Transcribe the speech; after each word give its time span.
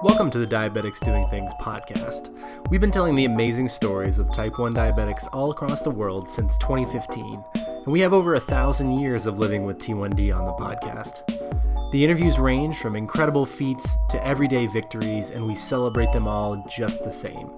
Welcome 0.00 0.30
to 0.30 0.38
the 0.38 0.46
Diabetics 0.46 1.04
Doing 1.04 1.26
Things 1.26 1.52
podcast. 1.54 2.32
We've 2.70 2.80
been 2.80 2.92
telling 2.92 3.16
the 3.16 3.24
amazing 3.24 3.66
stories 3.66 4.20
of 4.20 4.32
type 4.32 4.60
1 4.60 4.74
diabetics 4.74 5.28
all 5.32 5.50
across 5.50 5.82
the 5.82 5.90
world 5.90 6.30
since 6.30 6.56
2015, 6.58 7.44
and 7.56 7.86
we 7.88 7.98
have 7.98 8.12
over 8.12 8.36
a 8.36 8.40
thousand 8.40 9.00
years 9.00 9.26
of 9.26 9.40
living 9.40 9.64
with 9.64 9.80
T1D 9.80 10.32
on 10.32 10.46
the 10.46 10.52
podcast. 10.52 11.26
The 11.90 12.04
interviews 12.04 12.38
range 12.38 12.78
from 12.78 12.94
incredible 12.94 13.44
feats 13.44 13.90
to 14.10 14.24
everyday 14.24 14.68
victories, 14.68 15.30
and 15.30 15.44
we 15.44 15.56
celebrate 15.56 16.12
them 16.12 16.28
all 16.28 16.64
just 16.68 17.02
the 17.02 17.10
same. 17.10 17.50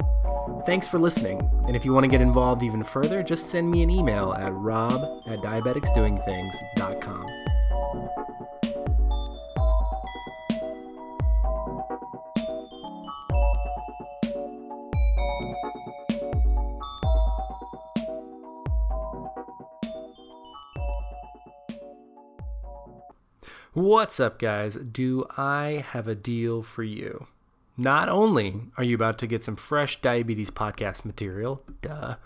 Thanks 0.67 0.87
for 0.87 0.99
listening, 0.99 1.39
and 1.67 1.75
if 1.75 1.85
you 1.85 1.93
want 1.93 2.05
to 2.05 2.09
get 2.09 2.21
involved 2.21 2.63
even 2.63 2.85
further, 2.85 3.23
just 3.23 3.51
send 3.51 3.71
me 3.71 3.83
an 3.83 3.91
email 3.91 4.33
at 4.35 4.53
rob 4.55 5.03
at 5.27 5.41
diabeticsdoingthings.com. 5.41 7.27
What's 23.73 24.19
up, 24.19 24.39
guys? 24.39 24.75
Do 24.77 25.25
I 25.37 25.85
have 25.91 26.09
a 26.09 26.15
deal 26.15 26.63
for 26.63 26.83
you? 26.83 27.29
Not 27.81 28.11
only 28.11 28.61
are 28.77 28.85
you 28.85 28.95
about 28.95 29.17
to 29.21 29.27
get 29.27 29.43
some 29.43 29.57
fresh 29.57 30.03
diabetes 30.03 30.51
podcast 30.51 31.07
material, 31.07 31.63
duh, 31.81 32.17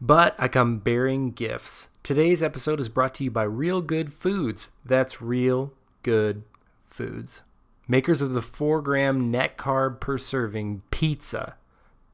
but 0.00 0.34
I 0.38 0.48
come 0.48 0.78
bearing 0.78 1.32
gifts. 1.32 1.90
Today's 2.02 2.42
episode 2.42 2.80
is 2.80 2.88
brought 2.88 3.12
to 3.16 3.24
you 3.24 3.30
by 3.30 3.42
Real 3.42 3.82
Good 3.82 4.10
Foods. 4.10 4.70
That's 4.86 5.20
Real 5.20 5.74
Good 6.02 6.44
Foods. 6.86 7.42
Makers 7.86 8.22
of 8.22 8.30
the 8.30 8.40
4 8.40 8.80
gram 8.80 9.30
net 9.30 9.58
carb 9.58 10.00
per 10.00 10.16
serving 10.16 10.80
pizza. 10.90 11.56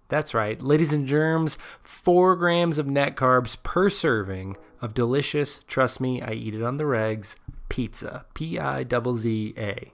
That's 0.09 0.35
right, 0.35 0.61
ladies 0.61 0.93
and 0.93 1.07
germs, 1.07 1.57
4 1.85 2.35
grams 2.35 2.79
of 2.79 2.89
net 2.89 3.15
carbs 3.15 3.57
per 3.63 3.89
serving 3.89 4.57
of 4.83 4.93
delicious, 4.93 5.61
trust 5.69 6.01
me, 6.01 6.21
I 6.21 6.33
eat 6.33 6.57
it 6.57 6.65
on 6.65 6.79
the 6.79 6.85
regs, 6.85 7.37
Pizza, 7.69 8.27
P 8.35 8.59
I 8.59 8.83
Z 8.83 9.17
Z 9.19 9.55
A. 9.57 9.93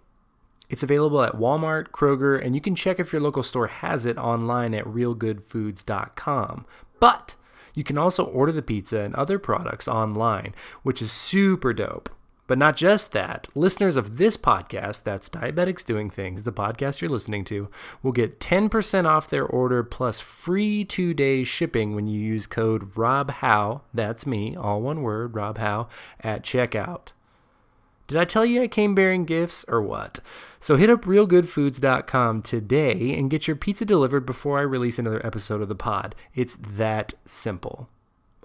It's 0.69 0.83
available 0.83 1.23
at 1.23 1.37
Walmart, 1.37 1.89
Kroger, 1.89 2.43
and 2.43 2.55
you 2.55 2.61
can 2.61 2.75
check 2.75 2.99
if 2.99 3.13
your 3.13 3.23
local 3.23 3.43
store 3.43 3.67
has 3.67 4.07
it 4.07 4.19
online 4.19 4.75
at 4.75 4.85
realgoodfoods.com. 4.85 6.67
But 7.01 7.35
you 7.75 7.85
can 7.85 7.99
also 7.99 8.25
order 8.25 8.53
the 8.53 8.63
pizza 8.63 9.01
and 9.01 9.15
other 9.15 9.39
products 9.39 9.89
online, 9.89 10.55
which 10.83 11.03
is 11.03 11.13
super 11.13 11.73
dope. 11.73 12.09
But 12.47 12.59
not 12.59 12.77
just 12.77 13.13
that, 13.13 13.49
listeners 13.55 13.97
of 13.97 14.19
this 14.19 14.37
podcast, 14.37 15.03
that's 15.03 15.31
Diabetics 15.31 15.85
Doing 15.85 16.11
Things, 16.11 16.43
the 16.43 16.53
podcast 16.53 17.01
you're 17.01 17.09
listening 17.09 17.43
to, 17.47 17.71
will 18.03 18.13
get 18.13 18.39
10% 18.39 19.07
off 19.07 19.31
their 19.31 19.47
order 19.47 19.83
plus 19.83 20.21
free 20.21 20.85
two 20.85 21.15
day 21.15 21.43
shipping 21.43 21.95
when 21.95 22.07
you 22.07 22.21
use 22.21 22.47
code 22.47 22.95
ROBHOW, 22.95 23.81
that's 23.95 24.27
me, 24.27 24.55
all 24.55 24.83
one 24.83 25.01
word, 25.01 25.33
ROBHOW, 25.33 25.89
at 26.21 26.43
checkout. 26.43 27.14
Did 28.07 28.19
I 28.19 28.25
tell 28.25 28.45
you 28.45 28.63
I 28.63 28.69
came 28.69 28.95
bearing 28.95 29.25
gifts 29.25 29.65
or 29.67 29.81
what? 29.81 30.21
So 30.61 30.77
hit 30.77 30.91
up 30.91 31.03
realgoodfoods.com 31.03 32.43
today 32.43 33.15
and 33.19 33.31
get 33.31 33.47
your 33.47 33.57
pizza 33.57 33.87
delivered 33.87 34.27
before 34.27 34.59
I 34.59 34.63
release 34.63 34.99
another 34.99 35.25
episode 35.25 35.63
of 35.63 35.69
the 35.69 35.75
pod. 35.75 36.15
It's 36.35 36.57
that 36.57 37.15
simple. 37.25 37.89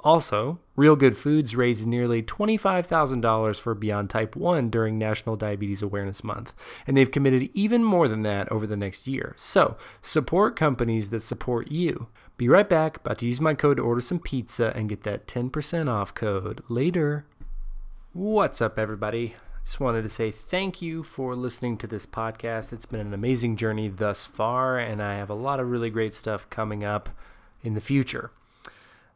Also, 0.02 0.60
Real 0.78 0.96
Good 0.96 1.18
Foods 1.18 1.58
raised 1.58 1.86
nearly 1.86 2.24
$25,000 2.24 3.60
for 3.60 3.76
Beyond 3.76 4.10
Type 4.10 4.34
1 4.34 4.70
during 4.70 4.98
National 4.98 5.36
Diabetes 5.36 5.82
Awareness 5.82 6.24
Month, 6.24 6.54
and 6.88 6.96
they've 6.96 7.12
committed 7.12 7.50
even 7.54 7.84
more 7.84 8.08
than 8.08 8.22
that 8.24 8.50
over 8.50 8.66
the 8.66 8.78
next 8.78 9.08
year. 9.08 9.36
So, 9.38 9.76
support 10.02 10.56
companies 10.56 11.10
that 11.10 11.20
support 11.20 11.70
you. 11.70 12.08
Be 12.38 12.48
right 12.48 12.70
back, 12.70 12.98
about 12.98 13.18
to 13.18 13.26
use 13.26 13.42
my 13.42 13.54
code 13.54 13.76
to 13.76 13.84
order 13.84 14.00
some 14.00 14.20
pizza 14.20 14.72
and 14.74 14.88
get 14.88 15.04
that 15.04 15.28
10% 15.28 15.90
off 15.90 16.14
code 16.14 16.64
later. 16.70 17.26
What's 18.14 18.62
up, 18.62 18.80
everybody? 18.80 19.36
Just 19.70 19.80
wanted 19.80 20.02
to 20.02 20.10
say 20.10 20.32
thank 20.32 20.82
you 20.82 21.04
for 21.04 21.36
listening 21.36 21.78
to 21.78 21.86
this 21.86 22.08
podcast. 22.08 22.74
It's 22.74 22.88
been 22.88 23.00
an 23.00 23.14
amazing 23.14 23.56
journey 23.56 23.88
thus 23.88 24.26
far, 24.26 24.80
and 24.80 25.00
I 25.00 25.18
have 25.18 25.30
a 25.30 25.36
lot 25.36 25.60
of 25.60 25.70
really 25.70 25.92
great 25.92 26.16
stuff 26.16 26.50
coming 26.50 26.84
up 26.84 27.10
in 27.62 27.76
the 27.76 27.80
future. 27.80 28.32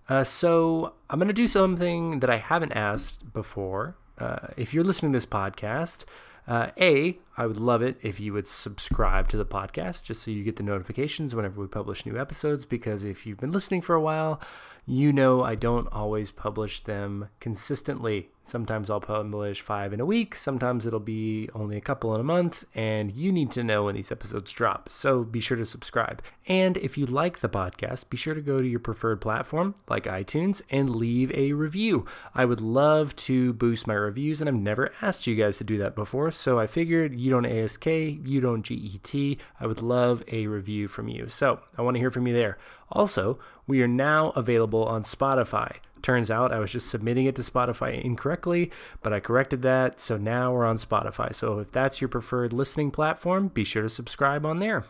Uh, 0.08 0.24
so, 0.24 0.94
I'm 1.10 1.18
going 1.18 1.28
to 1.28 1.34
do 1.34 1.48
something 1.48 2.20
that 2.20 2.30
I 2.30 2.38
haven't 2.38 2.74
asked 2.74 3.34
before. 3.34 3.96
Uh, 4.20 4.50
if 4.56 4.76
you're 4.76 4.84
listening 4.84 5.12
to 5.12 5.18
this 5.18 5.26
podcast, 5.26 6.06
uh, 6.48 6.70
A, 6.80 7.18
I 7.36 7.48
would 7.48 7.58
love 7.58 7.82
it 7.82 7.98
if 8.04 8.20
you 8.20 8.32
would 8.34 8.48
subscribe 8.48 9.30
to 9.30 9.38
the 9.38 9.46
podcast 9.48 10.04
just 10.04 10.22
so 10.22 10.30
you 10.30 10.44
get 10.44 10.58
the 10.58 10.64
notifications 10.64 11.34
whenever 11.34 11.62
we 11.62 11.68
publish 11.68 12.06
new 12.06 12.20
episodes. 12.20 12.66
Because 12.66 13.04
if 13.04 13.26
you've 13.26 13.40
been 13.40 13.52
listening 13.52 13.82
for 13.82 13.96
a 13.96 14.02
while, 14.02 14.40
you 14.86 15.14
know 15.14 15.42
I 15.42 15.56
don't 15.56 15.88
always 15.92 16.30
publish 16.30 16.84
them 16.84 17.30
consistently. 17.40 18.30
Sometimes 18.46 18.90
I'll 18.90 19.00
publish 19.00 19.62
five 19.62 19.94
in 19.94 20.02
a 20.02 20.06
week, 20.06 20.36
sometimes 20.36 20.86
it'll 20.86 21.00
be 21.00 21.50
only 21.56 21.78
a 21.78 21.82
couple 21.82 22.14
in 22.14 22.20
a 22.20 22.26
month, 22.26 22.66
and 22.76 23.12
you 23.12 23.32
need 23.32 23.52
to 23.52 23.64
know 23.64 23.86
when 23.86 23.96
these 23.96 24.12
episodes 24.12 24.52
drop. 24.52 24.90
So 24.92 25.24
be 25.24 25.40
sure 25.40 25.56
to 25.56 25.64
subscribe. 25.64 26.22
And 26.46 26.76
if 26.78 26.98
you 26.98 27.06
like 27.06 27.40
the 27.40 27.48
podcast, 27.48 28.10
be 28.10 28.18
sure 28.18 28.34
to 28.34 28.42
go 28.42 28.60
to 28.60 28.68
your 28.68 28.82
preferred 28.82 29.22
platform 29.22 29.76
like 29.88 30.04
iTunes 30.04 30.62
and 30.70 30.94
leave 30.94 31.32
a 31.34 31.54
review. 31.54 32.06
I 32.36 32.44
would 32.44 32.60
love 32.60 33.16
to 33.16 33.54
boost 33.54 33.88
my 33.88 33.94
reviews, 33.94 34.42
and 34.42 34.50
I've 34.50 34.56
never 34.56 34.92
asked 35.02 35.26
you 35.26 35.36
guys 35.36 35.58
to 35.60 35.64
do 35.64 35.78
that 35.78 35.96
before, 35.96 36.30
so 36.32 36.60
I 36.60 36.68
figured 36.68 37.18
you 37.18 37.32
don't 37.32 37.46
ASK, 37.46 37.86
you 37.86 38.42
don't 38.42 38.64
GET. 38.64 39.38
I 39.60 39.68
would 39.68 39.82
love 39.82 40.22
a 40.32 40.48
review 40.48 40.90
from 40.90 41.08
you. 41.08 41.30
So 41.30 41.62
I 41.78 41.82
want 41.82 41.96
to 41.96 42.00
hear 42.00 42.12
from 42.12 42.28
you 42.28 42.34
there. 42.34 42.58
Also, 42.92 43.40
we 43.68 43.82
are 43.82 43.88
now 43.88 44.32
available 44.32 44.86
on 44.86 45.04
Spotify. 45.04 45.78
Turns 46.04 46.30
out 46.30 46.52
I 46.52 46.60
was 46.60 46.72
just 46.72 46.90
submitting 46.90 47.26
it 47.26 47.36
to 47.38 47.42
Spotify 47.42 48.00
incorrectly, 48.00 48.72
but 49.02 49.14
I 49.14 49.20
corrected 49.20 49.64
that. 49.64 50.00
So 50.00 50.18
now 50.18 50.54
we're 50.54 50.66
on 50.66 50.78
Spotify. 50.78 51.34
So 51.34 51.60
if 51.60 51.72
that's 51.72 52.02
your 52.02 52.10
preferred 52.10 52.54
listening 52.54 52.92
platform, 52.92 53.48
be 53.48 53.64
sure 53.64 53.82
to 53.82 53.90
subscribe 53.90 54.46
on 54.46 54.60
there. 54.60 54.84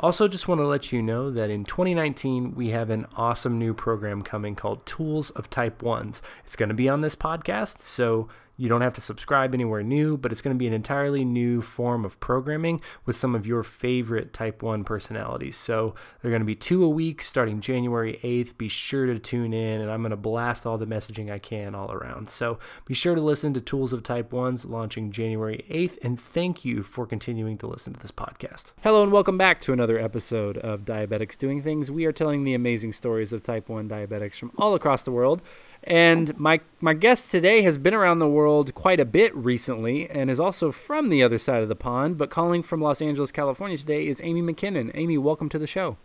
Also, 0.00 0.26
just 0.26 0.48
want 0.48 0.60
to 0.60 0.66
let 0.66 0.90
you 0.92 1.00
know 1.00 1.30
that 1.30 1.50
in 1.50 1.64
2019, 1.64 2.54
we 2.54 2.70
have 2.70 2.90
an 2.90 3.06
awesome 3.16 3.58
new 3.58 3.72
program 3.72 4.22
coming 4.22 4.56
called 4.56 4.84
Tools 4.84 5.30
of 5.30 5.48
Type 5.48 5.82
1s. 5.82 6.20
It's 6.44 6.56
going 6.56 6.68
to 6.68 6.74
be 6.74 6.88
on 6.88 7.00
this 7.00 7.14
podcast, 7.14 7.80
so 7.80 8.28
you 8.56 8.68
don't 8.68 8.82
have 8.82 8.94
to 8.94 9.00
subscribe 9.00 9.52
anywhere 9.52 9.82
new, 9.82 10.16
but 10.16 10.30
it's 10.30 10.40
going 10.40 10.54
to 10.54 10.58
be 10.58 10.68
an 10.68 10.72
entirely 10.72 11.24
new 11.24 11.60
form 11.60 12.04
of 12.04 12.20
programming 12.20 12.80
with 13.04 13.16
some 13.16 13.34
of 13.34 13.46
your 13.46 13.64
favorite 13.64 14.32
Type 14.32 14.62
1 14.62 14.84
personalities. 14.84 15.56
So 15.56 15.94
they're 16.22 16.30
going 16.30 16.40
to 16.40 16.46
be 16.46 16.54
two 16.54 16.84
a 16.84 16.88
week 16.88 17.20
starting 17.22 17.60
January 17.60 18.20
8th. 18.22 18.56
Be 18.56 18.68
sure 18.68 19.06
to 19.06 19.18
tune 19.18 19.52
in, 19.52 19.80
and 19.80 19.90
I'm 19.90 20.02
going 20.02 20.10
to 20.10 20.16
blast 20.16 20.66
all 20.66 20.78
the 20.78 20.86
messaging 20.86 21.32
I 21.32 21.38
can 21.40 21.74
all 21.74 21.90
around. 21.90 22.30
So 22.30 22.60
be 22.86 22.94
sure 22.94 23.16
to 23.16 23.20
listen 23.20 23.54
to 23.54 23.60
Tools 23.60 23.92
of 23.92 24.04
Type 24.04 24.30
1s 24.30 24.68
launching 24.68 25.10
January 25.10 25.64
8th, 25.68 25.98
and 26.02 26.20
thank 26.20 26.64
you 26.64 26.84
for 26.84 27.06
continuing 27.06 27.58
to 27.58 27.66
listen 27.66 27.92
to 27.92 28.00
this 28.00 28.12
podcast. 28.12 28.66
Hello, 28.82 29.02
and 29.02 29.10
welcome 29.10 29.36
back 29.36 29.60
to 29.62 29.72
another 29.72 29.83
episode 29.92 30.56
of 30.58 30.86
Diabetics 30.86 31.36
Doing 31.36 31.62
Things. 31.62 31.90
We 31.90 32.06
are 32.06 32.12
telling 32.12 32.44
the 32.44 32.54
amazing 32.54 32.92
stories 32.92 33.32
of 33.32 33.42
Type 33.42 33.68
1 33.68 33.88
diabetics 33.88 34.36
from 34.36 34.50
all 34.56 34.74
across 34.74 35.02
the 35.02 35.12
world. 35.12 35.42
And 35.82 36.36
my 36.40 36.60
my 36.80 36.94
guest 36.94 37.30
today 37.30 37.60
has 37.62 37.76
been 37.76 37.92
around 37.92 38.18
the 38.18 38.26
world 38.26 38.74
quite 38.74 38.98
a 38.98 39.04
bit 39.04 39.36
recently 39.36 40.08
and 40.08 40.30
is 40.30 40.40
also 40.40 40.72
from 40.72 41.10
the 41.10 41.22
other 41.22 41.36
side 41.36 41.62
of 41.62 41.68
the 41.68 41.76
pond, 41.76 42.16
but 42.16 42.30
calling 42.30 42.62
from 42.62 42.80
Los 42.80 43.02
Angeles, 43.02 43.30
California 43.30 43.76
today 43.76 44.06
is 44.06 44.20
Amy 44.24 44.40
McKinnon. 44.40 44.90
Amy, 44.94 45.18
welcome 45.18 45.50
to 45.50 45.58
the 45.58 45.66
show. 45.66 45.98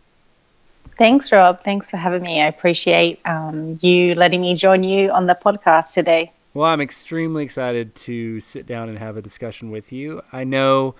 Thanks, 0.97 1.31
Rob. 1.31 1.63
Thanks 1.63 1.89
for 1.89 1.95
having 1.95 2.23
me. 2.23 2.41
I 2.41 2.47
appreciate 2.47 3.19
um, 3.25 3.79
you 3.81 4.13
letting 4.15 4.41
me 4.41 4.53
join 4.55 4.83
you 4.83 5.09
on 5.11 5.27
the 5.27 5.35
podcast 5.35 5.93
today. 5.93 6.33
Well, 6.53 6.67
I'm 6.67 6.81
extremely 6.81 7.43
excited 7.43 7.95
to 7.95 8.39
sit 8.41 8.65
down 8.65 8.89
and 8.89 8.97
have 8.97 9.15
a 9.15 9.21
discussion 9.21 9.71
with 9.71 9.93
you. 9.93 10.21
I 10.33 10.43
know 10.43 10.95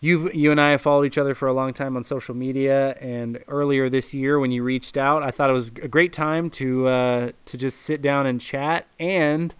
you 0.00 0.30
you 0.32 0.50
and 0.50 0.60
I 0.60 0.70
have 0.70 0.82
followed 0.82 1.04
each 1.04 1.18
other 1.18 1.34
for 1.34 1.48
a 1.48 1.52
long 1.52 1.72
time 1.72 1.96
on 1.96 2.04
social 2.04 2.34
media, 2.34 2.92
and 3.00 3.42
earlier 3.48 3.88
this 3.88 4.12
year 4.12 4.38
when 4.38 4.50
you 4.50 4.62
reached 4.62 4.96
out, 4.96 5.22
I 5.22 5.30
thought 5.30 5.50
it 5.50 5.54
was 5.54 5.68
a 5.68 5.88
great 5.88 6.12
time 6.12 6.50
to 6.50 6.86
uh, 6.86 7.32
to 7.46 7.58
just 7.58 7.82
sit 7.82 8.02
down 8.02 8.26
and 8.26 8.40
chat. 8.40 8.86
And 9.00 9.54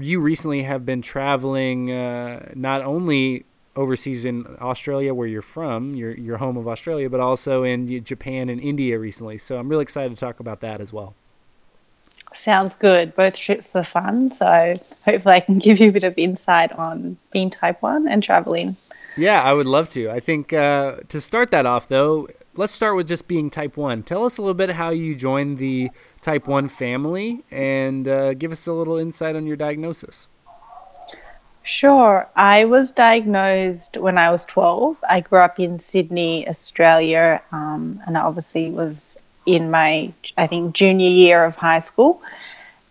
you 0.00 0.20
recently 0.20 0.62
have 0.64 0.84
been 0.84 1.02
traveling 1.02 1.90
uh, 1.90 2.50
not 2.54 2.82
only 2.82 3.44
overseas 3.76 4.24
in 4.24 4.56
Australia, 4.60 5.14
where 5.14 5.28
you're 5.28 5.42
from, 5.42 5.94
your 5.94 6.16
your 6.16 6.38
home 6.38 6.56
of 6.56 6.66
Australia, 6.66 7.08
but 7.08 7.20
also 7.20 7.62
in 7.62 8.04
Japan 8.04 8.48
and 8.48 8.60
India 8.60 8.98
recently. 8.98 9.38
So 9.38 9.58
I'm 9.58 9.68
really 9.68 9.82
excited 9.82 10.14
to 10.14 10.20
talk 10.20 10.40
about 10.40 10.60
that 10.60 10.80
as 10.80 10.92
well. 10.92 11.14
Sounds 12.32 12.76
good. 12.76 13.14
Both 13.14 13.36
trips 13.36 13.74
were 13.74 13.82
fun. 13.82 14.30
So 14.30 14.74
hopefully 15.04 15.34
I 15.34 15.40
can 15.40 15.58
give 15.66 15.80
you 15.80 15.88
a 15.88 15.92
bit 15.92 16.04
of 16.04 16.16
insight 16.16 16.72
on 16.72 17.16
being 17.32 17.50
type 17.50 17.82
1 17.82 18.08
and 18.08 18.22
traveling. 18.22 18.72
Yeah, 19.16 19.42
I 19.42 19.52
would 19.52 19.66
love 19.66 19.90
to. 19.90 20.10
I 20.10 20.20
think 20.20 20.52
uh, 20.52 20.96
to 21.08 21.20
start 21.20 21.50
that 21.50 21.66
off, 21.66 21.88
though, 21.88 22.28
let's 22.54 22.72
start 22.72 22.96
with 22.96 23.08
just 23.08 23.26
being 23.26 23.50
type 23.50 23.76
1. 23.76 24.04
Tell 24.04 24.24
us 24.24 24.38
a 24.38 24.42
little 24.42 24.54
bit 24.54 24.70
how 24.70 24.90
you 24.90 25.14
joined 25.14 25.58
the 25.58 25.90
type 26.20 26.46
1 26.46 26.68
family 26.68 27.44
and 27.50 28.06
uh, 28.06 28.34
give 28.34 28.52
us 28.52 28.66
a 28.66 28.72
little 28.72 28.96
insight 28.96 29.34
on 29.34 29.46
your 29.46 29.56
diagnosis. 29.56 30.28
Sure. 31.62 32.28
I 32.34 32.64
was 32.64 32.92
diagnosed 32.92 33.96
when 33.96 34.18
I 34.18 34.30
was 34.30 34.44
12. 34.46 34.96
I 35.08 35.20
grew 35.20 35.40
up 35.40 35.60
in 35.60 35.78
Sydney, 35.78 36.48
Australia, 36.48 37.42
um, 37.52 38.02
and 38.06 38.16
I 38.16 38.22
obviously 38.22 38.70
was 38.70 39.20
in 39.46 39.70
my, 39.70 40.12
I 40.36 40.46
think, 40.46 40.74
junior 40.74 41.08
year 41.08 41.44
of 41.44 41.56
high 41.56 41.78
school. 41.80 42.22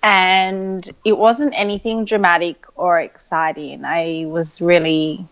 And 0.01 0.89
it 1.03 1.17
wasn't 1.17 1.53
anything 1.55 2.05
dramatic 2.05 2.65
or 2.75 2.99
exciting. 2.99 3.83
I 3.83 4.25
was 4.27 4.61
really 4.61 5.25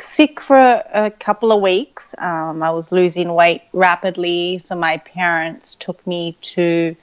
sick 0.00 0.40
for 0.40 0.56
a 0.56 1.10
couple 1.10 1.52
of 1.52 1.60
weeks. 1.60 2.14
Um, 2.18 2.62
I 2.62 2.70
was 2.70 2.92
losing 2.92 3.34
weight 3.34 3.62
rapidly, 3.72 4.58
so 4.58 4.74
my 4.74 4.96
parents 4.98 5.74
took 5.74 6.04
me 6.06 6.36
to 6.40 6.96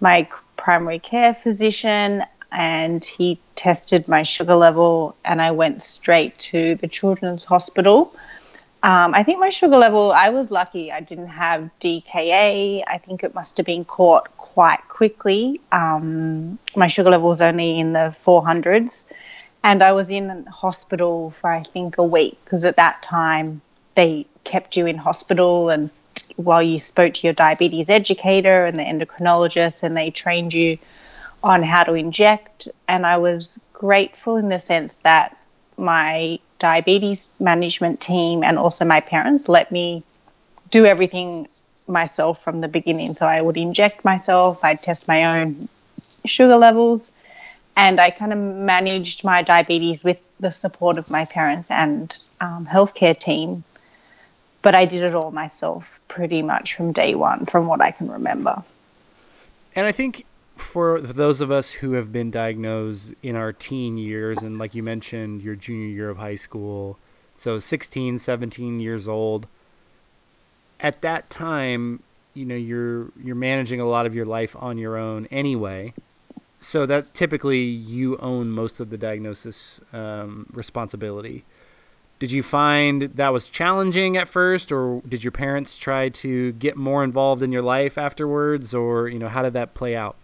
my 0.00 0.28
primary 0.56 0.98
care 0.98 1.34
physician 1.34 2.24
and 2.52 3.04
he 3.04 3.38
tested 3.54 4.08
my 4.08 4.22
sugar 4.22 4.54
level 4.54 5.16
and 5.24 5.42
I 5.42 5.50
went 5.50 5.82
straight 5.82 6.38
to 6.38 6.76
the 6.76 6.88
children's 6.88 7.44
hospital. 7.44 8.14
Um, 8.86 9.14
I 9.14 9.24
think 9.24 9.40
my 9.40 9.50
sugar 9.50 9.76
level, 9.76 10.12
I 10.12 10.28
was 10.28 10.52
lucky 10.52 10.92
I 10.92 11.00
didn't 11.00 11.26
have 11.26 11.70
DKA. 11.80 12.84
I 12.86 12.98
think 12.98 13.24
it 13.24 13.34
must 13.34 13.56
have 13.56 13.66
been 13.66 13.84
caught 13.84 14.36
quite 14.36 14.78
quickly. 14.86 15.60
Um, 15.72 16.60
my 16.76 16.86
sugar 16.86 17.10
level 17.10 17.26
was 17.26 17.42
only 17.42 17.80
in 17.80 17.94
the 17.94 18.14
400s 18.24 19.10
and 19.64 19.82
I 19.82 19.90
was 19.90 20.12
in 20.12 20.46
hospital 20.46 21.34
for 21.40 21.50
I 21.50 21.64
think 21.64 21.98
a 21.98 22.04
week 22.04 22.38
because 22.44 22.64
at 22.64 22.76
that 22.76 23.02
time 23.02 23.60
they 23.96 24.24
kept 24.44 24.76
you 24.76 24.86
in 24.86 24.98
hospital 24.98 25.68
and 25.68 25.90
while 26.36 26.62
you 26.62 26.78
spoke 26.78 27.14
to 27.14 27.26
your 27.26 27.34
diabetes 27.34 27.90
educator 27.90 28.66
and 28.66 28.78
the 28.78 28.84
endocrinologist 28.84 29.82
and 29.82 29.96
they 29.96 30.10
trained 30.10 30.54
you 30.54 30.78
on 31.42 31.64
how 31.64 31.82
to 31.82 31.94
inject 31.94 32.68
and 32.86 33.04
I 33.04 33.16
was 33.16 33.60
grateful 33.72 34.36
in 34.36 34.48
the 34.48 34.60
sense 34.60 34.98
that 34.98 35.36
my 35.76 36.38
diabetes 36.58 37.34
management 37.40 38.00
team 38.00 38.42
and 38.42 38.58
also 38.58 38.84
my 38.84 39.00
parents 39.00 39.48
let 39.48 39.70
me 39.70 40.02
do 40.70 40.86
everything 40.86 41.46
myself 41.86 42.42
from 42.42 42.60
the 42.60 42.68
beginning 42.68 43.14
so 43.14 43.26
I 43.26 43.40
would 43.40 43.56
inject 43.56 44.04
myself 44.04 44.64
I'd 44.64 44.80
test 44.80 45.06
my 45.06 45.40
own 45.40 45.68
sugar 46.24 46.56
levels 46.56 47.10
and 47.76 48.00
I 48.00 48.10
kind 48.10 48.32
of 48.32 48.38
managed 48.38 49.22
my 49.22 49.42
diabetes 49.42 50.02
with 50.02 50.18
the 50.40 50.50
support 50.50 50.96
of 50.96 51.10
my 51.10 51.26
parents 51.26 51.70
and 51.70 52.14
um, 52.40 52.66
healthcare 52.66 53.16
team. 53.16 53.64
But 54.62 54.74
I 54.74 54.86
did 54.86 55.02
it 55.02 55.14
all 55.14 55.30
myself 55.30 56.00
pretty 56.08 56.42
much 56.42 56.74
from 56.74 56.92
day 56.92 57.14
one, 57.14 57.44
from 57.46 57.66
what 57.66 57.82
I 57.82 57.90
can 57.90 58.10
remember. 58.10 58.62
And 59.76 59.86
I 59.86 59.92
think 59.92 60.24
for 60.56 61.00
those 61.00 61.40
of 61.40 61.50
us 61.50 61.70
who 61.70 61.92
have 61.92 62.10
been 62.10 62.30
diagnosed 62.30 63.12
in 63.22 63.36
our 63.36 63.52
teen 63.52 63.98
years, 63.98 64.38
and 64.38 64.58
like 64.58 64.74
you 64.74 64.82
mentioned, 64.82 65.42
your 65.42 65.54
junior 65.54 65.86
year 65.86 66.10
of 66.10 66.18
high 66.18 66.34
school, 66.34 66.98
so 67.36 67.58
16, 67.58 68.18
17 68.18 68.80
years 68.80 69.06
old, 69.06 69.46
at 70.80 71.02
that 71.02 71.30
time, 71.30 72.02
you 72.34 72.44
know, 72.44 72.54
you're 72.54 73.10
you're 73.22 73.34
managing 73.34 73.80
a 73.80 73.86
lot 73.86 74.06
of 74.06 74.14
your 74.14 74.26
life 74.26 74.54
on 74.58 74.76
your 74.76 74.96
own 74.96 75.26
anyway 75.30 75.94
so 76.60 76.86
that 76.86 77.04
typically 77.14 77.62
you 77.62 78.16
own 78.18 78.50
most 78.50 78.80
of 78.80 78.90
the 78.90 78.98
diagnosis 78.98 79.80
um, 79.92 80.46
responsibility. 80.52 81.44
Did 82.18 82.32
you 82.32 82.42
find 82.42 83.02
that 83.02 83.32
was 83.32 83.48
challenging 83.48 84.16
at 84.16 84.26
first, 84.26 84.72
or 84.72 85.02
did 85.06 85.22
your 85.22 85.32
parents 85.32 85.76
try 85.76 86.08
to 86.08 86.52
get 86.52 86.76
more 86.76 87.04
involved 87.04 87.42
in 87.42 87.52
your 87.52 87.62
life 87.62 87.98
afterwards, 87.98 88.74
or 88.74 89.08
you 89.08 89.18
know 89.18 89.28
how 89.28 89.42
did 89.42 89.52
that 89.52 89.74
play 89.74 89.94
out? 89.94 90.16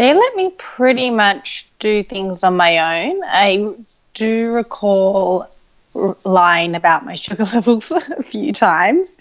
They 0.00 0.14
let 0.14 0.34
me 0.34 0.50
pretty 0.56 1.10
much 1.10 1.66
do 1.78 2.02
things 2.02 2.42
on 2.42 2.56
my 2.56 3.04
own. 3.04 3.20
I 3.22 3.74
do 4.14 4.50
recall 4.50 5.46
lying 6.24 6.74
about 6.74 7.04
my 7.04 7.16
sugar 7.16 7.44
levels 7.52 7.90
a 7.90 8.22
few 8.22 8.54
times. 8.54 9.18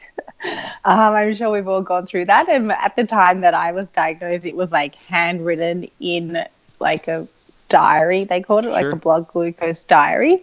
Um, 0.85 1.13
I'm 1.15 1.33
sure 1.33 1.51
we've 1.51 1.67
all 1.67 1.81
gone 1.81 2.05
through 2.05 2.27
that. 2.27 2.47
And 2.47 2.71
at 2.71 2.95
the 2.95 3.05
time 3.05 3.41
that 3.41 3.53
I 3.53 3.73
was 3.73 3.91
diagnosed, 3.91 4.45
it 4.45 4.55
was 4.55 4.71
like 4.71 4.95
handwritten 4.95 5.89
in 5.99 6.45
like 6.79 7.09
a 7.09 7.27
diary, 7.67 8.23
they 8.23 8.39
called 8.39 8.63
it, 8.63 8.71
sure. 8.71 8.81
like 8.81 8.93
a 8.93 9.01
blood 9.01 9.27
glucose 9.27 9.83
diary. 9.83 10.41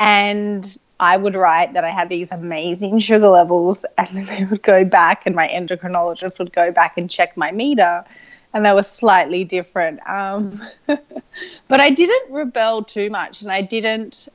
And 0.00 0.76
I 0.98 1.16
would 1.16 1.36
write 1.36 1.74
that 1.74 1.84
I 1.84 1.90
had 1.90 2.08
these 2.08 2.32
amazing 2.32 2.98
sugar 2.98 3.28
levels, 3.28 3.86
and 3.96 4.08
then 4.08 4.26
they 4.26 4.44
would 4.44 4.64
go 4.64 4.84
back, 4.84 5.24
and 5.24 5.36
my 5.36 5.46
endocrinologist 5.46 6.40
would 6.40 6.52
go 6.52 6.72
back 6.72 6.98
and 6.98 7.08
check 7.08 7.36
my 7.36 7.52
meter, 7.52 8.04
and 8.52 8.64
they 8.64 8.72
were 8.72 8.82
slightly 8.82 9.44
different. 9.44 10.00
Um, 10.08 10.62
but 10.86 11.80
I 11.80 11.90
didn't 11.90 12.32
rebel 12.32 12.84
too 12.84 13.10
much, 13.10 13.42
and 13.42 13.50
I 13.50 13.62
didn't. 13.62 14.28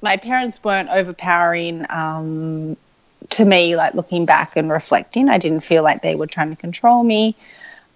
My 0.00 0.16
parents 0.16 0.62
weren't 0.64 0.88
overpowering. 0.90 1.86
Um, 1.88 2.76
to 3.30 3.44
me, 3.44 3.76
like 3.76 3.94
looking 3.94 4.26
back 4.26 4.56
and 4.56 4.70
reflecting, 4.70 5.28
I 5.28 5.38
didn't 5.38 5.60
feel 5.60 5.82
like 5.82 6.02
they 6.02 6.16
were 6.16 6.26
trying 6.26 6.50
to 6.50 6.56
control 6.56 7.04
me. 7.04 7.36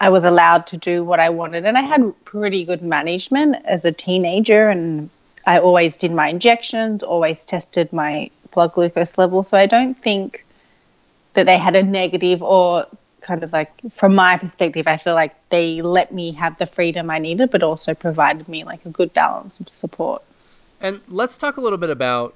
I 0.01 0.11
was 0.11 0.25
allowed 0.25 0.67
to 0.69 0.77
do 0.77 1.03
what 1.03 1.21
I 1.21 1.31
wanted, 1.31 1.65
and 1.65 1.77
I 1.77 1.83
had 1.83 2.13
pretty 2.25 2.65
good 2.65 2.83
management 2.83 3.57
as 3.65 3.85
a 3.85 3.93
teenager. 3.93 4.69
And 4.69 5.11
I 5.47 5.59
always 5.59 5.97
did 5.97 6.13
my 6.13 6.29
injections, 6.29 7.03
always 7.03 7.45
tested 7.47 7.93
my 7.93 8.31
blood 8.53 8.73
glucose 8.73 9.19
level. 9.19 9.43
So 9.43 9.57
I 9.57 9.67
don't 9.67 10.01
think 10.01 10.45
that 11.35 11.47
they 11.47 11.59
had 11.59 11.77
a 11.77 11.85
negative 11.85 12.43
or 12.43 12.87
kind 13.21 13.43
of 13.43 13.53
like 13.53 13.73
from 13.93 14.15
my 14.15 14.37
perspective, 14.37 14.87
I 14.87 14.97
feel 14.97 15.15
like 15.15 15.35
they 15.51 15.83
let 15.83 16.13
me 16.13 16.33
have 16.33 16.59
the 16.59 16.67
freedom 16.67 17.11
I 17.11 17.19
needed, 17.19 17.51
but 17.51 17.63
also 17.63 17.95
provided 17.95 18.49
me 18.49 18.65
like 18.65 18.85
a 18.85 18.91
good 18.91 19.13
balance 19.13 19.61
of 19.61 19.69
support. 19.69 20.23
And 20.81 21.01
let's 21.09 21.37
talk 21.37 21.57
a 21.57 21.61
little 21.61 21.79
bit 21.79 21.91
about 21.91 22.35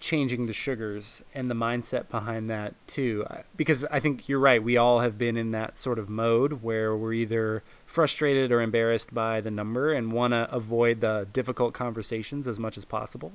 changing 0.00 0.46
the 0.46 0.52
sugars 0.52 1.22
and 1.34 1.50
the 1.50 1.54
mindset 1.54 2.08
behind 2.10 2.50
that 2.50 2.74
too. 2.86 3.26
Because 3.56 3.84
i 3.84 4.00
think 4.00 4.28
you're 4.28 4.38
right. 4.38 4.62
We 4.62 4.76
all 4.76 5.00
have 5.00 5.16
been 5.16 5.36
in 5.36 5.52
that 5.52 5.78
sort 5.78 5.98
of 5.98 6.08
mode 6.08 6.62
where 6.62 6.94
we're 6.94 7.14
either 7.14 7.62
frustrated 7.86 8.52
or 8.52 8.60
embarrassed 8.60 9.14
by 9.14 9.40
the 9.40 9.50
number 9.50 9.92
and 9.92 10.12
want 10.12 10.32
to 10.32 10.52
avoid 10.54 11.00
the 11.00 11.26
difficult 11.32 11.72
conversations 11.74 12.46
as 12.46 12.58
much 12.58 12.76
as 12.76 12.84
possible 12.84 13.32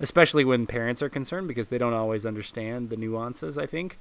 especially 0.00 0.44
when 0.44 0.64
parents 0.66 1.02
are 1.02 1.08
concerned 1.08 1.48
because 1.48 1.70
they 1.70 1.78
don't 1.78 1.92
always 1.92 2.24
understand 2.24 2.90
the 2.90 2.96
nuances 2.96 3.58
i 3.58 3.66
think 3.66 3.98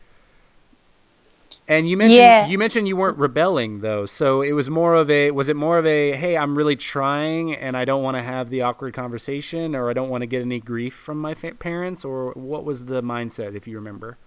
and 1.68 1.90
you 1.90 1.98
mentioned 1.98 2.18
yeah. 2.18 2.48
you 2.48 2.58
mentioned 2.58 2.88
you 2.88 2.96
weren't 2.96 3.18
rebelling 3.18 3.82
though, 3.82 4.06
so 4.06 4.42
it 4.42 4.54
was 4.54 4.70
more 4.70 4.96
of 4.96 5.10
a 5.10 5.32
was 5.32 5.50
it 5.50 5.56
more 5.56 5.78
of 5.78 5.86
a 5.86 6.14
hey 6.14 6.38
I'm 6.38 6.58
really 6.58 6.76
trying 6.76 7.54
and 7.54 7.76
I 7.76 7.84
don't 7.84 8.04
want 8.04 8.16
to 8.16 8.24
have 8.24 8.50
the 8.50 8.62
awkward 8.62 8.94
conversation 8.94 9.76
or 9.76 9.90
I 9.90 9.94
don't 9.94 10.10
want 10.10 10.22
to 10.22 10.28
get 10.28 10.42
any 10.42 10.60
grief 10.60 10.94
from 10.94 11.20
my 11.20 11.34
fa- 11.34 11.56
parents 11.56 12.06
or 12.06 12.32
what 12.34 12.64
was 12.64 12.86
the 12.86 13.04
mindset 13.04 13.56
if 13.56 13.68
you 13.68 13.76
remember? 13.76 14.18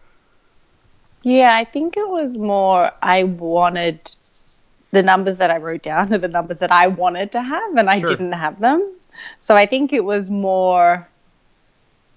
Yeah, 1.22 1.54
I 1.54 1.64
think 1.64 1.96
it 1.96 2.08
was 2.08 2.36
more 2.38 2.92
I 3.02 3.24
wanted 3.24 4.14
the 4.90 5.02
numbers 5.02 5.38
that 5.38 5.50
I 5.50 5.56
wrote 5.56 5.82
down 5.82 6.12
are 6.12 6.18
the 6.18 6.28
numbers 6.28 6.58
that 6.58 6.72
I 6.72 6.88
wanted 6.88 7.32
to 7.32 7.42
have 7.42 7.76
and 7.76 7.88
I 7.88 8.00
sure. 8.00 8.08
didn't 8.08 8.32
have 8.32 8.60
them. 8.60 8.96
So 9.38 9.56
I 9.56 9.66
think 9.66 9.92
it 9.92 10.04
was 10.04 10.30
more 10.30 11.08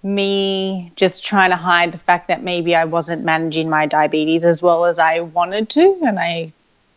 me 0.03 0.91
just 0.98 1.24
trying 1.25 1.50
to 1.51 1.55
hide 1.55 1.93
the 1.93 1.98
fact 1.98 2.27
that 2.27 2.43
maybe 2.43 2.75
I 2.75 2.86
wasn't 2.86 3.24
managing 3.24 3.69
my 3.69 3.86
diabetes 3.86 4.43
as 4.43 4.62
well 4.62 4.86
as 4.86 5.00
I 5.00 5.22
wanted 5.22 5.69
to 5.69 6.00
and 6.05 6.19
I 6.19 6.51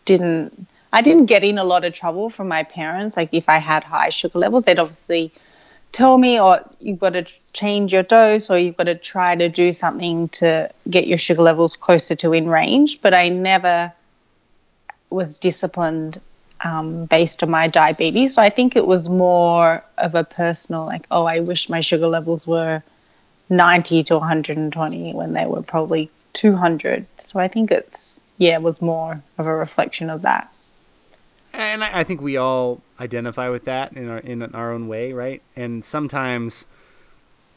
didn't 0.05 0.67
I 0.93 1.03
didn't 1.03 1.27
get 1.27 1.45
in 1.45 1.59
a 1.59 1.65
lot 1.65 1.85
of 1.85 1.93
trouble 1.93 2.31
from 2.31 2.49
my 2.49 2.65
parents. 2.65 3.17
Like 3.17 3.29
if 3.33 3.49
I 3.49 3.59
had 3.59 3.85
high 3.85 4.11
sugar 4.11 4.39
levels 4.39 4.65
they'd 4.65 4.79
obviously 4.79 5.31
tell 5.93 6.19
me 6.19 6.41
or 6.41 6.61
oh, 6.61 6.71
you've 6.81 6.99
got 6.99 7.13
to 7.13 7.23
change 7.53 7.93
your 7.93 8.03
dose 8.03 8.51
or 8.51 8.59
you've 8.59 8.77
got 8.77 8.85
to 8.85 8.97
try 8.97 9.37
to 9.37 9.49
do 9.49 9.73
something 9.73 10.29
to 10.31 10.71
get 10.91 11.07
your 11.07 11.19
sugar 11.19 11.43
levels 11.43 11.77
closer 11.77 12.17
to 12.17 12.33
in 12.33 12.49
range. 12.49 13.01
But 13.01 13.15
I 13.15 13.29
never 13.29 13.93
was 15.11 15.39
disciplined 15.39 16.21
um, 16.65 17.05
based 17.05 17.43
on 17.45 17.51
my 17.51 17.69
diabetes. 17.69 18.35
So 18.35 18.43
I 18.43 18.51
think 18.51 18.75
it 18.75 18.87
was 18.87 19.09
more 19.09 19.85
of 19.97 20.17
a 20.17 20.25
personal 20.25 20.87
like 20.87 21.07
oh 21.13 21.25
I 21.25 21.41
wish 21.41 21.69
my 21.69 21.81
sugar 21.83 22.09
levels 22.09 22.49
were 22.49 22.83
90 23.49 24.05
to 24.05 24.19
120 24.19 25.15
when 25.15 25.33
they 25.33 25.47
were 25.47 25.62
probably 25.62 26.11
200. 26.33 27.07
So 27.19 27.41
I 27.41 27.49
think 27.49 27.71
it's, 27.71 28.21
yeah, 28.38 28.55
it 28.55 28.62
was 28.62 28.81
more 28.81 29.23
of 29.38 29.47
a 29.47 29.55
reflection 29.55 30.11
of 30.11 30.23
that. 30.23 30.57
And 31.53 31.83
I 31.83 32.05
think 32.05 32.21
we 32.21 32.37
all 32.37 32.83
identify 33.00 33.49
with 33.49 33.65
that 33.65 33.95
in 33.95 34.11
our 34.11 34.19
in 34.19 34.43
our 34.43 34.73
own 34.73 34.88
way, 34.88 35.15
right? 35.15 35.41
And 35.57 35.83
sometimes 35.83 36.67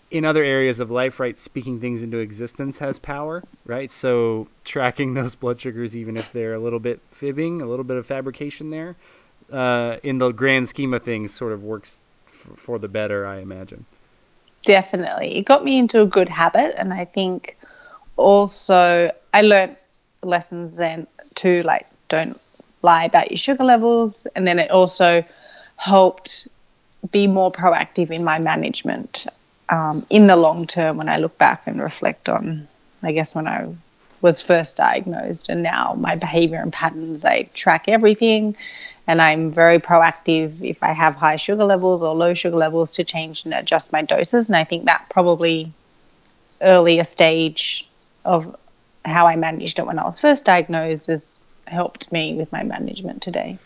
in 0.09 0.25
other 0.25 0.43
areas 0.43 0.79
of 0.79 0.89
life, 0.89 1.19
right, 1.19 1.37
speaking 1.37 1.79
things 1.79 2.01
into 2.01 2.17
existence 2.17 2.79
has 2.79 2.97
power, 2.97 3.43
right? 3.65 3.91
So 3.91 4.47
tracking 4.63 5.13
those 5.15 5.35
blood 5.35 5.59
sugars, 5.59 5.95
even 5.97 6.17
if 6.17 6.31
they're 6.31 6.53
a 6.53 6.59
little 6.59 6.79
bit 6.79 7.01
fibbing, 7.11 7.61
a 7.61 7.65
little 7.65 7.83
bit 7.83 7.97
of 7.97 8.05
fabrication 8.05 8.69
there, 8.69 8.95
uh, 9.51 9.97
in 10.01 10.17
the 10.19 10.31
grand 10.31 10.69
scheme 10.69 10.93
of 10.93 11.03
things, 11.03 11.33
sort 11.33 11.51
of 11.51 11.61
works 11.61 12.01
f- 12.27 12.57
for 12.57 12.79
the 12.79 12.87
better, 12.87 13.25
I 13.25 13.39
imagine. 13.39 13.85
Definitely. 14.63 15.37
It 15.37 15.45
got 15.45 15.63
me 15.63 15.77
into 15.77 16.01
a 16.01 16.05
good 16.05 16.29
habit. 16.29 16.75
And 16.77 16.93
I 16.93 17.05
think 17.05 17.57
also 18.17 19.11
I 19.33 19.41
learned 19.41 19.77
lessons 20.21 20.77
then 20.77 21.07
to 21.35 21.63
like 21.63 21.87
don't 22.09 22.37
lie 22.81 23.05
about 23.05 23.31
your 23.31 23.37
sugar 23.37 23.63
levels, 23.63 24.25
and 24.35 24.47
then 24.47 24.59
it 24.59 24.71
also 24.71 25.23
helped 25.75 26.47
be 27.11 27.27
more 27.27 27.51
proactive 27.51 28.11
in 28.11 28.23
my 28.23 28.39
management 28.39 29.27
um, 29.69 30.01
in 30.09 30.27
the 30.27 30.35
long 30.35 30.67
term 30.67 30.97
when 30.97 31.09
I 31.09 31.17
look 31.17 31.37
back 31.37 31.67
and 31.67 31.79
reflect 31.79 32.27
on, 32.27 32.67
I 33.01 33.11
guess, 33.11 33.35
when 33.35 33.47
I 33.47 33.73
was 34.21 34.41
first 34.41 34.77
diagnosed 34.77 35.47
and 35.49 35.63
now 35.63 35.93
my 35.97 36.15
behavior 36.15 36.59
and 36.59 36.73
patterns, 36.73 37.23
I 37.23 37.43
track 37.43 37.85
everything 37.87 38.57
and 39.09 39.23
I'm 39.23 39.51
very 39.51 39.79
proactive 39.79 40.63
if 40.63 40.83
I 40.83 40.93
have 40.93 41.15
high 41.15 41.35
sugar 41.35 41.63
levels 41.63 42.03
or 42.03 42.13
low 42.13 42.35
sugar 42.35 42.55
levels 42.55 42.93
to 42.93 43.03
change 43.03 43.43
and 43.43 43.55
adjust 43.55 43.91
my 43.91 44.03
doses. 44.03 44.49
And 44.49 44.55
I 44.55 44.63
think 44.63 44.85
that 44.85 45.07
probably 45.09 45.73
earlier 46.61 47.03
stage 47.03 47.89
of 48.23 48.55
how 49.05 49.25
I 49.25 49.35
managed 49.35 49.79
it 49.79 49.87
when 49.87 49.97
I 49.97 50.05
was 50.05 50.19
first 50.19 50.45
diagnosed 50.45 51.07
has 51.07 51.39
helped 51.65 52.11
me 52.11 52.35
with 52.35 52.51
my 52.51 52.61
management 52.61 53.23
today. 53.23 53.57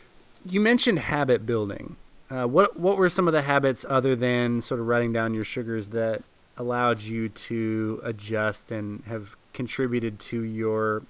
You 0.46 0.62
mentioned 0.62 1.00
habit 1.00 1.46
building. 1.46 1.98
Uh, 2.30 2.48
what 2.48 2.80
what 2.80 2.96
were 2.96 3.10
some 3.10 3.28
of 3.28 3.34
the 3.34 3.42
habits 3.42 3.86
other 3.90 4.16
than 4.16 4.62
sort 4.62 4.80
of 4.80 4.88
writing 4.88 5.12
down 5.12 5.34
your 5.34 5.44
sugars 5.44 5.90
that 5.90 6.24
allowed 6.56 7.02
you 7.02 7.28
to 7.28 8.00
adjust 8.06 8.72
and 8.72 9.04
have 9.08 9.36
contributed 9.52 10.20
to 10.20 10.42
your 10.42 11.04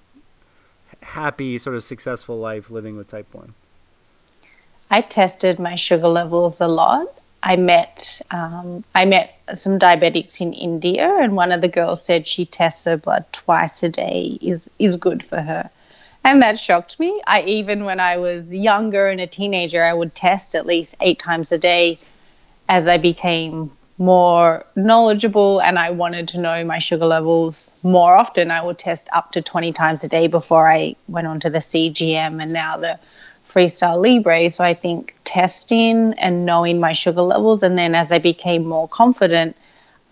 happy 1.02 1.56
sort 1.56 1.76
of 1.76 1.84
successful 1.84 2.36
life 2.36 2.68
living 2.68 2.96
with 2.96 3.06
type 3.06 3.32
1 3.32 3.54
i 4.90 5.00
tested 5.00 5.58
my 5.58 5.74
sugar 5.74 6.08
levels 6.08 6.60
a 6.60 6.68
lot 6.68 7.06
i 7.42 7.56
met 7.56 8.20
um, 8.30 8.84
i 8.94 9.04
met 9.04 9.40
some 9.52 9.78
diabetics 9.78 10.40
in 10.40 10.52
india 10.52 11.16
and 11.20 11.36
one 11.36 11.52
of 11.52 11.60
the 11.60 11.68
girls 11.68 12.04
said 12.04 12.26
she 12.26 12.44
tests 12.44 12.84
her 12.84 12.96
blood 12.96 13.24
twice 13.32 13.82
a 13.82 13.88
day 13.88 14.38
is 14.40 14.68
is 14.78 14.96
good 14.96 15.22
for 15.24 15.40
her 15.40 15.70
and 16.24 16.40
that 16.40 16.58
shocked 16.58 16.98
me. 16.98 17.20
I 17.26 17.42
even 17.42 17.84
when 17.84 18.00
I 18.00 18.16
was 18.16 18.54
younger 18.54 19.06
and 19.08 19.20
a 19.20 19.26
teenager, 19.26 19.84
I 19.84 19.92
would 19.92 20.14
test 20.14 20.54
at 20.54 20.64
least 20.64 20.96
eight 21.02 21.18
times 21.18 21.52
a 21.52 21.58
day. 21.58 21.98
As 22.66 22.88
I 22.88 22.96
became 22.96 23.70
more 23.98 24.64
knowledgeable 24.74 25.60
and 25.60 25.78
I 25.78 25.90
wanted 25.90 26.28
to 26.28 26.40
know 26.40 26.64
my 26.64 26.78
sugar 26.78 27.04
levels 27.04 27.78
more 27.84 28.16
often, 28.16 28.50
I 28.50 28.64
would 28.64 28.78
test 28.78 29.06
up 29.12 29.32
to 29.32 29.42
20 29.42 29.72
times 29.74 30.02
a 30.02 30.08
day 30.08 30.26
before 30.26 30.66
I 30.66 30.96
went 31.08 31.26
on 31.26 31.40
to 31.40 31.50
the 31.50 31.58
CGM 31.58 32.42
and 32.42 32.52
now 32.54 32.78
the 32.78 32.98
Freestyle 33.54 34.02
Libre. 34.02 34.50
So 34.50 34.64
I 34.64 34.74
think 34.74 35.14
testing 35.24 36.14
and 36.14 36.44
knowing 36.44 36.80
my 36.80 36.92
sugar 36.92 37.22
levels, 37.22 37.62
and 37.62 37.78
then 37.78 37.94
as 37.94 38.10
I 38.10 38.18
became 38.18 38.66
more 38.66 38.88
confident, 38.88 39.56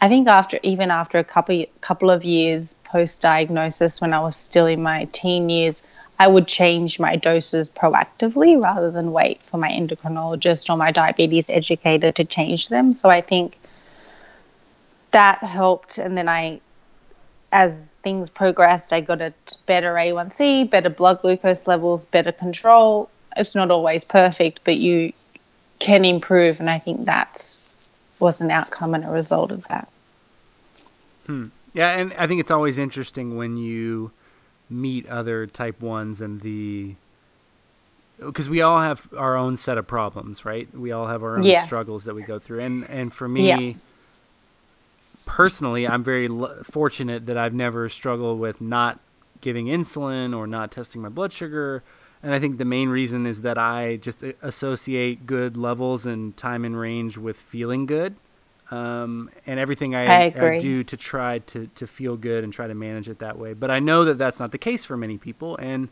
I 0.00 0.08
think 0.08 0.28
after 0.28 0.58
even 0.62 0.90
after 0.90 1.18
a 1.18 1.24
couple 1.24 1.64
couple 1.80 2.10
of 2.10 2.24
years 2.24 2.76
post 2.84 3.22
diagnosis, 3.22 4.00
when 4.00 4.12
I 4.12 4.20
was 4.20 4.36
still 4.36 4.66
in 4.66 4.82
my 4.82 5.04
teen 5.12 5.48
years, 5.48 5.86
I 6.18 6.28
would 6.28 6.46
change 6.46 7.00
my 7.00 7.16
doses 7.16 7.68
proactively 7.68 8.62
rather 8.62 8.90
than 8.90 9.12
wait 9.12 9.42
for 9.42 9.58
my 9.58 9.70
endocrinologist 9.70 10.70
or 10.70 10.76
my 10.76 10.92
diabetes 10.92 11.50
educator 11.50 12.12
to 12.12 12.24
change 12.24 12.68
them. 12.68 12.94
So 12.94 13.08
I 13.10 13.20
think 13.20 13.58
that 15.10 15.38
helped. 15.38 15.98
And 15.98 16.16
then 16.16 16.28
I, 16.28 16.60
as 17.52 17.92
things 18.02 18.30
progressed, 18.30 18.92
I 18.92 19.00
got 19.00 19.20
a 19.20 19.32
better 19.66 19.94
A1C, 19.94 20.70
better 20.70 20.90
blood 20.90 21.20
glucose 21.22 21.66
levels, 21.66 22.04
better 22.04 22.32
control. 22.32 23.08
It's 23.36 23.54
not 23.54 23.70
always 23.70 24.04
perfect, 24.04 24.60
but 24.64 24.76
you 24.76 25.12
can 25.78 26.04
improve. 26.04 26.60
And 26.60 26.70
I 26.70 26.78
think 26.78 27.04
that's 27.04 27.90
was 28.20 28.40
an 28.40 28.50
outcome 28.50 28.94
and 28.94 29.04
a 29.04 29.10
result 29.10 29.50
of 29.50 29.66
that. 29.68 29.88
Hmm. 31.26 31.46
Yeah, 31.74 31.90
and 31.90 32.12
I 32.14 32.26
think 32.26 32.40
it's 32.40 32.50
always 32.50 32.78
interesting 32.78 33.36
when 33.36 33.56
you 33.56 34.12
meet 34.70 35.06
other 35.08 35.46
type 35.46 35.80
ones 35.80 36.20
and 36.20 36.40
the 36.40 36.94
because 38.18 38.48
we 38.48 38.60
all 38.60 38.80
have 38.80 39.08
our 39.16 39.36
own 39.36 39.56
set 39.56 39.78
of 39.78 39.86
problems, 39.86 40.44
right? 40.44 40.72
We 40.74 40.92
all 40.92 41.06
have 41.06 41.22
our 41.22 41.36
own 41.36 41.42
yes. 41.42 41.66
struggles 41.66 42.04
that 42.04 42.14
we 42.14 42.22
go 42.22 42.38
through, 42.38 42.60
and 42.60 42.88
and 42.88 43.12
for 43.12 43.28
me. 43.28 43.48
Yeah. 43.48 43.72
Personally, 45.24 45.86
I'm 45.86 46.02
very 46.02 46.26
l- 46.26 46.62
fortunate 46.64 47.26
that 47.26 47.36
I've 47.36 47.54
never 47.54 47.88
struggled 47.88 48.40
with 48.40 48.60
not 48.60 48.98
giving 49.40 49.66
insulin 49.66 50.36
or 50.36 50.48
not 50.48 50.72
testing 50.72 51.00
my 51.00 51.08
blood 51.08 51.32
sugar. 51.32 51.84
And 52.22 52.32
I 52.32 52.38
think 52.38 52.58
the 52.58 52.64
main 52.64 52.88
reason 52.88 53.26
is 53.26 53.42
that 53.42 53.58
I 53.58 53.96
just 53.96 54.22
associate 54.42 55.26
good 55.26 55.56
levels 55.56 56.06
and 56.06 56.36
time 56.36 56.64
in 56.64 56.76
range 56.76 57.18
with 57.18 57.36
feeling 57.36 57.84
good 57.84 58.14
um, 58.70 59.28
and 59.46 59.60
everything 59.60 59.94
I, 59.94 60.04
I, 60.06 60.34
I, 60.54 60.58
do 60.58 60.82
to 60.84 60.96
try 60.96 61.38
to, 61.38 61.66
to 61.74 61.86
feel 61.86 62.16
good 62.16 62.42
and 62.42 62.52
try 62.52 62.66
to 62.66 62.74
manage 62.74 63.08
it 63.08 63.18
that 63.18 63.38
way. 63.38 63.52
But 63.52 63.70
I 63.70 63.80
know 63.80 64.04
that 64.06 64.16
that's 64.16 64.38
not 64.38 64.50
the 64.50 64.58
case 64.58 64.84
for 64.84 64.96
many 64.96 65.18
people. 65.18 65.56
And 65.56 65.90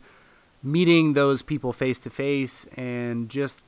meeting 0.63 1.13
those 1.13 1.41
people 1.41 1.73
face 1.73 1.99
to 1.99 2.09
face 2.09 2.65
and 2.75 3.29
just 3.29 3.63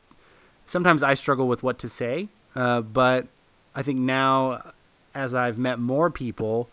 sometimes 0.65 1.03
I 1.03 1.13
struggle 1.13 1.47
with 1.47 1.61
what 1.61 1.77
to 1.79 1.89
say. 1.89 2.29
Uh, 2.55 2.81
but 2.81 3.27
I 3.75 3.83
think 3.83 3.99
now, 3.99 4.71
as 5.13 5.35
I've 5.35 5.57
met 5.57 5.79
more 5.79 6.09
people, 6.09 6.69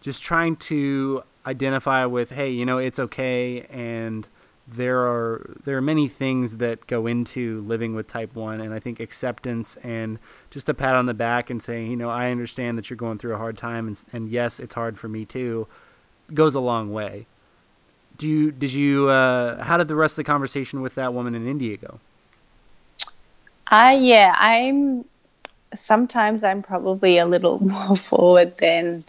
just 0.00 0.22
trying 0.22 0.56
to 0.56 1.22
identify 1.46 2.04
with, 2.06 2.30
hey, 2.30 2.50
you 2.50 2.66
know, 2.66 2.78
it's 2.78 2.98
okay 2.98 3.62
and 3.70 4.26
there 4.70 5.00
are 5.00 5.56
there 5.64 5.76
are 5.78 5.82
many 5.82 6.08
things 6.08 6.58
that 6.58 6.86
go 6.86 7.06
into 7.06 7.62
living 7.62 7.94
with 7.94 8.06
type 8.06 8.34
1 8.36 8.60
and 8.60 8.74
I 8.74 8.78
think 8.78 9.00
acceptance 9.00 9.76
and 9.82 10.18
just 10.50 10.68
a 10.68 10.74
pat 10.74 10.94
on 10.94 11.06
the 11.06 11.14
back 11.14 11.50
and 11.50 11.62
saying, 11.62 11.90
you 11.90 11.96
know, 11.96 12.10
I 12.10 12.30
understand 12.30 12.76
that 12.76 12.90
you're 12.90 12.96
going 12.96 13.18
through 13.18 13.34
a 13.34 13.38
hard 13.38 13.56
time 13.56 13.86
and 13.86 14.04
and 14.12 14.28
yes, 14.28 14.60
it's 14.60 14.74
hard 14.74 14.98
for 14.98 15.08
me 15.08 15.24
too 15.24 15.66
goes 16.34 16.54
a 16.54 16.60
long 16.60 16.92
way. 16.92 17.26
Do 18.16 18.26
you 18.26 18.50
did 18.50 18.72
you 18.72 19.08
uh, 19.08 19.62
how 19.62 19.76
did 19.76 19.88
the 19.88 19.94
rest 19.94 20.12
of 20.12 20.16
the 20.16 20.24
conversation 20.24 20.80
with 20.80 20.94
that 20.96 21.14
woman 21.14 21.34
in 21.34 21.46
India 21.46 21.76
go? 21.76 22.00
Uh 23.70 23.96
yeah, 23.98 24.34
I'm 24.36 25.04
sometimes 25.74 26.42
I'm 26.42 26.62
probably 26.62 27.18
a 27.18 27.26
little 27.26 27.58
more 27.66 27.96
forward 27.96 28.54
than 28.58 29.04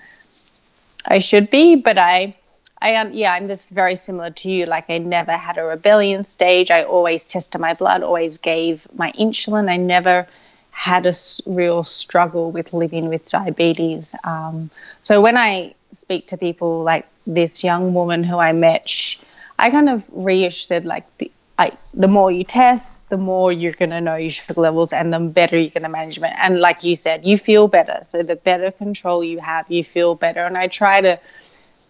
I 1.08 1.20
should 1.20 1.50
be, 1.50 1.75
but 1.75 1.98
I 1.98 2.36
I 2.81 3.07
yeah, 3.09 3.33
I'm 3.33 3.48
just 3.48 3.69
very 3.71 3.95
similar 3.95 4.29
to 4.31 4.50
you. 4.50 4.65
Like 4.65 4.89
I 4.89 5.00
never 5.00 5.33
had 5.33 5.57
a 5.57 5.63
rebellion 5.63 6.24
stage. 6.24 6.71
I 6.71 6.83
always 6.83 7.27
tested 7.27 7.59
my 7.59 7.74
blood, 7.74 8.03
always 8.03 8.38
gave 8.38 8.88
my 8.93 9.12
insulin. 9.13 9.69
I 9.69 9.77
never 9.77 10.27
had 10.71 11.05
a 11.05 11.13
real 11.45 11.83
struggle 11.83 12.51
with 12.51 12.71
living 12.74 13.09
with 13.09 13.25
diabetes. 13.25 14.15
Um, 14.25 14.69
so 15.01 15.19
when 15.19 15.36
I 15.36 15.75
speak 15.91 16.27
to 16.27 16.38
people 16.38 16.83
like 16.83 17.05
this 17.27 17.63
young 17.65 17.93
woman 17.93 18.24
who 18.24 18.38
I 18.38 18.53
met, 18.53 18.88
she, 18.88 19.19
I 19.57 19.71
kind 19.71 19.89
of 19.89 20.03
reassured 20.09 20.86
like 20.86 21.05
the, 21.17 21.29
I, 21.57 21.71
the 21.93 22.07
more 22.07 22.31
you 22.31 22.45
test, 22.45 23.09
the 23.09 23.17
more 23.17 23.51
you're 23.51 23.74
going 23.74 23.89
to 23.89 24.00
know 24.00 24.15
your 24.15 24.29
sugar 24.29 24.62
levels 24.62 24.93
and 24.93 25.12
the 25.12 25.19
better 25.19 25.57
you're 25.57 25.69
going 25.71 25.83
to 25.83 25.89
manage 25.89 26.17
it. 26.17 26.24
And 26.41 26.62
like 26.62 26.86
you 26.86 26.95
said, 26.95 27.25
you 27.25 27.38
feel 27.38 27.67
better. 27.67 28.00
So 28.03 28.24
the 28.24 28.38
better 28.38 28.71
control 28.71 29.21
you 29.21 29.39
have, 29.39 29.69
you 29.69 29.83
feel 29.83 30.15
better. 30.15 30.45
And 30.45 30.57
I 30.57 30.67
try 30.67 31.01
to 31.01 31.19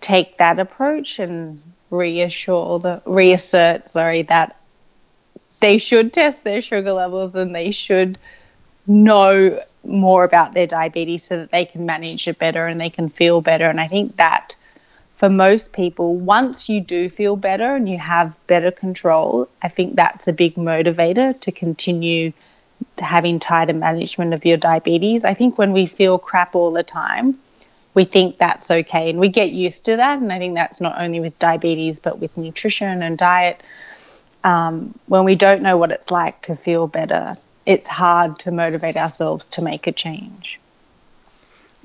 take 0.02 0.38
that 0.38 0.60
approach 0.60 1.20
and 1.20 1.64
reassure 1.92 2.80
the 2.80 3.02
reassert 3.06 3.88
sorry 3.88 4.22
that 4.24 4.56
they 5.62 5.78
should 5.78 6.14
test 6.14 6.44
their 6.44 6.62
sugar 6.62 6.94
levels 6.94 7.36
and 7.36 7.54
they 7.54 7.72
should 7.72 8.18
know 8.88 9.58
more 9.84 10.24
about 10.24 10.54
their 10.54 10.68
diabetes 10.68 11.24
so 11.24 11.38
that 11.38 11.52
they 11.52 11.66
can 11.66 11.86
manage 11.86 12.28
it 12.28 12.40
better 12.40 12.66
and 12.66 12.80
they 12.80 12.90
can 12.90 13.10
feel 13.10 13.42
better. 13.42 13.70
And 13.70 13.80
i 13.80 13.88
think 13.88 14.16
that 14.18 14.56
for 15.12 15.30
most 15.30 15.74
people 15.74 16.16
once 16.16 16.70
you 16.70 16.80
do 16.80 17.10
feel 17.10 17.36
better 17.36 17.76
and 17.76 17.90
you 17.90 17.98
have 17.98 18.36
better 18.48 18.72
control 18.72 19.50
i 19.62 19.68
think 19.68 19.96
that's 19.96 20.28
a 20.28 20.34
big 20.34 20.56
motivator 20.56 21.38
to 21.42 21.52
continue 21.52 22.32
having 22.98 23.40
tighter 23.40 23.74
management 23.74 24.34
of 24.34 24.46
your 24.46 24.58
diabetes. 24.58 25.26
I 25.26 25.34
think 25.34 25.58
when 25.58 25.72
we 25.72 25.86
feel 25.86 26.18
crap 26.18 26.56
all 26.56 26.72
the 26.72 26.84
time 26.84 27.38
we 27.94 28.06
think 28.06 28.38
that's 28.38 28.70
okay. 28.70 29.10
And 29.10 29.20
we 29.20 29.30
get 29.30 29.52
used 29.52 29.86
to 29.86 29.96
that. 29.98 30.20
And 30.20 30.32
i 30.32 30.40
think 30.40 30.56
that's 30.56 30.80
not 30.80 31.00
only 31.00 31.20
with 31.20 31.38
diabetes 31.40 32.00
but 32.00 32.20
with 32.20 32.38
nutrition 32.38 33.02
and 33.04 33.18
diet. 33.18 33.62
Um, 34.44 34.98
when 35.08 35.26
we 35.26 35.36
don't 35.36 35.62
know 35.62 35.76
what 35.76 35.92
it's 35.92 36.12
like 36.12 36.42
to 36.44 36.56
feel 36.56 36.88
better 36.88 37.36
it's 37.70 37.88
hard 37.88 38.40
to 38.40 38.52
motivate 38.52 38.98
ourselves 38.98 39.48
to 39.48 39.62
make 39.62 39.86
a 39.86 39.92
change. 39.92 40.60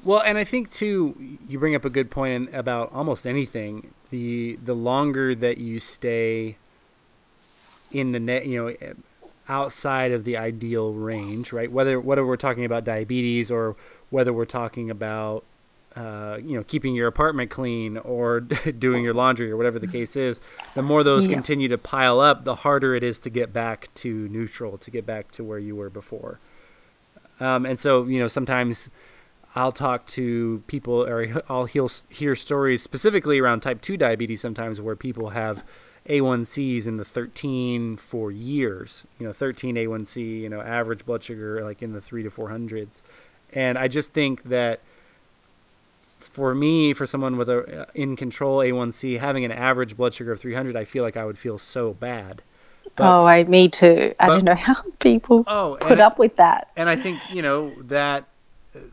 Well 0.03 0.21
and 0.21 0.39
i 0.39 0.45
think 0.45 0.73
too 0.73 1.39
you 1.47 1.59
bring 1.59 1.75
up 1.75 1.85
a 1.85 1.91
good 1.91 2.11
point 2.11 2.55
about 2.55 2.91
almost 2.93 3.27
anything. 3.27 3.93
The 4.11 4.59
the 4.65 4.75
longer 4.75 5.35
that 5.35 5.59
you 5.59 5.79
stay 5.79 6.57
in 7.93 8.13
the 8.13 8.21
net 8.21 8.47
you 8.47 8.65
know 8.65 8.95
outside 9.47 10.11
of 10.11 10.25
the 10.25 10.39
ideal 10.39 10.95
range 10.95 11.53
right? 11.53 11.71
Whether 11.71 12.01
whether 12.01 12.25
we're 12.25 12.39
talking 12.39 12.65
about 12.65 12.85
diabetes 12.85 13.51
or 13.51 13.77
whether 14.09 14.33
we're 14.33 14.47
talking 14.47 14.91
about 14.91 15.45
uh, 15.97 16.39
you 16.45 16.57
know, 16.57 16.65
keeping 16.65 16.95
your 16.95 17.07
apartment 17.07 17.51
clean 17.51 17.99
or 17.99 18.41
doing 18.79 19.05
your 19.05 19.15
laundry 19.15 19.51
or 19.51 19.57
whatever 19.57 19.79
the 19.79 19.87
case 19.87 20.17
is, 20.17 20.41
the 20.75 20.83
more 20.83 21.05
those 21.05 21.27
yeah. 21.27 21.35
continue 21.35 21.69
to 21.69 21.79
pile 21.79 22.21
up, 22.21 22.45
the 22.45 22.57
harder 22.57 22.95
it 22.95 23.05
is 23.05 23.19
to 23.21 23.31
get 23.31 23.53
back 23.53 23.89
to 23.95 24.29
neutral, 24.29 24.77
to 24.79 24.91
get 24.91 25.07
back 25.07 25.31
to 25.31 25.45
where 25.45 25.59
you 25.59 25.77
were 25.77 25.91
before. 25.91 26.41
Um, 27.39 27.65
and 27.65 27.79
so, 27.79 28.05
you 28.07 28.19
know, 28.19 28.29
sometimes 28.29 28.91
I'll 29.55 29.73
talk 29.73 30.07
to 30.09 30.63
people 30.67 31.05
or 31.05 31.43
I'll 31.49 31.67
hear 31.67 32.35
stories 32.35 32.83
specifically 32.83 33.39
around 33.39 33.61
type 33.61 33.81
2 33.81 33.97
diabetes 33.97 34.41
sometimes 34.41 34.81
where 34.81 34.97
people 34.97 35.31
have 35.31 35.63
A1Cs 36.09 36.89
in 36.89 36.97
the 36.97 37.05
13 37.05 37.97
for 37.97 38.33
years, 38.33 39.07
you 39.21 39.27
know, 39.27 39.33
13 39.33 39.77
A1C, 39.77 40.41
you 40.41 40.49
know, 40.49 40.61
average 40.61 41.07
blood 41.07 41.23
sugar 41.23 41.63
like 41.63 41.83
in 41.83 41.93
the 41.93 42.01
3 42.01 42.25
to 42.25 42.31
400s. 42.31 43.01
And 43.53 43.79
I 43.79 43.87
just 43.87 44.13
think 44.13 44.45
that 44.45 44.81
for 46.25 46.55
me, 46.55 46.93
for 46.93 47.07
someone 47.07 47.37
with 47.37 47.49
a 47.49 47.83
uh, 47.83 47.87
in 47.95 48.17
control 48.17 48.59
A1C, 48.59 49.19
having 49.19 49.45
an 49.45 49.53
average 49.53 49.97
blood 49.97 50.15
sugar 50.15 50.33
of 50.33 50.41
300, 50.41 50.77
I 50.77 50.85
feel 50.85 51.03
like 51.03 51.17
I 51.17 51.25
would 51.25 51.39
feel 51.39 51.59
so 51.59 51.95
bad. 51.95 52.43
But, 52.97 53.05
oh, 53.05 53.27
I 53.27 53.45
me 53.45 53.69
too. 53.69 54.13
I 54.21 54.27
don't 54.27 54.45
know 54.45 54.55
how 54.55 54.77
people 55.01 55.45
oh, 55.47 55.77
put 55.81 56.01
up 56.01 56.19
with 56.19 56.37
that. 56.37 56.71
And 56.77 56.89
I 56.89 56.97
think 56.97 57.21
you 57.31 57.43
know 57.43 57.75
that 57.83 58.29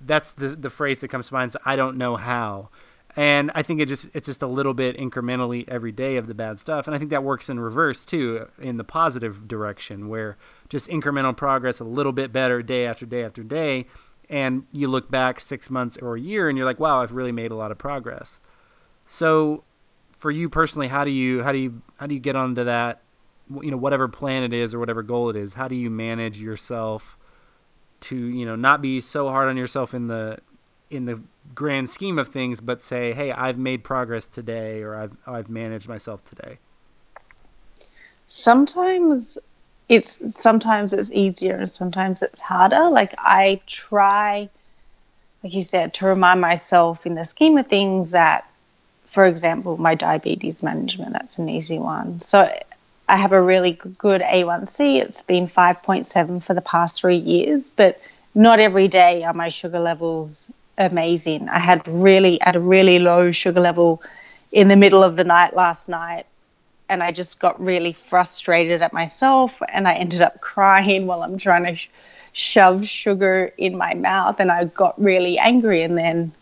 that's 0.05 0.33
the 0.33 0.49
the 0.49 0.69
phrase 0.69 1.01
that 1.01 1.09
comes 1.09 1.27
to 1.27 1.33
mind. 1.33 1.49
Is, 1.49 1.57
I 1.65 1.75
don't 1.75 1.97
know 1.97 2.15
how, 2.15 2.69
and 3.15 3.51
I 3.53 3.61
think 3.61 3.79
it 3.79 3.87
just 3.87 4.07
it's 4.13 4.25
just 4.25 4.41
a 4.41 4.47
little 4.47 4.73
bit 4.73 4.97
incrementally 4.97 5.67
every 5.67 5.91
day 5.91 6.17
of 6.17 6.27
the 6.27 6.33
bad 6.33 6.57
stuff, 6.57 6.87
and 6.87 6.95
I 6.95 6.99
think 6.99 7.11
that 7.11 7.23
works 7.23 7.49
in 7.49 7.59
reverse 7.59 8.05
too, 8.05 8.47
in 8.59 8.77
the 8.77 8.83
positive 8.83 9.47
direction, 9.47 10.07
where 10.07 10.37
just 10.69 10.87
incremental 10.87 11.35
progress, 11.35 11.79
a 11.79 11.83
little 11.83 12.13
bit 12.13 12.31
better 12.31 12.63
day 12.63 12.85
after 12.85 13.05
day 13.05 13.23
after 13.23 13.43
day, 13.43 13.85
and 14.31 14.65
you 14.71 14.87
look 14.87 15.11
back 15.11 15.39
six 15.39 15.69
months 15.69 15.97
or 15.97 16.15
a 16.15 16.19
year, 16.19 16.49
and 16.49 16.57
you're 16.57 16.65
like, 16.65 16.79
wow, 16.79 17.03
I've 17.03 17.11
really 17.11 17.31
made 17.31 17.51
a 17.51 17.55
lot 17.55 17.71
of 17.71 17.77
progress. 17.77 18.39
So, 19.05 19.63
for 20.11 20.31
you 20.31 20.49
personally, 20.49 20.87
how 20.87 21.03
do 21.03 21.11
you 21.11 21.43
how 21.43 21.51
do 21.51 21.59
you 21.59 21.83
how 21.97 22.07
do 22.07 22.15
you 22.15 22.19
get 22.19 22.35
onto 22.35 22.63
that? 22.63 23.01
You 23.61 23.69
know, 23.69 23.77
whatever 23.77 24.07
plan 24.07 24.41
it 24.41 24.53
is 24.53 24.73
or 24.73 24.79
whatever 24.79 25.03
goal 25.03 25.29
it 25.29 25.35
is, 25.35 25.53
how 25.53 25.67
do 25.67 25.75
you 25.75 25.91
manage 25.91 26.41
yourself? 26.41 27.17
to 28.01 28.15
you 28.15 28.45
know 28.45 28.55
not 28.55 28.81
be 28.81 28.99
so 28.99 29.29
hard 29.29 29.47
on 29.47 29.55
yourself 29.55 29.93
in 29.93 30.07
the 30.07 30.39
in 30.89 31.05
the 31.05 31.23
grand 31.55 31.89
scheme 31.89 32.19
of 32.19 32.27
things, 32.27 32.59
but 32.59 32.81
say, 32.81 33.13
hey, 33.13 33.31
I've 33.31 33.57
made 33.57 33.83
progress 33.83 34.27
today, 34.27 34.81
or 34.81 34.95
I've 34.95 35.15
I've 35.25 35.49
managed 35.49 35.87
myself 35.87 36.23
today. 36.25 36.57
Sometimes 38.25 39.37
it's 39.89 40.35
sometimes 40.35 40.93
it's 40.93 41.11
easier 41.11 41.55
and 41.55 41.69
sometimes 41.69 42.21
it's 42.21 42.39
harder. 42.39 42.89
Like 42.89 43.13
I 43.17 43.61
try, 43.67 44.49
like 45.43 45.53
you 45.53 45.63
said, 45.63 45.93
to 45.95 46.05
remind 46.05 46.41
myself 46.41 47.05
in 47.05 47.15
the 47.15 47.25
scheme 47.25 47.57
of 47.57 47.67
things 47.67 48.11
that, 48.11 48.49
for 49.07 49.25
example, 49.25 49.77
my 49.77 49.95
diabetes 49.95 50.63
management, 50.63 51.13
that's 51.13 51.37
an 51.37 51.49
easy 51.49 51.79
one. 51.79 52.21
So 52.21 52.49
I 53.09 53.17
have 53.17 53.33
a 53.33 53.41
really 53.41 53.73
good 53.73 54.21
A1C. 54.21 55.01
It's 55.01 55.21
been 55.21 55.45
5.7 55.45 56.41
for 56.41 56.53
the 56.53 56.61
past 56.61 57.01
three 57.01 57.17
years, 57.17 57.67
but 57.67 57.99
not 58.33 58.61
every 58.61 58.87
day 58.87 59.23
are 59.23 59.33
my 59.33 59.49
sugar 59.49 59.79
levels 59.79 60.51
amazing. 60.77 61.49
I 61.49 61.59
had 61.59 61.87
really 61.87 62.39
at 62.41 62.55
a 62.55 62.59
really 62.59 62.99
low 62.99 63.31
sugar 63.31 63.59
level 63.59 64.01
in 64.51 64.67
the 64.67 64.75
middle 64.75 65.03
of 65.03 65.15
the 65.15 65.23
night 65.23 65.53
last 65.53 65.89
night, 65.89 66.25
and 66.91 67.01
I 67.01 67.13
just 67.13 67.39
got 67.39 67.57
really 67.59 67.93
frustrated 67.93 68.81
at 68.81 68.91
myself, 68.91 69.61
and 69.69 69.87
I 69.87 69.93
ended 69.93 70.21
up 70.21 70.41
crying 70.41 71.07
while 71.07 71.23
I'm 71.23 71.37
trying 71.37 71.63
to 71.65 71.75
sh- 71.75 71.89
shove 72.33 72.85
sugar 72.85 73.53
in 73.57 73.77
my 73.77 73.93
mouth, 73.93 74.41
and 74.41 74.51
I 74.51 74.65
got 74.65 75.01
really 75.01 75.39
angry. 75.39 75.83
And 75.83 75.97
then 75.97 76.33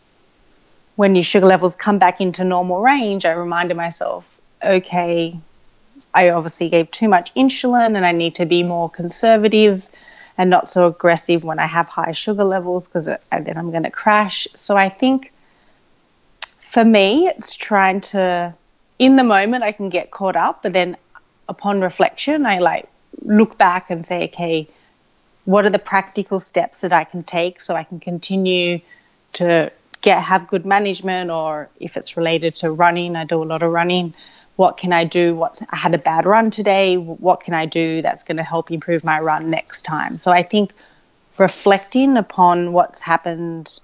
when 0.96 1.14
your 1.14 1.24
sugar 1.24 1.46
levels 1.46 1.76
come 1.76 2.00
back 2.00 2.20
into 2.20 2.44
normal 2.44 2.82
range, 2.82 3.26
I 3.26 3.32
reminded 3.34 3.78
myself, 3.78 4.42
okay, 4.64 5.40
I 6.16 6.30
obviously 6.32 6.70
gave 6.70 6.90
too 6.90 7.10
much 7.10 7.34
insulin 7.36 7.96
and 7.96 8.06
I 8.06 8.12
need 8.12 8.36
to 8.36 8.46
be 8.46 8.64
more 8.64 8.90
conservative 8.90 9.88
and 10.38 10.50
not 10.50 10.68
so 10.68 10.88
aggressive 10.88 11.44
when 11.44 11.60
I 11.60 11.68
have 11.68 11.88
high 11.88 12.12
sugar 12.12 12.44
levels 12.44 12.88
because 12.88 13.06
then 13.06 13.58
I'm 13.58 13.70
going 13.72 13.84
to 13.84 13.92
crash. 13.92 14.48
So 14.56 14.76
I 14.76 14.90
think 14.90 15.32
for 16.42 16.84
me, 16.84 17.28
it's 17.28 17.56
trying 17.56 18.02
to, 18.02 18.54
in 19.00 19.16
the 19.16 19.24
moment, 19.24 19.64
I 19.64 19.72
can 19.72 19.90
get 19.90 20.12
caught 20.12 20.36
up, 20.36 20.62
but 20.62 20.74
then 20.74 20.98
upon 21.48 21.82
reflection, 21.82 22.46
I 22.46 22.60
like 22.60 22.88
look 23.24 23.58
back 23.58 23.90
and 23.90 24.06
say, 24.06 24.26
okay, 24.26 24.68
what 25.46 25.66
are 25.66 25.70
the 25.70 25.80
practical 25.80 26.40
steps 26.40 26.82
that 26.82 26.94
I 26.94 27.06
can 27.06 27.24
take 27.24 27.60
so 27.60 27.74
I 27.74 27.84
can 27.84 28.00
continue 28.00 28.80
to 29.34 29.72
get 30.02 30.22
have 30.24 30.48
good 30.48 30.66
management 30.66 31.32
or 31.32 31.70
if 31.80 31.98
it's 31.98 32.16
related 32.18 32.58
to 32.58 32.72
running, 32.72 33.16
I 33.16 33.26
do 33.26 33.42
a 33.42 33.46
lot 33.46 33.64
of 33.64 33.72
running 33.72 34.14
what 34.60 34.76
can 34.76 34.92
I 34.92 35.06
do? 35.06 35.36
What's 35.36 35.64
I 35.70 35.78
had 35.78 35.96
a 35.96 35.98
bad 35.98 36.26
run 36.26 36.52
today. 36.52 36.98
What 36.98 37.40
can 37.40 37.54
I 37.54 37.66
do 37.66 38.02
that's 38.02 38.24
going 38.24 38.36
to 38.36 38.44
help 38.44 38.72
improve 38.72 39.06
my 39.06 39.22
run 39.22 39.50
next 39.50 39.84
time? 39.84 40.16
So 40.16 40.32
I 40.32 40.44
think 40.44 40.74
reflecting 41.38 42.18
upon 42.18 42.74
what's 42.74 43.02
happened 43.02 43.80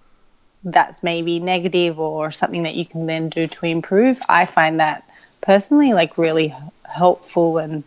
that's 0.66 1.02
maybe 1.02 1.40
negative 1.40 1.98
or 1.98 2.30
something 2.32 2.64
that 2.64 2.76
you 2.76 2.86
can 2.86 3.06
then 3.06 3.30
do 3.30 3.48
to 3.48 3.66
improve, 3.66 4.20
I 4.28 4.46
find 4.46 4.82
that 4.82 5.05
personally 5.46 5.94
like 5.94 6.18
really 6.18 6.54
helpful 6.84 7.58
and 7.58 7.84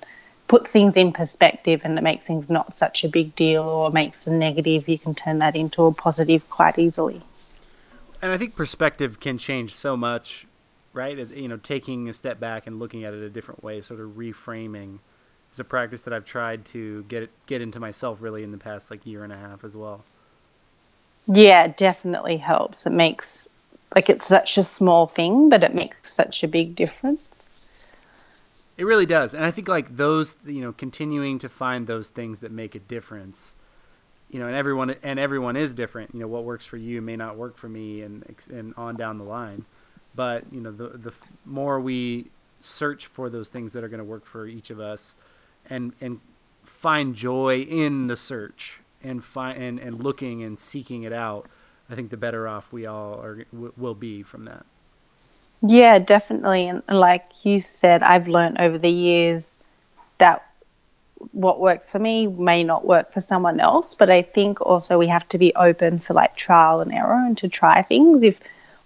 puts 0.46 0.70
things 0.70 0.96
in 0.96 1.12
perspective 1.12 1.82
and 1.84 1.98
it 1.98 2.02
makes 2.02 2.26
things 2.26 2.48
not 2.48 2.78
such 2.78 3.04
a 3.04 3.08
big 3.08 3.34
deal 3.34 3.62
or 3.62 3.90
makes 3.90 4.26
a 4.26 4.32
negative, 4.32 4.88
you 4.88 4.98
can 4.98 5.14
turn 5.14 5.38
that 5.40 5.54
into 5.54 5.84
a 5.84 5.92
positive 5.92 6.48
quite 6.48 6.78
easily. 6.78 7.20
And 8.22 8.32
I 8.32 8.38
think 8.38 8.56
perspective 8.56 9.20
can 9.20 9.36
change 9.36 9.74
so 9.74 9.96
much 9.96 10.46
right? 10.98 11.18
You 11.30 11.48
know 11.48 11.56
taking 11.56 12.08
a 12.08 12.12
step 12.12 12.40
back 12.40 12.66
and 12.66 12.78
looking 12.78 13.04
at 13.04 13.14
it 13.14 13.22
a 13.22 13.30
different 13.30 13.62
way, 13.62 13.80
sort 13.80 14.00
of 14.00 14.10
reframing. 14.10 14.98
Is 15.50 15.58
a 15.58 15.64
practice 15.64 16.02
that 16.02 16.12
I've 16.12 16.26
tried 16.26 16.66
to 16.66 17.04
get 17.04 17.30
get 17.46 17.62
into 17.62 17.80
myself 17.80 18.20
really 18.20 18.42
in 18.42 18.50
the 18.50 18.58
past 18.58 18.90
like 18.90 19.06
year 19.06 19.24
and 19.24 19.32
a 19.32 19.36
half 19.36 19.64
as 19.64 19.76
well. 19.76 20.04
Yeah, 21.26 21.64
it 21.64 21.76
definitely 21.76 22.36
helps. 22.36 22.86
It 22.86 22.92
makes 22.92 23.48
like 23.94 24.08
it's 24.10 24.26
such 24.26 24.58
a 24.58 24.62
small 24.62 25.06
thing, 25.06 25.48
but 25.48 25.62
it 25.62 25.74
makes 25.74 26.12
such 26.12 26.42
a 26.42 26.48
big 26.48 26.74
difference. 26.74 27.92
It 28.76 28.84
really 28.84 29.06
does, 29.06 29.34
and 29.34 29.44
I 29.44 29.50
think 29.50 29.66
like 29.68 29.96
those, 29.96 30.36
you 30.46 30.60
know, 30.60 30.72
continuing 30.72 31.38
to 31.40 31.48
find 31.48 31.86
those 31.86 32.08
things 32.08 32.40
that 32.40 32.52
make 32.52 32.74
a 32.74 32.78
difference 32.78 33.54
you 34.30 34.38
know, 34.38 34.46
and 34.46 34.54
everyone 34.54 34.94
and 35.02 35.18
everyone 35.18 35.56
is 35.56 35.72
different. 35.72 36.14
You 36.14 36.20
know, 36.20 36.28
what 36.28 36.44
works 36.44 36.66
for 36.66 36.76
you 36.76 37.00
may 37.00 37.16
not 37.16 37.36
work 37.36 37.56
for 37.56 37.68
me, 37.68 38.02
and 38.02 38.24
and 38.50 38.74
on 38.76 38.96
down 38.96 39.18
the 39.18 39.24
line. 39.24 39.64
But 40.14 40.52
you 40.52 40.60
know, 40.60 40.70
the 40.70 40.88
the 40.88 41.14
more 41.44 41.80
we 41.80 42.30
search 42.60 43.06
for 43.06 43.30
those 43.30 43.48
things 43.48 43.72
that 43.72 43.84
are 43.84 43.88
going 43.88 43.98
to 43.98 44.04
work 44.04 44.26
for 44.26 44.46
each 44.46 44.70
of 44.70 44.80
us, 44.80 45.14
and 45.68 45.92
and 46.00 46.20
find 46.62 47.14
joy 47.14 47.60
in 47.60 48.08
the 48.08 48.16
search 48.16 48.80
and 49.02 49.24
find 49.24 49.62
and, 49.62 49.78
and 49.78 50.02
looking 50.02 50.42
and 50.42 50.58
seeking 50.58 51.04
it 51.04 51.12
out, 51.12 51.46
I 51.90 51.94
think 51.94 52.10
the 52.10 52.16
better 52.16 52.46
off 52.46 52.72
we 52.72 52.86
all 52.86 53.20
are 53.20 53.44
will 53.52 53.94
be 53.94 54.22
from 54.22 54.44
that. 54.44 54.66
Yeah, 55.62 55.98
definitely. 55.98 56.68
And 56.68 56.82
like 56.88 57.24
you 57.42 57.58
said, 57.58 58.02
I've 58.02 58.28
learned 58.28 58.60
over 58.60 58.78
the 58.78 58.90
years 58.90 59.64
that 60.18 60.44
what 61.32 61.60
works 61.60 61.90
for 61.90 61.98
me 61.98 62.26
may 62.26 62.62
not 62.62 62.86
work 62.86 63.12
for 63.12 63.20
someone 63.20 63.58
else. 63.58 63.94
But 63.94 64.10
I 64.10 64.22
think 64.22 64.60
also 64.60 64.98
we 64.98 65.08
have 65.08 65.28
to 65.30 65.38
be 65.38 65.52
open 65.54 65.98
for 65.98 66.14
like 66.14 66.36
trial 66.36 66.80
and 66.80 66.92
error 66.92 67.24
and 67.26 67.36
to 67.38 67.48
try 67.48 67.82
things. 67.82 68.22
If 68.22 68.40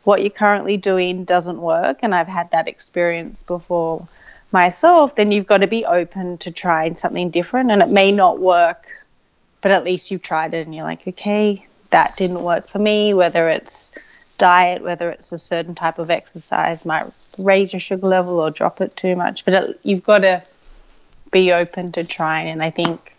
what 0.04 0.22
you're 0.22 0.30
currently 0.30 0.76
doing 0.76 1.24
doesn't 1.24 1.60
work, 1.60 1.98
and 2.02 2.14
I've 2.14 2.28
had 2.28 2.50
that 2.52 2.68
experience 2.68 3.42
before 3.42 4.06
myself, 4.50 5.16
then 5.16 5.32
you've 5.32 5.46
got 5.46 5.58
to 5.58 5.66
be 5.66 5.84
open 5.84 6.38
to 6.38 6.50
trying 6.50 6.94
something 6.94 7.30
different. 7.30 7.70
And 7.70 7.82
it 7.82 7.90
may 7.90 8.12
not 8.12 8.38
work, 8.38 8.86
but 9.60 9.70
at 9.72 9.84
least 9.84 10.10
you've 10.10 10.22
tried 10.22 10.54
it 10.54 10.66
and 10.66 10.74
you're 10.74 10.84
like, 10.84 11.06
okay, 11.06 11.66
that 11.92 12.16
didn't 12.16 12.42
work 12.42 12.66
for 12.66 12.78
me, 12.78 13.14
whether 13.14 13.48
it's 13.48 13.96
diet, 14.38 14.82
whether 14.82 15.08
it's 15.10 15.30
a 15.32 15.38
certain 15.38 15.74
type 15.74 15.98
of 15.98 16.10
exercise, 16.10 16.84
might 16.84 17.06
raise 17.38 17.72
your 17.72 17.80
sugar 17.80 18.06
level 18.06 18.40
or 18.40 18.50
drop 18.50 18.80
it 18.80 18.96
too 18.96 19.14
much. 19.16 19.44
But 19.44 19.54
it, 19.54 19.80
you've 19.82 20.02
got 20.02 20.18
to 20.18 20.42
be 21.30 21.52
open 21.52 21.92
to 21.92 22.06
trying. 22.06 22.48
And 22.48 22.62
I 22.62 22.70
think 22.70 23.14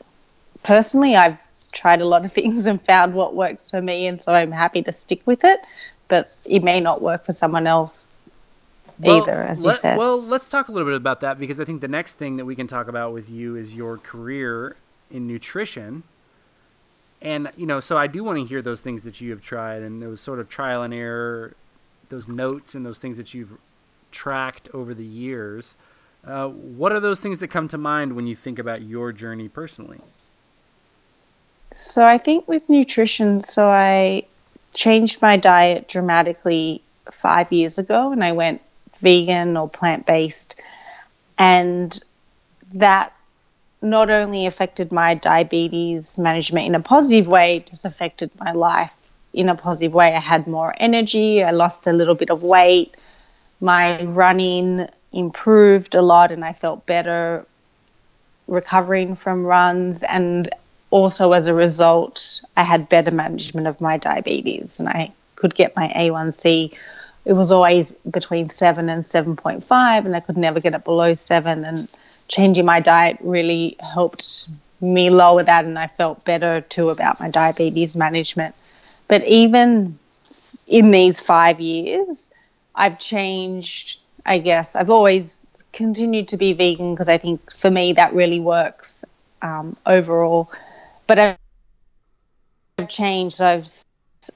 personally, 0.63 1.15
I've 1.15 1.39
tried 1.71 2.01
a 2.01 2.05
lot 2.05 2.25
of 2.25 2.33
things 2.39 2.67
and 2.67 2.81
found 2.81 3.15
what 3.15 3.35
works 3.35 3.71
for 3.71 3.81
me. 3.81 4.07
And 4.07 4.21
so 4.21 4.33
I'm 4.33 4.51
happy 4.51 4.83
to 4.83 4.91
stick 4.91 5.21
with 5.25 5.43
it 5.43 5.59
but 6.13 6.35
it 6.45 6.63
may 6.63 6.79
not 6.79 7.01
work 7.01 7.25
for 7.25 7.31
someone 7.31 7.65
else 7.67 8.05
well, 8.99 9.23
either, 9.23 9.31
as 9.31 9.65
let, 9.65 9.73
you 9.73 9.79
said. 9.79 9.97
Well, 9.97 10.21
let's 10.21 10.47
talk 10.47 10.67
a 10.67 10.71
little 10.71 10.87
bit 10.87 10.95
about 10.95 11.21
that 11.21 11.39
because 11.39 11.59
I 11.59 11.65
think 11.65 11.81
the 11.81 11.87
next 11.87 12.13
thing 12.13 12.37
that 12.37 12.45
we 12.45 12.55
can 12.55 12.67
talk 12.67 12.87
about 12.87 13.13
with 13.13 13.31
you 13.31 13.55
is 13.55 13.75
your 13.75 13.97
career 13.97 14.75
in 15.09 15.27
nutrition. 15.27 16.03
And, 17.23 17.47
you 17.55 17.65
know, 17.65 17.79
so 17.79 17.97
I 17.97 18.07
do 18.07 18.21
want 18.23 18.37
to 18.37 18.45
hear 18.45 18.61
those 18.61 18.81
things 18.81 19.05
that 19.05 19.21
you 19.21 19.31
have 19.31 19.41
tried 19.41 19.81
and 19.81 20.01
those 20.01 20.19
sort 20.19 20.39
of 20.39 20.49
trial 20.49 20.83
and 20.83 20.93
error, 20.93 21.55
those 22.09 22.27
notes 22.27 22.75
and 22.75 22.85
those 22.85 22.99
things 22.99 23.15
that 23.15 23.33
you've 23.33 23.57
tracked 24.11 24.67
over 24.73 24.93
the 24.93 25.05
years. 25.05 25.75
Uh, 26.25 26.49
what 26.49 26.91
are 26.91 26.99
those 26.99 27.21
things 27.21 27.39
that 27.39 27.47
come 27.47 27.69
to 27.69 27.77
mind 27.77 28.15
when 28.15 28.27
you 28.27 28.35
think 28.35 28.59
about 28.59 28.81
your 28.81 29.13
journey 29.13 29.47
personally? 29.47 30.01
So 31.75 32.05
I 32.05 32.17
think 32.17 32.47
with 32.47 32.69
nutrition, 32.69 33.41
so 33.41 33.69
I 33.69 34.25
changed 34.73 35.21
my 35.21 35.37
diet 35.37 35.87
dramatically 35.87 36.81
five 37.11 37.51
years 37.53 37.77
ago 37.77 38.11
and 38.11 38.23
I 38.23 38.33
went 38.33 38.61
vegan 38.99 39.55
or 39.55 39.69
plant 39.69 40.05
based. 40.05 40.59
And 41.37 41.97
that 42.73 43.13
not 43.83 44.09
only 44.09 44.45
affected 44.45 44.91
my 44.91 45.13
diabetes 45.13 46.17
management 46.17 46.65
in 46.67 46.75
a 46.75 46.79
positive 46.79 47.27
way, 47.27 47.57
it 47.57 47.67
just 47.67 47.85
affected 47.85 48.31
my 48.39 48.53
life 48.53 48.95
in 49.33 49.49
a 49.49 49.55
positive 49.55 49.93
way. 49.93 50.13
I 50.15 50.19
had 50.19 50.47
more 50.47 50.73
energy, 50.77 51.43
I 51.43 51.51
lost 51.51 51.85
a 51.85 51.93
little 51.93 52.15
bit 52.15 52.29
of 52.29 52.41
weight, 52.41 52.95
my 53.59 54.01
running 54.03 54.87
improved 55.11 55.95
a 55.95 56.01
lot, 56.01 56.31
and 56.31 56.43
I 56.45 56.53
felt 56.53 56.85
better 56.85 57.45
recovering 58.47 59.15
from 59.15 59.45
runs. 59.45 60.03
And 60.03 60.49
also, 60.89 61.33
as 61.33 61.47
a 61.47 61.53
result, 61.53 62.41
I 62.55 62.63
had 62.63 62.89
better 62.89 63.11
management 63.11 63.67
of 63.67 63.81
my 63.81 63.97
diabetes 63.97 64.79
and 64.79 64.87
I 64.87 65.11
could 65.35 65.55
get 65.55 65.75
my 65.75 65.89
A1C. 65.89 66.73
It 67.25 67.33
was 67.33 67.51
always 67.51 67.93
between 67.99 68.49
7 68.49 68.89
and 68.89 69.05
7.5, 69.05 70.05
and 70.05 70.15
I 70.15 70.19
could 70.19 70.37
never 70.37 70.59
get 70.59 70.73
it 70.73 70.83
below 70.83 71.13
7. 71.13 71.63
And 71.63 71.95
changing 72.27 72.65
my 72.65 72.79
diet 72.81 73.17
really 73.21 73.77
helped 73.79 74.47
me 74.81 75.09
lower 75.09 75.43
that, 75.43 75.63
and 75.65 75.79
I 75.79 75.87
felt 75.87 76.25
better 76.25 76.61
too 76.61 76.89
about 76.89 77.19
my 77.19 77.29
diabetes 77.29 77.95
management. 77.95 78.55
But 79.07 79.25
even 79.25 79.97
in 80.67 80.91
these 80.91 81.19
five 81.19 81.61
years, 81.61 82.33
I've 82.75 82.99
changed, 82.99 83.99
I 84.25 84.39
guess. 84.39 84.75
I've 84.75 84.89
always 84.89 85.63
continued 85.71 86.27
to 86.29 86.37
be 86.37 86.53
vegan 86.53 86.93
because 86.93 87.09
I 87.09 87.17
think 87.17 87.53
for 87.55 87.69
me 87.69 87.93
that 87.93 88.13
really 88.13 88.39
works 88.39 89.05
um, 89.41 89.77
overall. 89.85 90.51
But 91.07 91.37
I've 92.79 92.89
changed. 92.89 93.41
I've 93.41 93.67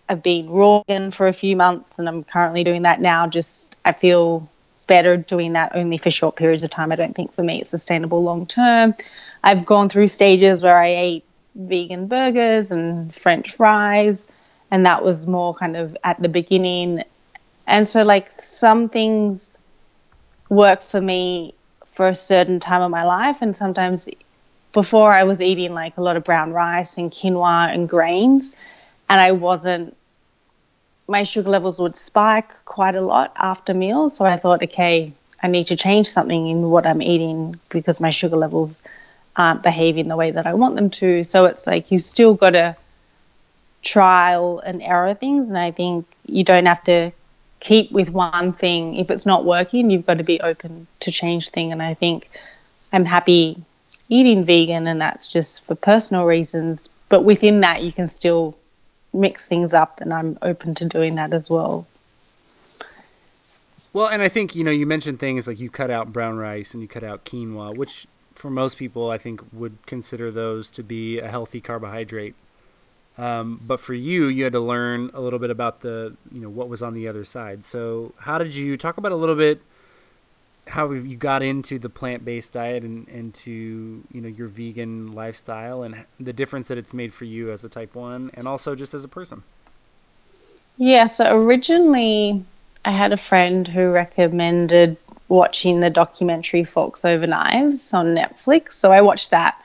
I've 0.09 0.23
been 0.23 0.49
raw 0.49 0.83
for 1.11 1.27
a 1.27 1.33
few 1.33 1.55
months, 1.55 1.99
and 1.99 2.07
I'm 2.07 2.23
currently 2.23 2.63
doing 2.63 2.83
that 2.83 3.01
now. 3.01 3.27
Just 3.27 3.75
I 3.85 3.93
feel 3.93 4.49
better 4.87 5.17
doing 5.17 5.53
that 5.53 5.75
only 5.75 5.97
for 5.97 6.09
short 6.09 6.35
periods 6.35 6.63
of 6.63 6.69
time. 6.69 6.91
I 6.91 6.95
don't 6.95 7.15
think 7.15 7.33
for 7.33 7.43
me 7.43 7.61
it's 7.61 7.69
sustainable 7.69 8.23
long 8.23 8.45
term. 8.45 8.95
I've 9.43 9.65
gone 9.65 9.89
through 9.89 10.07
stages 10.07 10.63
where 10.63 10.77
I 10.77 10.87
ate 10.87 11.25
vegan 11.55 12.07
burgers 12.07 12.71
and 12.71 13.13
French 13.13 13.55
fries, 13.55 14.27
and 14.71 14.85
that 14.85 15.03
was 15.03 15.27
more 15.27 15.53
kind 15.53 15.75
of 15.75 15.97
at 16.03 16.21
the 16.21 16.29
beginning. 16.29 17.03
And 17.67 17.87
so, 17.87 18.03
like, 18.03 18.31
some 18.43 18.89
things 18.89 19.55
work 20.49 20.83
for 20.83 21.01
me 21.01 21.53
for 21.87 22.07
a 22.07 22.15
certain 22.15 22.59
time 22.59 22.81
of 22.81 22.91
my 22.91 23.03
life, 23.03 23.41
and 23.41 23.55
sometimes 23.55 24.07
before 24.71 25.11
I 25.11 25.23
was 25.23 25.41
eating 25.41 25.73
like 25.73 25.97
a 25.97 26.01
lot 26.01 26.15
of 26.17 26.23
brown 26.23 26.53
rice 26.53 26.97
and 26.97 27.11
quinoa 27.11 27.73
and 27.73 27.89
grains, 27.89 28.55
and 29.09 29.21
I 29.21 29.31
wasn't 29.31 29.95
my 31.07 31.23
sugar 31.23 31.49
levels 31.49 31.79
would 31.79 31.95
spike 31.95 32.53
quite 32.65 32.95
a 32.95 33.01
lot 33.01 33.33
after 33.37 33.73
meals. 33.73 34.15
So 34.17 34.25
I 34.25 34.37
thought, 34.37 34.63
okay, 34.63 35.11
I 35.41 35.47
need 35.47 35.67
to 35.67 35.75
change 35.75 36.07
something 36.07 36.47
in 36.47 36.63
what 36.63 36.85
I'm 36.85 37.01
eating 37.01 37.57
because 37.69 38.01
my 38.01 38.09
sugar 38.09 38.35
levels 38.35 38.81
aren't 39.35 39.63
behaving 39.63 40.07
the 40.07 40.17
way 40.17 40.31
that 40.31 40.45
I 40.45 40.53
want 40.53 40.75
them 40.75 40.89
to. 40.89 41.23
So 41.23 41.45
it's 41.45 41.67
like 41.67 41.91
you 41.91 41.99
still 41.99 42.33
got 42.33 42.51
to 42.51 42.75
trial 43.83 44.59
and 44.59 44.81
error 44.81 45.13
things. 45.13 45.49
And 45.49 45.57
I 45.57 45.71
think 45.71 46.05
you 46.25 46.43
don't 46.43 46.65
have 46.65 46.83
to 46.85 47.11
keep 47.59 47.91
with 47.91 48.09
one 48.09 48.51
thing. 48.51 48.95
If 48.95 49.09
it's 49.09 49.25
not 49.25 49.45
working, 49.45 49.89
you've 49.89 50.05
got 50.05 50.17
to 50.17 50.23
be 50.23 50.41
open 50.41 50.87
to 51.01 51.11
change 51.11 51.49
thing. 51.49 51.71
And 51.71 51.81
I 51.81 51.93
think 51.93 52.27
I'm 52.91 53.05
happy 53.05 53.63
eating 54.09 54.43
vegan, 54.45 54.87
and 54.87 54.99
that's 54.99 55.27
just 55.27 55.65
for 55.65 55.75
personal 55.75 56.25
reasons. 56.25 56.97
But 57.09 57.23
within 57.23 57.61
that, 57.61 57.83
you 57.83 57.91
can 57.91 58.07
still 58.07 58.57
mix 59.17 59.47
things 59.47 59.73
up, 59.73 60.01
and 60.01 60.13
I'm 60.13 60.37
open 60.41 60.75
to 60.75 60.85
doing 60.87 61.15
that 61.15 61.33
as 61.33 61.49
well. 61.49 61.87
Well, 63.93 64.07
and 64.07 64.21
I 64.21 64.29
think 64.29 64.55
you 64.55 64.63
know 64.63 64.71
you 64.71 64.85
mentioned 64.85 65.19
things 65.19 65.47
like 65.47 65.59
you 65.59 65.69
cut 65.69 65.89
out 65.89 66.13
brown 66.13 66.37
rice 66.37 66.73
and 66.73 66.81
you 66.81 66.87
cut 66.87 67.03
out 67.03 67.25
quinoa, 67.25 67.75
which 67.75 68.07
for 68.35 68.49
most 68.49 68.77
people 68.77 69.09
I 69.09 69.17
think 69.17 69.41
would 69.51 69.85
consider 69.85 70.29
those 70.31 70.69
to 70.71 70.83
be 70.83 71.19
a 71.19 71.27
healthy 71.27 71.59
carbohydrate. 71.61 72.35
Um, 73.17 73.59
but 73.67 73.79
for 73.79 73.95
you, 73.95 74.27
you 74.27 74.43
had 74.43 74.53
to 74.53 74.59
learn 74.59 75.09
a 75.13 75.21
little 75.21 75.39
bit 75.39 75.49
about 75.49 75.81
the 75.81 76.15
you 76.31 76.41
know 76.41 76.49
what 76.49 76.69
was 76.69 76.81
on 76.81 76.93
the 76.93 77.07
other 77.07 77.23
side. 77.23 77.65
So 77.65 78.13
how 78.19 78.37
did 78.37 78.55
you 78.55 78.77
talk 78.77 78.97
about 78.97 79.11
a 79.11 79.15
little 79.15 79.35
bit? 79.35 79.61
How 80.67 80.91
you 80.91 81.15
got 81.15 81.41
into 81.41 81.79
the 81.79 81.89
plant-based 81.89 82.53
diet 82.53 82.83
and 82.83 83.07
into 83.09 84.03
you 84.11 84.21
know 84.21 84.27
your 84.27 84.47
vegan 84.47 85.13
lifestyle 85.13 85.83
and 85.83 86.05
the 86.19 86.33
difference 86.33 86.67
that 86.67 86.77
it's 86.77 86.93
made 86.93 87.13
for 87.13 87.25
you 87.25 87.51
as 87.51 87.63
a 87.63 87.69
type 87.69 87.95
1 87.95 88.31
and 88.33 88.47
also 88.47 88.75
just 88.75 88.93
as 88.93 89.03
a 89.03 89.07
person? 89.07 89.43
Yeah 90.77 91.07
so 91.07 91.35
originally 91.35 92.43
i 92.85 92.91
had 92.91 93.13
a 93.13 93.17
friend 93.17 93.67
who 93.67 93.91
recommended 93.91 94.97
watching 95.27 95.79
the 95.79 95.89
documentary 95.89 96.63
forks 96.63 97.03
over 97.03 97.27
knives 97.27 97.93
on 97.93 98.07
netflix. 98.07 98.73
So 98.73 98.91
i 98.91 99.01
watched 99.01 99.31
that. 99.31 99.61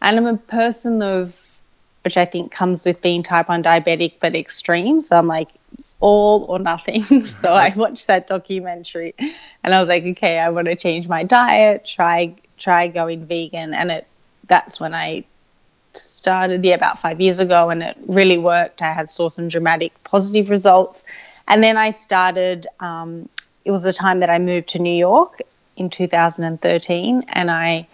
And 0.00 0.16
i'm 0.16 0.26
a 0.26 0.36
person 0.36 1.02
of 1.02 1.34
which 2.02 2.16
i 2.16 2.24
think 2.24 2.52
comes 2.52 2.84
with 2.84 3.02
being 3.02 3.22
type 3.22 3.48
1 3.48 3.62
diabetic 3.62 4.14
but 4.20 4.34
extreme. 4.34 5.02
So 5.02 5.18
i'm 5.18 5.26
like 5.26 5.48
all 6.00 6.44
or 6.48 6.58
nothing. 6.58 7.26
so 7.26 7.50
I 7.50 7.72
watched 7.74 8.06
that 8.06 8.26
documentary 8.26 9.14
and 9.62 9.74
I 9.74 9.80
was 9.80 9.88
like, 9.88 10.04
okay, 10.04 10.38
I 10.38 10.50
want 10.50 10.68
to 10.68 10.76
change 10.76 11.08
my 11.08 11.24
diet, 11.24 11.84
try 11.84 12.34
try 12.58 12.88
going 12.88 13.26
vegan 13.26 13.74
and 13.74 13.90
it 13.90 14.06
that's 14.48 14.80
when 14.80 14.94
I 14.94 15.24
started 15.94 16.64
yeah 16.64 16.74
about 16.74 17.00
5 17.00 17.20
years 17.20 17.40
ago 17.40 17.70
and 17.70 17.82
it 17.82 17.96
really 18.08 18.38
worked. 18.38 18.82
I 18.82 18.92
had 18.92 19.10
saw 19.10 19.28
some 19.28 19.48
dramatic 19.48 19.92
positive 20.04 20.50
results. 20.50 21.06
And 21.48 21.62
then 21.62 21.76
I 21.76 21.92
started 21.92 22.66
um, 22.80 23.28
it 23.64 23.70
was 23.70 23.82
the 23.82 23.92
time 23.92 24.20
that 24.20 24.30
I 24.30 24.38
moved 24.38 24.68
to 24.68 24.78
New 24.78 24.96
York 24.96 25.40
in 25.76 25.90
2013 25.90 27.24
and 27.28 27.50
I 27.50 27.86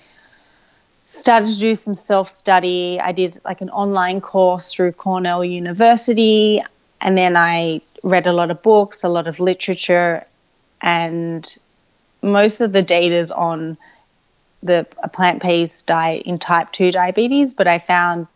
started 1.05 1.49
to 1.49 1.59
do 1.59 1.75
some 1.75 1.95
self 1.95 2.29
study. 2.29 3.01
I 3.01 3.13
did 3.13 3.39
like 3.45 3.61
an 3.61 3.71
online 3.71 4.21
course 4.21 4.73
through 4.73 4.93
Cornell 4.93 5.45
University. 5.45 6.63
And 7.03 7.19
then 7.19 7.37
I 7.37 7.81
read 8.05 8.29
a 8.29 8.33
lot 8.33 8.53
of 8.53 8.63
books, 8.63 9.03
a 9.03 9.09
lot 9.09 9.27
of 9.27 9.41
literature, 9.41 10.25
and 10.81 11.47
most 12.23 12.61
of 12.61 12.73
the 12.73 12.83
data 12.83 13.17
is 13.17 13.33
on 13.33 13.77
the 14.63 14.87
plant-based 15.13 15.89
diet 15.89 16.23
in 16.25 16.39
type 16.39 16.71
2 16.71 16.93
diabetes, 16.93 17.55
but 17.55 17.67
I 17.67 17.81
found 17.81 18.29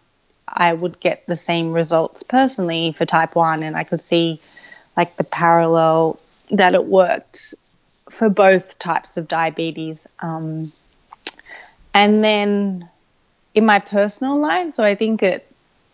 I 0.48 0.72
would 0.72 0.98
get 0.98 1.24
the 1.26 1.37
same 1.37 1.72
results 1.72 2.24
personally 2.24 2.92
for 2.92 3.07
type 3.07 3.37
1 3.37 3.62
and 3.62 3.76
I 3.76 3.85
could 3.85 4.00
see 4.00 4.40
like 4.96 5.14
the 5.16 5.24
parallel 5.24 6.18
that 6.50 6.74
it 6.74 6.85
worked 6.85 7.55
for 8.11 8.29
both 8.29 8.79
types 8.79 9.16
of 9.16 9.29
diabetes. 9.29 10.09
Um, 10.20 10.66
and 11.94 12.22
then 12.22 12.88
in 13.55 13.64
my 13.64 13.79
personal 13.79 14.38
life, 14.38 14.72
so 14.72 14.85
I 14.85 14.96
think 14.96 15.22
it 15.22 15.46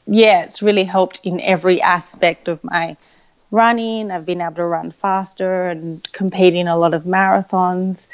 yeah, 0.06 0.44
it's 0.44 0.62
really 0.62 0.84
helped 0.84 1.20
in 1.24 1.40
every 1.40 1.80
aspect 1.80 2.48
of 2.48 2.62
my 2.64 2.96
running. 3.50 4.10
I've 4.10 4.26
been 4.26 4.40
able 4.40 4.54
to 4.54 4.66
run 4.66 4.90
faster 4.90 5.68
and 5.68 6.02
compete 6.12 6.54
in 6.54 6.68
a 6.68 6.76
lot 6.76 6.94
of 6.94 7.04
marathons. 7.04 8.08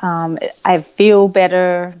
Um, 0.00 0.38
I 0.64 0.78
feel 0.78 1.28
better. 1.28 1.94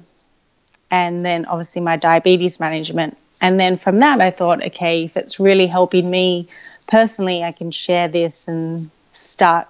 And 0.90 1.24
then 1.24 1.46
obviously 1.46 1.82
my 1.82 1.96
diabetes 1.96 2.60
management. 2.60 3.18
And 3.40 3.58
then 3.58 3.76
from 3.76 3.96
that, 3.96 4.20
I 4.20 4.30
thought, 4.30 4.64
okay, 4.64 5.04
if 5.04 5.16
it's 5.16 5.40
really 5.40 5.66
helping 5.66 6.08
me 6.08 6.48
personally, 6.86 7.42
I 7.42 7.52
can 7.52 7.70
share 7.70 8.06
this 8.06 8.46
and 8.46 8.90
start 9.12 9.66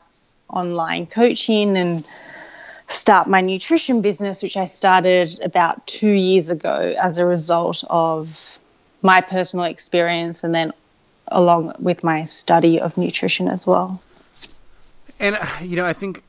online 0.51 1.07
coaching 1.07 1.77
and 1.77 2.07
start 2.89 3.27
my 3.27 3.41
nutrition 3.41 4.03
business, 4.03 4.43
which 4.43 4.57
I 4.57 4.67
started 4.67 5.41
about 5.43 5.87
two 5.87 6.11
years 6.11 6.51
ago 6.51 6.95
as 7.01 7.19
a 7.19 7.25
result 7.25 7.85
of 7.89 8.59
my 9.05 9.21
personal 9.21 9.67
experience 9.67 10.43
and 10.43 10.55
then 10.55 10.73
along 11.29 11.75
with 11.79 12.03
my 12.03 12.23
study 12.23 12.81
of 12.81 12.97
nutrition 12.97 13.49
as 13.49 13.67
well. 13.67 14.03
And, 15.21 15.37
uh, 15.37 15.47
you 15.63 15.77
know, 15.77 15.85
I 15.85 15.93
think 15.93 16.23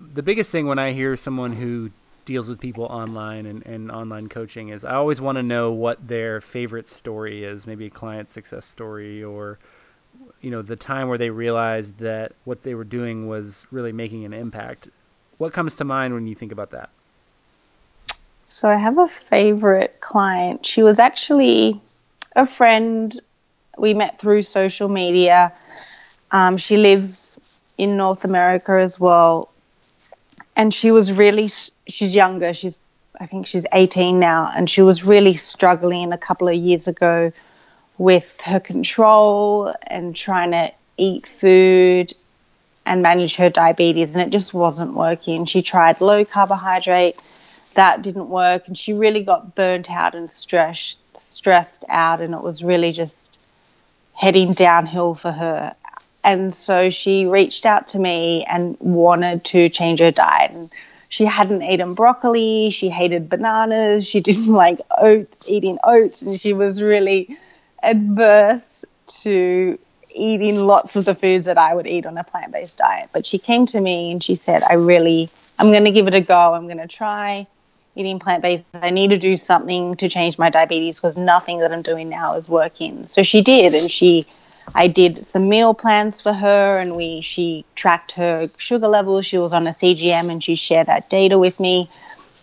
the 0.00 0.22
biggest 0.22 0.50
thing 0.50 0.66
when 0.66 0.78
I 0.78 0.92
hear 0.92 1.16
someone 1.16 1.52
who 1.52 1.90
deals 2.26 2.48
with 2.48 2.60
people 2.60 2.84
online 2.84 3.46
and, 3.46 3.64
and 3.66 3.90
online 3.90 4.28
coaching 4.28 4.68
is 4.68 4.84
I 4.84 4.94
always 4.94 5.20
want 5.20 5.36
to 5.36 5.42
know 5.42 5.72
what 5.72 6.06
their 6.06 6.40
favorite 6.40 6.88
story 6.88 7.42
is, 7.42 7.66
maybe 7.66 7.86
a 7.86 7.90
client 7.90 8.28
success 8.28 8.66
story 8.66 9.24
or, 9.24 9.58
you 10.40 10.50
know, 10.50 10.62
the 10.62 10.76
time 10.76 11.08
where 11.08 11.18
they 11.18 11.30
realized 11.30 11.98
that 11.98 12.32
what 12.44 12.62
they 12.62 12.74
were 12.74 12.84
doing 12.84 13.28
was 13.28 13.66
really 13.70 13.92
making 13.92 14.24
an 14.26 14.32
impact. 14.32 14.90
What 15.38 15.54
comes 15.54 15.74
to 15.76 15.84
mind 15.84 16.12
when 16.12 16.26
you 16.26 16.34
think 16.34 16.52
about 16.52 16.70
that? 16.70 16.90
So 18.48 18.68
I 18.68 18.76
have 18.76 18.98
a 18.98 19.08
favorite 19.08 20.00
client. 20.00 20.66
She 20.66 20.82
was 20.82 20.98
actually 20.98 21.80
a 22.40 22.46
friend 22.46 23.20
we 23.76 23.94
met 23.94 24.18
through 24.18 24.42
social 24.42 24.88
media. 24.88 25.52
Um, 26.30 26.56
she 26.56 26.76
lives 26.76 27.38
in 27.76 27.96
North 27.96 28.24
America 28.24 28.72
as 28.72 28.98
well. 28.98 29.50
And 30.56 30.72
she 30.72 30.90
was 30.90 31.12
really, 31.12 31.48
she's 31.86 32.14
younger. 32.14 32.52
She's, 32.54 32.78
I 33.18 33.26
think 33.26 33.46
she's 33.46 33.66
18 33.72 34.18
now. 34.18 34.50
And 34.54 34.68
she 34.68 34.82
was 34.82 35.04
really 35.04 35.34
struggling 35.34 36.12
a 36.12 36.18
couple 36.18 36.48
of 36.48 36.54
years 36.54 36.88
ago 36.88 37.30
with 37.98 38.40
her 38.42 38.58
control 38.58 39.74
and 39.86 40.16
trying 40.16 40.52
to 40.52 40.72
eat 40.96 41.26
food 41.26 42.12
and 42.86 43.02
manage 43.02 43.36
her 43.36 43.50
diabetes. 43.50 44.14
And 44.14 44.26
it 44.26 44.30
just 44.30 44.54
wasn't 44.54 44.94
working. 44.94 45.44
She 45.44 45.60
tried 45.60 46.00
low 46.00 46.24
carbohydrate, 46.24 47.16
that 47.74 48.02
didn't 48.02 48.28
work. 48.28 48.66
And 48.66 48.76
she 48.76 48.92
really 48.92 49.22
got 49.22 49.54
burnt 49.54 49.90
out 49.90 50.14
and 50.14 50.30
stressed 50.30 50.98
stressed 51.16 51.84
out 51.88 52.20
and 52.20 52.32
it 52.32 52.40
was 52.40 52.64
really 52.64 52.92
just 52.92 53.38
heading 54.14 54.52
downhill 54.52 55.14
for 55.14 55.32
her. 55.32 55.74
And 56.24 56.52
so 56.52 56.90
she 56.90 57.26
reached 57.26 57.64
out 57.64 57.88
to 57.88 57.98
me 57.98 58.44
and 58.44 58.76
wanted 58.80 59.44
to 59.46 59.68
change 59.68 60.00
her 60.00 60.10
diet. 60.10 60.52
And 60.52 60.72
she 61.08 61.24
hadn't 61.24 61.62
eaten 61.62 61.94
broccoli, 61.94 62.70
she 62.70 62.88
hated 62.88 63.28
bananas, 63.28 64.06
she 64.06 64.20
didn't 64.28 64.52
like 64.52 64.80
oats, 64.98 65.48
eating 65.48 65.78
oats, 65.84 66.22
and 66.22 66.38
she 66.38 66.52
was 66.52 66.80
really 66.82 67.36
adverse 67.82 68.84
to 69.22 69.78
eating 70.14 70.60
lots 70.60 70.96
of 70.96 71.04
the 71.04 71.14
foods 71.14 71.46
that 71.46 71.58
I 71.58 71.74
would 71.74 71.86
eat 71.86 72.06
on 72.06 72.18
a 72.18 72.24
plant 72.24 72.52
based 72.52 72.78
diet. 72.78 73.10
But 73.12 73.26
she 73.26 73.38
came 73.38 73.66
to 73.66 73.80
me 73.80 74.12
and 74.12 74.22
she 74.22 74.34
said, 74.34 74.62
I 74.62 74.74
really, 74.74 75.30
I'm 75.60 75.70
going 75.70 75.84
to 75.84 75.90
give 75.90 76.08
it 76.08 76.14
a 76.14 76.22
go. 76.22 76.54
I'm 76.54 76.64
going 76.66 76.78
to 76.78 76.86
try 76.86 77.46
eating 77.94 78.18
plant 78.18 78.40
based. 78.40 78.64
I 78.74 78.88
need 78.88 79.08
to 79.08 79.18
do 79.18 79.36
something 79.36 79.94
to 79.96 80.08
change 80.08 80.38
my 80.38 80.48
diabetes 80.48 80.98
because 80.98 81.18
nothing 81.18 81.58
that 81.58 81.70
I'm 81.70 81.82
doing 81.82 82.08
now 82.08 82.34
is 82.34 82.48
working. 82.48 83.04
So 83.04 83.22
she 83.22 83.42
did, 83.42 83.74
and 83.74 83.90
she, 83.90 84.24
I 84.74 84.86
did 84.86 85.18
some 85.18 85.50
meal 85.50 85.74
plans 85.74 86.18
for 86.18 86.32
her, 86.32 86.80
and 86.80 86.96
we 86.96 87.20
she 87.20 87.66
tracked 87.74 88.12
her 88.12 88.48
sugar 88.56 88.88
levels. 88.88 89.26
She 89.26 89.36
was 89.36 89.52
on 89.52 89.66
a 89.66 89.70
CGM, 89.70 90.30
and 90.30 90.42
she 90.42 90.54
shared 90.54 90.86
that 90.86 91.10
data 91.10 91.38
with 91.38 91.60
me. 91.60 91.90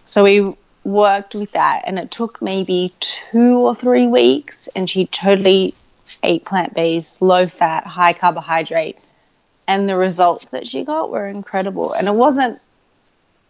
So 0.06 0.24
we 0.24 0.54
worked 0.84 1.34
with 1.34 1.54
that, 1.54 1.86
and 1.88 1.98
it 1.98 2.12
took 2.12 2.40
maybe 2.40 2.92
two 3.00 3.58
or 3.58 3.74
three 3.74 4.06
weeks, 4.06 4.68
and 4.76 4.88
she 4.88 5.08
totally 5.08 5.74
ate 6.22 6.46
plant 6.46 6.76
based, 6.76 7.20
low 7.20 7.48
fat, 7.48 7.88
high 7.88 8.14
carbohydrate. 8.14 9.12
And 9.68 9.90
the 9.90 9.98
results 9.98 10.52
that 10.52 10.68
she 10.68 10.86
got 10.86 11.10
were 11.10 11.28
incredible. 11.28 11.92
And 11.92 12.08
it 12.08 12.14
wasn't 12.14 12.60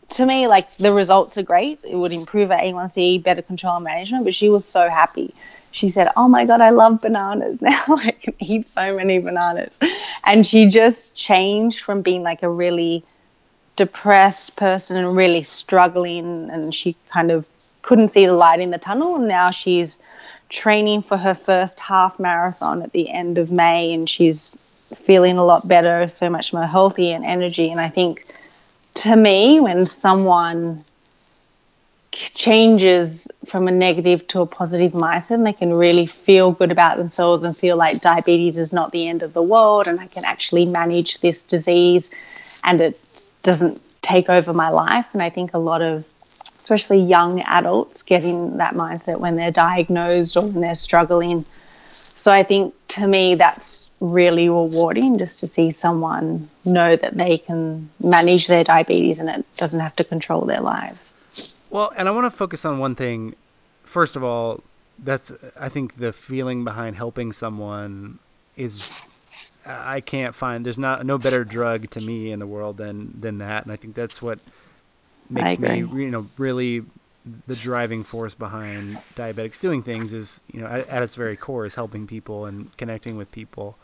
to 0.10 0.26
me, 0.26 0.48
like 0.48 0.72
the 0.78 0.94
results 0.94 1.38
are 1.38 1.44
great. 1.44 1.84
It 1.84 1.96
would 1.96 2.12
improve 2.14 2.50
her 2.50 2.56
A1C, 2.56 3.22
better 3.24 3.42
control 3.42 3.80
management. 3.80 4.24
But 4.24 4.34
she 4.34 4.50
was 4.50 4.64
so 4.66 4.90
happy. 4.90 5.34
She 5.72 5.90
said, 5.90 6.08
"Oh 6.16 6.28
my 6.28 6.46
god, 6.46 6.62
I 6.62 6.70
love 6.70 7.02
bananas 7.02 7.62
now. 7.62 7.84
I 7.90 8.12
can 8.12 8.34
eat 8.40 8.66
so 8.66 8.96
many 8.96 9.20
bananas." 9.20 9.80
And 10.24 10.46
she 10.46 10.68
just 10.68 11.18
changed 11.18 11.82
from 11.82 12.02
being 12.02 12.24
like 12.24 12.44
a 12.44 12.50
really 12.50 13.04
depressed 13.76 14.56
person 14.56 14.98
and 14.98 15.16
really 15.16 15.44
struggling, 15.44 16.50
and 16.50 16.74
she 16.74 16.96
kind 17.12 17.32
of 17.32 17.48
couldn't 17.82 18.08
see 18.10 18.26
the 18.26 18.34
light 18.34 18.60
in 18.60 18.72
the 18.72 18.78
tunnel. 18.78 19.18
And 19.18 19.28
now 19.28 19.52
she's 19.52 20.00
training 20.50 21.02
for 21.02 21.18
her 21.18 21.36
first 21.36 21.80
half 21.80 22.18
marathon 22.18 22.82
at 22.82 22.94
the 22.94 23.10
end 23.10 23.38
of 23.38 23.52
May, 23.52 23.94
and 23.94 24.10
she's 24.10 24.58
feeling 24.96 25.38
a 25.38 25.44
lot 25.44 25.68
better, 25.68 26.08
so 26.08 26.30
much 26.30 26.54
more 26.54 26.66
healthy 26.66 27.12
and 27.12 27.26
energy. 27.26 27.70
And 27.70 27.82
I 27.82 27.90
think 27.90 28.26
to 28.98 29.16
me, 29.16 29.60
when 29.60 29.86
someone 29.86 30.84
changes 32.12 33.28
from 33.46 33.68
a 33.68 33.72
negative 33.72 34.28
to 34.28 34.42
a 34.42 34.46
positive 34.48 34.94
mindset 34.94 35.44
they 35.44 35.54
can 35.54 35.72
really 35.72 36.08
feel 36.08 36.52
good 36.52 36.72
about 36.72 36.98
themselves 36.98 37.44
and 37.44 37.56
feel 37.56 37.78
like 37.78 38.02
diabetes 38.02 38.58
is 38.58 38.74
not 38.74 38.92
the 38.92 39.08
end 39.08 39.22
of 39.22 39.34
the 39.34 39.42
world 39.42 39.88
and 39.88 40.00
I 40.00 40.08
can 40.08 40.26
actually 40.26 40.66
manage 40.66 41.20
this 41.20 41.44
disease 41.44 42.16
and 42.64 42.82
it 42.82 43.32
doesn't 43.44 43.80
take 44.02 44.30
over 44.30 44.54
my 44.54 44.70
life. 44.70 45.06
And 45.14 45.22
I 45.22 45.30
think 45.30 45.54
a 45.54 45.60
lot 45.60 45.82
of, 45.82 46.06
especially 46.60 47.00
young 47.00 47.42
adults, 47.42 48.04
get 48.04 48.24
in 48.24 48.58
that 48.58 48.74
mindset 48.74 49.20
when 49.20 49.36
they're 49.36 49.52
diagnosed 49.52 50.38
or 50.38 50.44
when 50.44 50.62
they're 50.62 50.76
struggling. 50.76 51.46
So 51.92 52.32
I 52.32 52.44
think 52.44 52.74
to 52.90 53.06
me, 53.06 53.36
that's 53.36 53.87
really 54.00 54.48
rewarding 54.48 55.18
just 55.18 55.40
to 55.40 55.48
see 55.48 55.72
someone 55.72 56.48
know 56.66 56.96
that 56.96 57.18
they 57.18 57.38
can 57.38 57.90
manage 58.00 58.48
their 58.48 58.64
diabetes 58.64 59.20
and 59.20 59.30
it 59.30 59.46
doesn't 59.56 59.80
have 59.80 59.96
to 59.96 60.04
control 60.04 60.42
their 60.42 60.62
lives. 60.62 61.24
Well, 61.70 61.92
and 61.98 62.08
I 62.08 62.12
want 62.12 62.26
to 62.26 62.32
focus 62.32 62.64
on 62.64 62.80
one 62.80 62.96
thing. 62.96 63.36
First 63.84 64.16
of 64.16 64.24
all, 64.24 64.64
that's 65.00 65.32
I 65.60 65.70
think 65.70 65.98
the 65.98 66.14
feeling 66.14 66.64
behind 66.64 66.96
helping 66.96 67.32
someone 67.32 68.20
is 68.56 69.06
I 69.66 70.02
can't 70.02 70.34
find 70.34 70.66
there's 70.66 70.80
not 70.80 71.06
no 71.06 71.18
better 71.18 71.44
drug 71.44 71.90
to 71.92 72.06
me 72.06 72.32
in 72.32 72.40
the 72.40 72.48
world 72.48 72.78
than 72.78 73.20
than 73.20 73.38
that 73.38 73.64
and 73.64 73.72
I 73.72 73.76
think 73.76 73.96
that's 73.96 74.22
what 74.22 74.40
makes 75.30 75.60
me 75.60 75.80
you 75.80 76.10
know 76.10 76.26
really 76.38 76.84
the 77.46 77.56
driving 77.56 78.04
force 78.04 78.34
behind 78.34 78.98
diabetics 79.16 79.60
doing 79.60 79.84
things 79.84 80.14
is 80.14 80.40
you 80.52 80.62
know 80.62 80.68
at, 80.68 80.88
at, 80.88 81.04
its 81.04 81.16
very 81.16 81.36
core 81.36 81.66
is 81.66 81.76
helping 81.76 82.08
people 82.08 82.46
and 82.46 82.76
connecting 82.78 83.18
with 83.18 83.32
people 83.32 83.78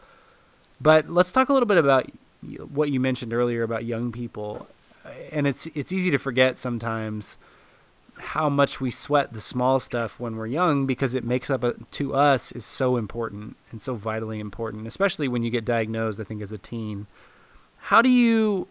but 0.81 1.09
let's 1.09 1.31
talk 1.31 1.49
a 1.49 1.53
little 1.53 1.67
bit 1.67 1.77
about 1.77 2.09
what 2.71 2.89
you 2.89 2.99
mentioned 2.99 3.33
earlier 3.33 3.63
about 3.63 3.85
young 3.85 4.11
people, 4.11 4.67
and 5.31 5.47
it's 5.47 5.67
it's 5.67 5.91
easy 5.91 6.11
to 6.11 6.17
forget 6.17 6.57
sometimes 6.57 7.37
how 8.19 8.49
much 8.49 8.79
we 8.79 8.91
sweat 8.91 9.33
the 9.33 9.41
small 9.41 9.79
stuff 9.79 10.19
when 10.19 10.35
we're 10.35 10.47
young 10.47 10.85
because 10.85 11.13
it 11.13 11.23
makes 11.23 11.49
up 11.49 11.63
a, 11.63 11.73
to 11.91 12.13
us 12.13 12.51
is 12.51 12.65
so 12.65 12.95
important 12.95 13.57
and 13.71 13.81
so 13.81 13.95
vitally 13.95 14.39
important, 14.39 14.85
especially 14.85 15.27
when 15.27 15.41
you 15.41 15.49
get 15.49 15.65
diagnosed. 15.65 16.19
I 16.19 16.23
think 16.23 16.41
as 16.41 16.51
a 16.51 16.57
teen, 16.57 17.07
how 17.77 18.01
do 18.01 18.09
you 18.09 18.67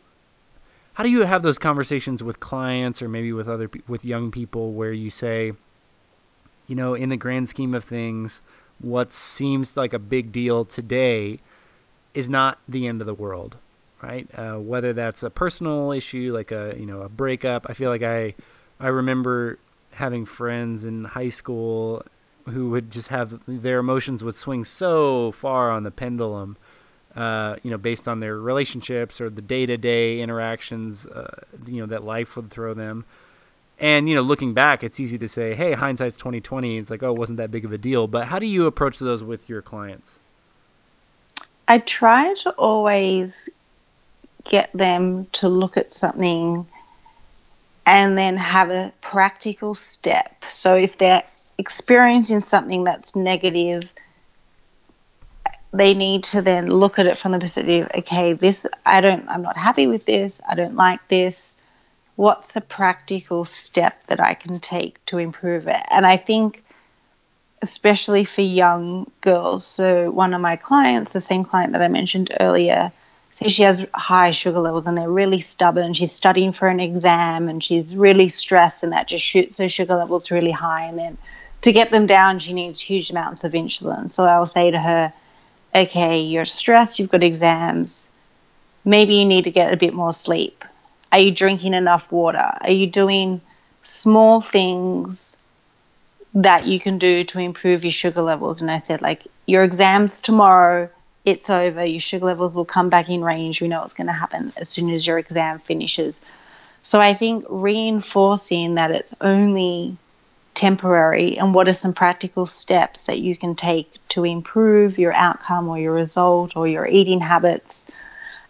how 0.95 1.05
do 1.05 1.11
you 1.11 1.23
have 1.23 1.43
those 1.43 1.59
conversations 1.59 2.23
with 2.23 2.41
clients 2.41 3.03
or 3.03 3.09
maybe 3.09 3.33
with 3.33 3.49
other 3.49 3.71
with 3.89 4.05
young 4.05 4.31
people 4.31 4.73
where 4.73 4.93
you 4.93 5.11
say, 5.11 5.53
you 6.67 6.77
know, 6.77 6.95
in 6.95 7.09
the 7.09 7.17
grand 7.17 7.49
scheme 7.49 7.75
of 7.75 7.85
things, 7.85 8.43
what 8.79 9.13
seems 9.13 9.77
like 9.77 9.93
a 9.93 9.99
big 9.99 10.33
deal 10.33 10.65
today 10.65 11.41
is 12.15 12.29
not 12.29 12.59
the 12.69 12.87
end 12.87 13.01
of 13.01 13.07
the 13.07 13.15
world, 13.15 13.57
right? 14.03 14.29
Uh, 14.35 14.57
whether 14.57 14.93
that's 14.93 15.23
a 15.23 15.31
personal 15.31 15.93
issue, 15.93 16.33
like 16.35 16.53
a 16.53 16.75
you 16.79 16.87
know 16.87 17.03
a 17.03 17.09
breakup. 17.09 17.67
I 17.69 17.75
feel 17.75 17.91
like 17.91 18.03
I 18.03 18.35
I 18.81 18.89
remember 18.89 19.59
having 19.93 20.25
friends 20.25 20.85
in 20.85 21.05
high 21.05 21.29
school 21.29 22.05
who 22.47 22.71
would 22.71 22.91
just 22.91 23.09
have 23.09 23.41
their 23.47 23.79
emotions 23.79 24.25
would 24.25 24.35
swing 24.35 24.65
so 24.65 25.33
far 25.33 25.71
on 25.71 25.83
the 25.83 25.91
pendulum. 25.91 26.57
Uh, 27.15 27.57
you 27.63 27.71
know, 27.71 27.77
based 27.77 28.09
on 28.09 28.21
their 28.21 28.39
relationships 28.39 29.21
or 29.21 29.29
the 29.29 29.43
day-to-day 29.43 30.19
interactions, 30.21 31.05
uh, 31.05 31.43
you 31.67 31.79
know, 31.79 31.85
that 31.85 32.03
life 32.03 32.37
would 32.37 32.49
throw 32.51 32.73
them. 32.73 33.05
And 33.79 34.09
you 34.09 34.15
know, 34.15 34.23
looking 34.23 34.55
back, 34.55 34.83
it's 34.83 34.99
easy 34.99 35.19
to 35.19 35.29
say, 35.29 35.55
"Hey, 35.55 35.75
hindsight's 35.75 36.17
twenty 36.17 36.41
twenty. 36.41 36.79
It's 36.79 36.91
like, 36.91 37.03
oh, 37.03 37.11
it 37.15 37.19
wasn't 37.19 37.37
that 37.37 37.51
big 37.51 37.65
of 37.67 37.73
a 37.73 37.79
deal. 37.79 38.07
But 38.07 38.29
how 38.29 38.39
do 38.39 38.47
you 38.47 38.67
approach 38.67 38.99
those 38.99 39.23
with 39.23 39.49
your 39.49 39.61
clients? 39.61 40.19
I 41.73 41.79
try 41.79 42.35
to 42.35 42.51
always 42.51 43.49
get 44.45 44.71
them 44.75 45.27
to 45.33 45.49
look 45.49 45.79
at 45.79 45.91
something 45.91 46.67
and 47.87 48.19
then 48.19 48.37
have 48.37 48.71
a 48.71 48.93
practical 49.01 49.75
step. 49.75 50.45
So 50.51 50.77
if 50.77 50.99
they're 50.99 51.23
experiencing 51.57 52.41
something 52.41 52.85
that's 52.85 53.17
negative, 53.17 53.91
they 55.73 55.95
need 55.95 56.25
to 56.25 56.43
then 56.43 56.69
look 56.69 56.99
at 56.99 57.07
it 57.07 57.17
from 57.17 57.33
the 57.33 57.39
perspective, 57.39 57.91
okay, 57.95 58.35
this 58.35 58.67
I 58.85 59.01
don't 59.01 59.27
I'm 59.27 59.41
not 59.41 59.57
happy 59.57 59.87
with 59.87 60.05
this, 60.05 60.43
I 60.47 60.55
don't 60.55 60.77
like 60.77 61.09
this. 61.09 61.57
What's 62.17 62.53
the 62.53 62.61
practical 62.61 63.47
step 63.47 63.95
that 64.09 64.21
I 64.21 64.35
can 64.35 64.61
take 64.61 65.03
to 65.07 65.17
improve 65.17 65.69
it? 65.69 65.81
And 65.91 66.05
I 66.05 66.19
think 66.19 66.62
especially 67.63 68.25
for 68.25 68.43
young 68.43 69.11
girls. 69.21 69.65
So, 69.65 70.11
one 70.11 70.35
of 70.35 70.41
my 70.41 70.57
clients, 70.57 71.13
the 71.13 71.21
same 71.21 71.45
client 71.45 71.73
that 71.73 71.81
I 71.83 71.89
mentioned 71.89 72.35
earlier, 72.41 72.93
says 73.31 73.53
she 73.53 73.63
has 73.63 73.87
high 73.95 74.33
sugar 74.33 74.59
levels 74.59 74.87
and 74.87 74.99
they're 74.99 75.09
really 75.09 75.41
stubborn. 75.41 75.95
She's 75.95 76.13
studying 76.13 76.53
for 76.53 76.69
an 76.69 76.81
exam 76.81 77.49
and 77.49 77.63
she's 77.63 77.97
really 77.97 78.29
stressed, 78.29 78.83
and 78.83 78.93
that 78.93 79.09
just 79.09 79.25
shoots 79.25 79.59
her 79.59 79.69
sugar 79.69 79.97
levels 79.97 80.31
really 80.31 80.51
high. 80.51 80.85
And 80.85 80.99
then 80.99 81.19
to 81.63 81.73
get 81.73 81.91
them 81.91 82.07
down, 82.07 82.41
she 82.41 82.53
needs 82.53 82.81
huge 82.81 83.11
amounts 83.11 83.45
of 83.45 83.53
insulin. 83.53 84.11
So, 84.11 84.25
I'll 84.25 84.47
say 84.47 84.71
to 84.71 84.79
her, 84.79 85.13
Okay, 85.75 86.21
you're 86.21 86.45
stressed, 86.45 86.99
you've 86.99 87.11
got 87.11 87.23
exams. 87.23 88.11
Maybe 88.85 89.15
you 89.15 89.25
need 89.25 89.45
to 89.45 89.51
get 89.51 89.73
a 89.73 89.77
bit 89.77 89.95
more 89.95 90.13
sleep. 90.13 90.65
Are 91.13 91.21
you 91.21 91.31
drinking 91.31 91.75
enough 91.75 92.11
water? 92.11 92.53
Are 92.61 92.71
you 92.71 92.89
doing 92.89 93.41
small 93.85 94.41
things 94.41 95.37
that 96.35 96.67
you 96.67 96.81
can 96.81 96.99
do 96.99 97.25
to 97.25 97.39
improve 97.39 97.85
your 97.85 97.93
sugar 97.93 98.23
levels. 98.23 98.63
And 98.63 98.71
I 98.71 98.79
said, 98.79 99.03
like, 99.03 99.27
your 99.47 99.63
exams 99.65 100.21
tomorrow, 100.21 100.89
it's 101.25 101.51
over. 101.51 101.85
Your 101.85 102.01
sugar 102.01 102.27
levels 102.27 102.55
will 102.55 102.65
come 102.65 102.89
back 102.89 103.09
in 103.09 103.23
range. 103.23 103.61
We 103.61 103.69
know 103.69 103.81
what's 103.81 103.95
going 103.95 104.07
to 104.07 104.13
happen 104.13 104.53
as 104.57 104.69
soon 104.69 104.91
as 104.91 105.07
your 105.07 105.19
exam 105.19 105.59
finishes. 105.59 106.15
So 106.83 107.01
I 107.01 107.15
think 107.15 107.45
reinforcing 107.49 108.75
that 108.75 108.91
it's 108.91 109.15
only 109.21 109.97
temporary 110.55 111.39
and 111.39 111.55
what 111.55 111.69
are 111.69 111.73
some 111.73 111.95
practical 111.95 112.45
steps 112.45 113.07
that 113.07 113.19
you 113.19 113.37
can 113.37 113.55
take 113.55 113.91
to 114.09 114.25
improve 114.25 114.99
your 114.99 115.13
outcome 115.13 115.69
or 115.69 115.79
your 115.79 115.95
result 115.95 116.57
or 116.57 116.67
your 116.67 116.87
eating 116.87 117.21
habits, 117.21 117.87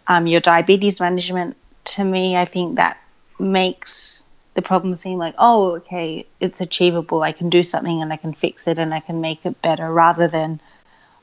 um, 0.07 0.27
your 0.27 0.41
diabetes 0.41 0.99
management. 0.99 1.55
To 1.85 2.03
me, 2.03 2.35
I 2.35 2.45
think 2.45 2.75
that 2.75 2.97
makes 3.39 4.12
the 4.53 4.61
problem 4.61 4.95
seem 4.95 5.17
like, 5.17 5.35
oh, 5.37 5.75
okay, 5.77 6.25
it's 6.39 6.61
achievable. 6.61 7.21
I 7.21 7.31
can 7.31 7.49
do 7.49 7.63
something 7.63 8.01
and 8.01 8.13
I 8.13 8.17
can 8.17 8.33
fix 8.33 8.67
it 8.67 8.77
and 8.77 8.93
I 8.93 8.99
can 8.99 9.21
make 9.21 9.45
it 9.45 9.61
better 9.61 9.91
rather 9.91 10.27
than, 10.27 10.59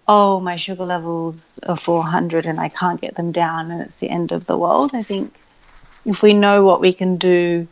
oh, 0.09 0.41
my 0.41 0.57
sugar 0.57 0.85
levels 0.85 1.61
are 1.67 1.77
400 1.77 2.47
and 2.47 2.59
I 2.59 2.69
can't 2.69 3.01
get 3.01 3.15
them 3.15 3.33
down 3.33 3.71
and 3.71 3.83
it's 3.83 4.01
the 4.01 4.11
end 4.11 4.33
of 4.33 4.47
the 4.47 4.59
world. 4.59 4.91
I 4.95 5.03
think 5.03 5.33
if 6.05 6.23
we 6.23 6.33
know 6.33 6.65
what 6.65 6.81
we 6.81 6.93
can 6.93 7.17
do 7.17 7.69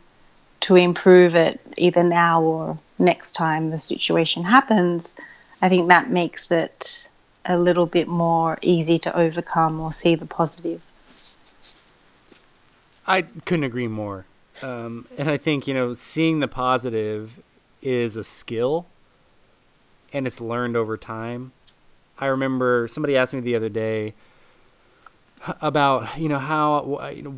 to 0.61 0.75
improve 0.75 1.35
it 1.35 1.59
either 1.77 2.03
now 2.03 2.41
or 2.41 2.79
next 2.97 3.33
time 3.33 3.69
the 3.69 3.77
situation 3.77 4.43
happens, 4.43 5.15
I 5.61 5.69
think 5.69 5.89
that 5.89 6.09
makes 6.09 6.51
it 6.51 7.09
a 7.45 7.57
little 7.57 7.85
bit 7.85 8.07
more 8.07 8.57
easy 8.61 8.99
to 8.99 9.17
overcome 9.17 9.79
or 9.79 9.91
see 9.91 10.15
the 10.15 10.25
positive. 10.25 10.81
I 13.07 13.23
couldn't 13.23 13.63
agree 13.63 13.87
more. 13.87 14.25
Um, 14.63 15.07
and 15.17 15.29
I 15.29 15.37
think, 15.37 15.67
you 15.67 15.73
know, 15.73 15.93
seeing 15.93 16.39
the 16.39 16.47
positive 16.47 17.41
is 17.81 18.15
a 18.15 18.23
skill 18.23 18.87
and 20.11 20.27
it's 20.27 20.41
learned 20.41 20.75
over 20.75 20.97
time. 20.97 21.51
I 22.17 22.27
remember 22.27 22.87
somebody 22.89 23.15
asked 23.15 23.33
me 23.33 23.39
the 23.39 23.55
other 23.55 23.69
day 23.69 24.13
about, 25.61 26.17
you 26.17 26.27
know, 26.27 26.39
how 26.39 26.81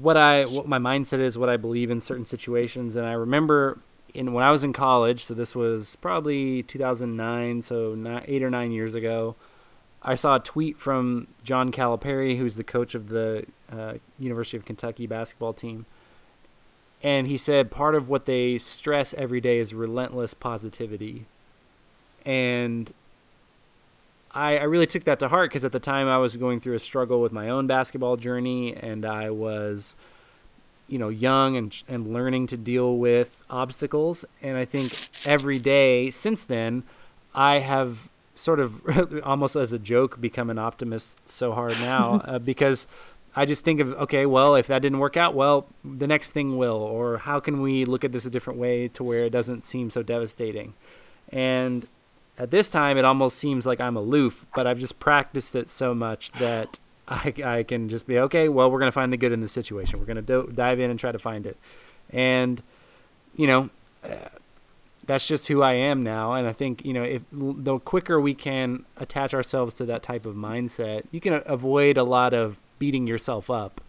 what 0.01 0.17
I 0.17 0.43
what 0.43 0.67
my 0.67 0.79
mindset 0.79 1.19
is, 1.19 1.37
what 1.37 1.49
I 1.49 1.57
believe 1.57 1.91
in 1.91 2.01
certain 2.01 2.25
situations 2.25 2.95
and 2.95 3.05
I 3.05 3.13
remember 3.13 3.79
in 4.13 4.33
when 4.33 4.43
I 4.43 4.51
was 4.51 4.63
in 4.63 4.73
college, 4.73 5.23
so 5.23 5.33
this 5.33 5.55
was 5.55 5.95
probably 5.97 6.63
2009, 6.63 7.61
so 7.61 8.21
8 8.27 8.43
or 8.43 8.49
9 8.49 8.71
years 8.71 8.93
ago. 8.93 9.35
I 10.03 10.15
saw 10.15 10.35
a 10.35 10.39
tweet 10.39 10.79
from 10.79 11.27
John 11.43 11.71
Calipari, 11.71 12.37
who's 12.37 12.55
the 12.55 12.63
coach 12.63 12.95
of 12.95 13.09
the 13.09 13.45
uh, 13.71 13.95
University 14.17 14.57
of 14.57 14.65
Kentucky 14.65 15.05
basketball 15.05 15.53
team. 15.53 15.85
And 17.03 17.27
he 17.27 17.37
said 17.37 17.71
part 17.71 17.95
of 17.95 18.09
what 18.09 18.25
they 18.25 18.57
stress 18.57 19.13
every 19.15 19.41
day 19.41 19.57
is 19.57 19.73
relentless 19.73 20.33
positivity. 20.33 21.25
And 22.25 22.93
I, 24.33 24.57
I 24.57 24.63
really 24.63 24.87
took 24.87 25.03
that 25.05 25.19
to 25.19 25.27
heart 25.27 25.49
because 25.49 25.65
at 25.65 25.71
the 25.71 25.79
time 25.79 26.07
I 26.07 26.17
was 26.17 26.37
going 26.37 26.59
through 26.59 26.75
a 26.75 26.79
struggle 26.79 27.21
with 27.21 27.31
my 27.31 27.49
own 27.49 27.67
basketball 27.67 28.17
journey 28.17 28.75
and 28.75 29.05
I 29.05 29.29
was, 29.29 29.95
you 30.87 30.99
know, 30.99 31.09
young 31.09 31.57
and, 31.57 31.83
and 31.87 32.13
learning 32.13 32.47
to 32.47 32.57
deal 32.57 32.97
with 32.97 33.43
obstacles. 33.49 34.23
And 34.41 34.57
I 34.57 34.65
think 34.65 34.93
every 35.25 35.57
day 35.57 36.11
since 36.11 36.45
then, 36.45 36.83
I 37.33 37.59
have 37.59 38.09
sort 38.35 38.59
of 38.59 39.21
almost 39.23 39.55
as 39.55 39.73
a 39.73 39.79
joke 39.79 40.21
become 40.21 40.49
an 40.49 40.57
optimist 40.57 41.27
so 41.27 41.53
hard 41.53 41.73
now 41.81 42.21
uh, 42.25 42.39
because 42.39 42.87
I 43.35 43.45
just 43.45 43.63
think 43.63 43.79
of 43.79 43.93
okay, 43.93 44.25
well, 44.25 44.55
if 44.55 44.67
that 44.67 44.81
didn't 44.81 44.99
work 44.99 45.15
out, 45.15 45.33
well, 45.33 45.67
the 45.83 46.07
next 46.07 46.31
thing 46.31 46.57
will, 46.57 46.81
or 46.81 47.17
how 47.17 47.39
can 47.39 47.61
we 47.61 47.85
look 47.85 48.03
at 48.03 48.11
this 48.11 48.25
a 48.25 48.29
different 48.29 48.59
way 48.59 48.87
to 48.89 49.03
where 49.03 49.25
it 49.25 49.31
doesn't 49.31 49.63
seem 49.63 49.89
so 49.89 50.03
devastating? 50.03 50.73
And 51.29 51.87
at 52.37 52.51
this 52.51 52.67
time, 52.67 52.97
it 52.97 53.05
almost 53.05 53.37
seems 53.37 53.65
like 53.65 53.79
I'm 53.79 53.95
aloof, 53.95 54.47
but 54.55 54.67
I've 54.67 54.79
just 54.79 54.99
practiced 54.99 55.55
it 55.55 55.69
so 55.69 55.93
much 55.93 56.31
that 56.33 56.79
I, 57.07 57.33
I 57.43 57.63
can 57.63 57.87
just 57.87 58.05
be 58.05 58.19
okay. 58.19 58.49
Well, 58.49 58.69
we're 58.69 58.79
gonna 58.79 58.91
find 58.91 59.13
the 59.13 59.17
good 59.17 59.31
in 59.31 59.39
this 59.39 59.53
situation. 59.53 59.99
We're 59.99 60.05
gonna 60.05 60.21
do, 60.21 60.51
dive 60.53 60.79
in 60.79 60.89
and 60.89 60.99
try 60.99 61.11
to 61.11 61.19
find 61.19 61.45
it, 61.45 61.57
and 62.09 62.61
you 63.35 63.47
know. 63.47 63.69
Uh, 64.03 64.29
that's 65.07 65.27
just 65.27 65.47
who 65.47 65.61
I 65.61 65.73
am 65.73 66.03
now. 66.03 66.33
And 66.33 66.47
I 66.47 66.53
think, 66.53 66.85
you 66.85 66.93
know, 66.93 67.03
if 67.03 67.25
the 67.31 67.79
quicker 67.79 68.21
we 68.21 68.33
can 68.33 68.85
attach 68.97 69.33
ourselves 69.33 69.73
to 69.75 69.85
that 69.85 70.03
type 70.03 70.25
of 70.25 70.35
mindset, 70.35 71.05
you 71.11 71.19
can 71.19 71.41
avoid 71.45 71.97
a 71.97 72.03
lot 72.03 72.33
of 72.33 72.59
beating 72.81 73.05
yourself 73.05 73.51
up. 73.51 73.79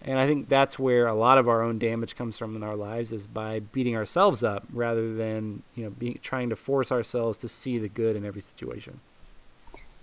And 0.00 0.20
I 0.20 0.28
think 0.28 0.46
that's 0.46 0.78
where 0.78 1.08
a 1.08 1.14
lot 1.14 1.36
of 1.36 1.48
our 1.48 1.62
own 1.62 1.80
damage 1.80 2.14
comes 2.14 2.38
from 2.38 2.54
in 2.54 2.62
our 2.62 2.76
lives 2.76 3.12
is 3.12 3.26
by 3.26 3.58
beating 3.58 3.96
ourselves 3.96 4.44
up 4.44 4.64
rather 4.72 5.16
than, 5.16 5.64
you 5.74 5.82
know, 5.82 5.90
being 5.90 6.20
trying 6.22 6.50
to 6.50 6.56
force 6.56 6.92
ourselves 6.92 7.36
to 7.38 7.48
see 7.48 7.78
the 7.78 7.88
good 7.88 8.14
in 8.14 8.24
every 8.24 8.40
situation. 8.40 9.00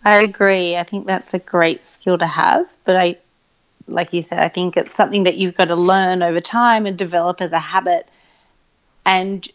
I 0.04 0.16
agree. 0.16 0.76
I 0.76 0.84
think 0.84 1.06
that's 1.06 1.34
a 1.34 1.40
great 1.40 1.86
skill 1.86 2.18
to 2.18 2.28
have, 2.28 2.68
but 2.84 2.98
I 2.98 3.18
like 3.88 4.12
you 4.12 4.22
said, 4.22 4.40
I 4.40 4.50
think 4.50 4.76
it's 4.76 4.94
something 4.94 5.24
that 5.24 5.36
you've 5.36 5.56
got 5.56 5.70
to 5.70 5.78
learn 5.78 6.22
over 6.22 6.42
time 6.42 6.86
and 6.86 6.98
develop 6.98 7.40
as 7.40 7.54
a 7.54 7.60
habit. 7.60 8.10
And 9.06 9.48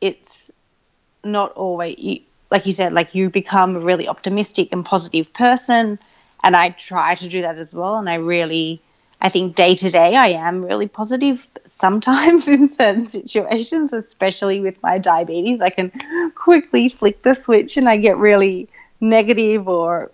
it's 0.00 0.52
not 1.24 1.50
always 1.54 2.22
like 2.48 2.66
you 2.66 2.72
said 2.72 2.92
like 2.92 3.12
you 3.12 3.28
become 3.28 3.74
a 3.74 3.80
really 3.80 4.06
optimistic 4.06 4.68
and 4.70 4.84
positive 4.84 5.32
person 5.32 5.98
and 6.46 6.54
i 6.56 6.68
try 6.70 7.14
to 7.16 7.28
do 7.28 7.42
that 7.42 7.58
as 7.58 7.74
well. 7.74 7.96
And 7.98 8.08
i 8.08 8.14
really 8.14 8.80
i 9.20 9.28
think 9.28 9.56
day 9.56 9.74
to 9.74 9.90
day 9.90 10.14
i 10.14 10.28
am 10.28 10.64
really 10.64 10.88
positive 10.88 11.46
sometimes 11.64 12.48
in 12.56 12.68
certain 12.68 13.04
situations 13.04 13.92
especially 13.92 14.60
with 14.60 14.82
my 14.82 14.98
diabetes. 14.98 15.60
I 15.60 15.70
can 15.70 15.92
quickly 16.34 16.88
flick 16.88 17.22
the 17.22 17.34
switch 17.34 17.76
and 17.76 17.88
i 17.88 17.96
get 17.96 18.16
really 18.16 18.68
negative 19.00 19.68
or 19.68 20.10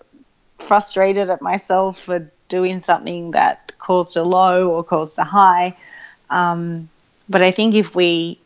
frustrated 0.59 1.29
at 1.31 1.43
myself 1.43 2.01
for 2.07 2.19
doing 2.49 2.81
something 2.81 3.33
that 3.33 3.73
caused 3.79 4.17
a 4.17 4.23
low 4.23 4.71
or 4.71 4.85
caused 4.85 5.19
a 5.19 5.25
high. 5.25 5.77
Um, 6.31 6.89
but 7.29 7.43
i 7.43 7.51
think 7.51 7.75
if 7.75 7.95
we 7.95 8.39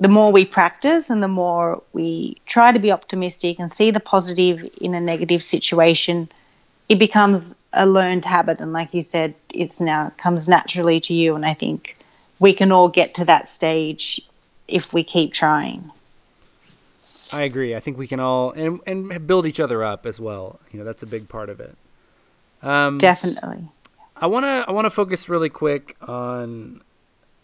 the 0.00 0.08
more 0.08 0.30
we 0.32 0.44
practice 0.44 1.10
and 1.10 1.22
the 1.22 1.34
more 1.42 1.82
we 1.92 2.36
try 2.46 2.70
to 2.72 2.78
be 2.78 2.92
optimistic 2.92 3.58
and 3.58 3.70
see 3.70 3.90
the 3.90 4.00
positive 4.00 4.68
in 4.80 4.94
a 4.94 5.00
negative 5.00 5.42
situation, 5.42 6.28
it 6.88 6.98
becomes 6.98 7.54
a 7.72 7.86
learned 7.86 8.24
habit. 8.24 8.60
And 8.60 8.72
like 8.72 8.94
you 8.94 9.02
said, 9.02 9.36
it's 9.52 9.80
now 9.80 10.10
comes 10.16 10.48
naturally 10.48 11.00
to 11.00 11.14
you. 11.14 11.34
And 11.34 11.44
I 11.44 11.54
think 11.54 11.94
we 12.40 12.52
can 12.52 12.72
all 12.72 12.88
get 12.88 13.14
to 13.14 13.24
that 13.26 13.48
stage 13.48 14.20
if 14.66 14.92
we 14.92 15.04
keep 15.04 15.32
trying. 15.32 15.90
I 17.32 17.42
agree. 17.42 17.74
I 17.74 17.80
think 17.80 17.98
we 17.98 18.06
can 18.06 18.20
all 18.20 18.52
and 18.52 18.80
and 18.86 19.26
build 19.26 19.46
each 19.46 19.60
other 19.60 19.84
up 19.84 20.06
as 20.06 20.18
well. 20.18 20.60
You 20.72 20.78
know, 20.78 20.84
that's 20.84 21.02
a 21.02 21.06
big 21.06 21.28
part 21.28 21.50
of 21.50 21.60
it. 21.60 21.76
Um, 22.62 22.98
Definitely. 22.98 23.68
I 24.16 24.26
wanna 24.26 24.64
I 24.66 24.72
wanna 24.72 24.90
focus 24.90 25.28
really 25.28 25.50
quick 25.50 25.96
on 26.00 26.82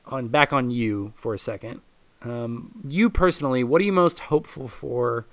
on 0.06 0.28
back 0.28 0.52
on 0.52 0.70
you 0.70 1.12
for 1.16 1.34
a 1.34 1.38
second. 1.38 1.82
Um, 2.22 2.82
you 2.88 3.10
personally, 3.10 3.62
what 3.62 3.80
are 3.80 3.84
you 3.84 3.92
most 3.92 4.20
hopeful 4.20 4.68
for 4.68 5.26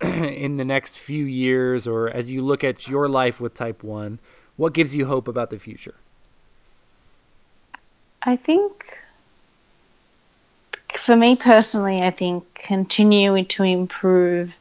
in 0.02 0.56
the 0.56 0.64
next 0.64 0.98
few 0.98 1.24
years, 1.24 1.86
or 1.86 2.08
as 2.08 2.30
you 2.30 2.42
look 2.42 2.64
at 2.64 2.88
your 2.88 3.08
life 3.08 3.40
with 3.40 3.54
Type 3.54 3.82
One? 3.82 4.18
What 4.56 4.74
gives 4.74 4.94
you 4.94 5.06
hope 5.06 5.26
about 5.26 5.50
the 5.50 5.58
future? 5.58 5.94
I 8.22 8.36
think, 8.36 8.98
for 10.98 11.16
me 11.16 11.36
personally, 11.36 12.02
I 12.02 12.10
think 12.10 12.44
continuing 12.54 13.46
to 13.46 13.62
improve 13.62 14.54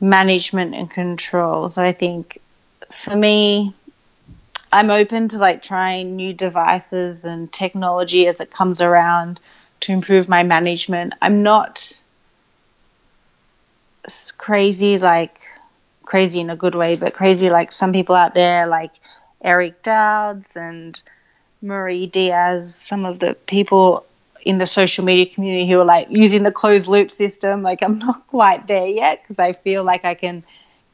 management 0.00 0.74
and 0.74 0.90
control. 0.90 1.70
So 1.70 1.82
I 1.82 1.92
think 1.92 2.40
for 2.92 3.14
me, 3.14 3.74
I'm 4.72 4.90
open 4.90 5.28
to 5.28 5.38
like 5.38 5.62
trying 5.62 6.16
new 6.16 6.32
devices 6.32 7.24
and 7.24 7.52
technology 7.52 8.26
as 8.26 8.40
it 8.40 8.50
comes 8.50 8.80
around 8.80 9.40
to 9.80 9.92
improve 9.92 10.28
my 10.28 10.42
management. 10.42 11.14
I'm 11.22 11.42
not 11.42 11.96
crazy 14.32 14.98
like 14.98 15.40
crazy 16.02 16.40
in 16.40 16.50
a 16.50 16.56
good 16.56 16.74
way, 16.74 16.96
but 16.96 17.14
crazy 17.14 17.50
like 17.50 17.72
some 17.72 17.92
people 17.92 18.14
out 18.14 18.34
there 18.34 18.66
like 18.66 18.92
Eric 19.42 19.82
Dowds 19.82 20.56
and 20.56 21.00
Marie 21.62 22.06
Diaz, 22.06 22.74
some 22.74 23.04
of 23.04 23.18
the 23.18 23.34
people 23.46 24.04
in 24.42 24.58
the 24.58 24.66
social 24.66 25.04
media 25.04 25.26
community 25.26 25.68
who 25.68 25.78
are 25.80 25.84
like 25.84 26.08
using 26.10 26.42
the 26.42 26.52
closed 26.52 26.88
loop 26.88 27.10
system. 27.10 27.62
Like 27.62 27.82
I'm 27.82 27.98
not 27.98 28.26
quite 28.26 28.66
there 28.66 28.86
yet 28.86 29.22
because 29.22 29.38
I 29.38 29.52
feel 29.52 29.84
like 29.84 30.04
I 30.04 30.14
can 30.14 30.44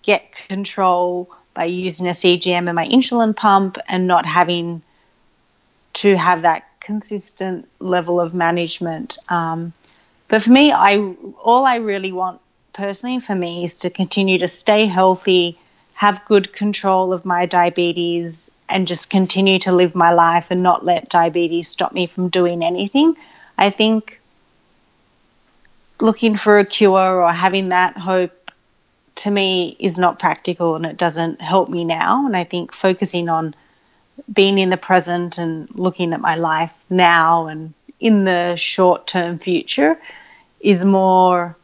get 0.03 0.33
control 0.49 1.31
by 1.55 1.65
using 1.65 2.07
a 2.07 2.11
CGM 2.11 2.67
and 2.67 2.75
my 2.75 2.87
insulin 2.87 3.35
pump 3.35 3.79
and 3.89 4.07
not 4.07 4.25
having 4.27 4.83
to 5.95 6.17
have 6.17 6.43
that 6.43 6.65
consistent 6.81 7.69
level 7.81 8.21
of 8.21 8.35
management. 8.35 9.19
Um, 9.29 9.73
but 10.29 10.43
for 10.43 10.51
me, 10.51 10.73
I 10.73 11.15
all 11.43 11.65
I 11.65 11.77
really 11.77 12.13
want 12.13 12.41
personally 12.77 13.21
for 13.21 13.35
me 13.35 13.65
is 13.65 13.77
to 13.77 13.91
continue 13.91 14.39
to 14.39 14.49
stay 14.49 14.87
healthy, 14.87 15.57
have 15.95 16.25
good 16.27 16.53
control 16.53 17.13
of 17.13 17.25
my 17.25 17.47
diabetes, 17.47 18.51
and 18.69 18.87
just 18.87 19.11
continue 19.11 19.59
to 19.61 19.73
live 19.73 19.95
my 19.95 20.13
life 20.13 20.51
and 20.51 20.63
not 20.63 20.85
let 20.85 21.09
diabetes 21.09 21.69
stop 21.69 21.93
me 21.93 22.07
from 22.07 22.29
doing 22.29 22.63
anything. 22.63 23.17
I 23.57 23.71
think 23.71 24.21
looking 26.01 26.37
for 26.37 26.59
a 26.59 26.67
cure 26.67 27.23
or 27.23 27.33
having 27.33 27.71
that 27.71 27.97
hope 27.97 28.51
to 29.17 29.31
me 29.31 29.77
is 29.79 29.99
not 29.99 30.19
practical 30.19 30.77
and 30.77 30.85
it 30.85 30.99
doesn't 30.99 31.41
help 31.41 31.71
me 31.71 31.85
now. 31.85 32.27
And 32.27 32.37
I 32.37 32.45
think 32.45 32.73
focusing 32.73 33.31
on 33.31 33.55
being 34.31 34.59
in 34.59 34.69
the 34.69 34.77
present 34.77 35.39
and 35.39 35.69
looking 35.75 36.13
at 36.13 36.21
my 36.21 36.37
life 36.37 36.73
now 36.91 37.47
and 37.47 37.73
in 37.99 38.25
the 38.25 38.57
short 38.57 39.07
term 39.07 39.39
future 39.39 39.99
is 40.61 40.85
more 40.85 41.56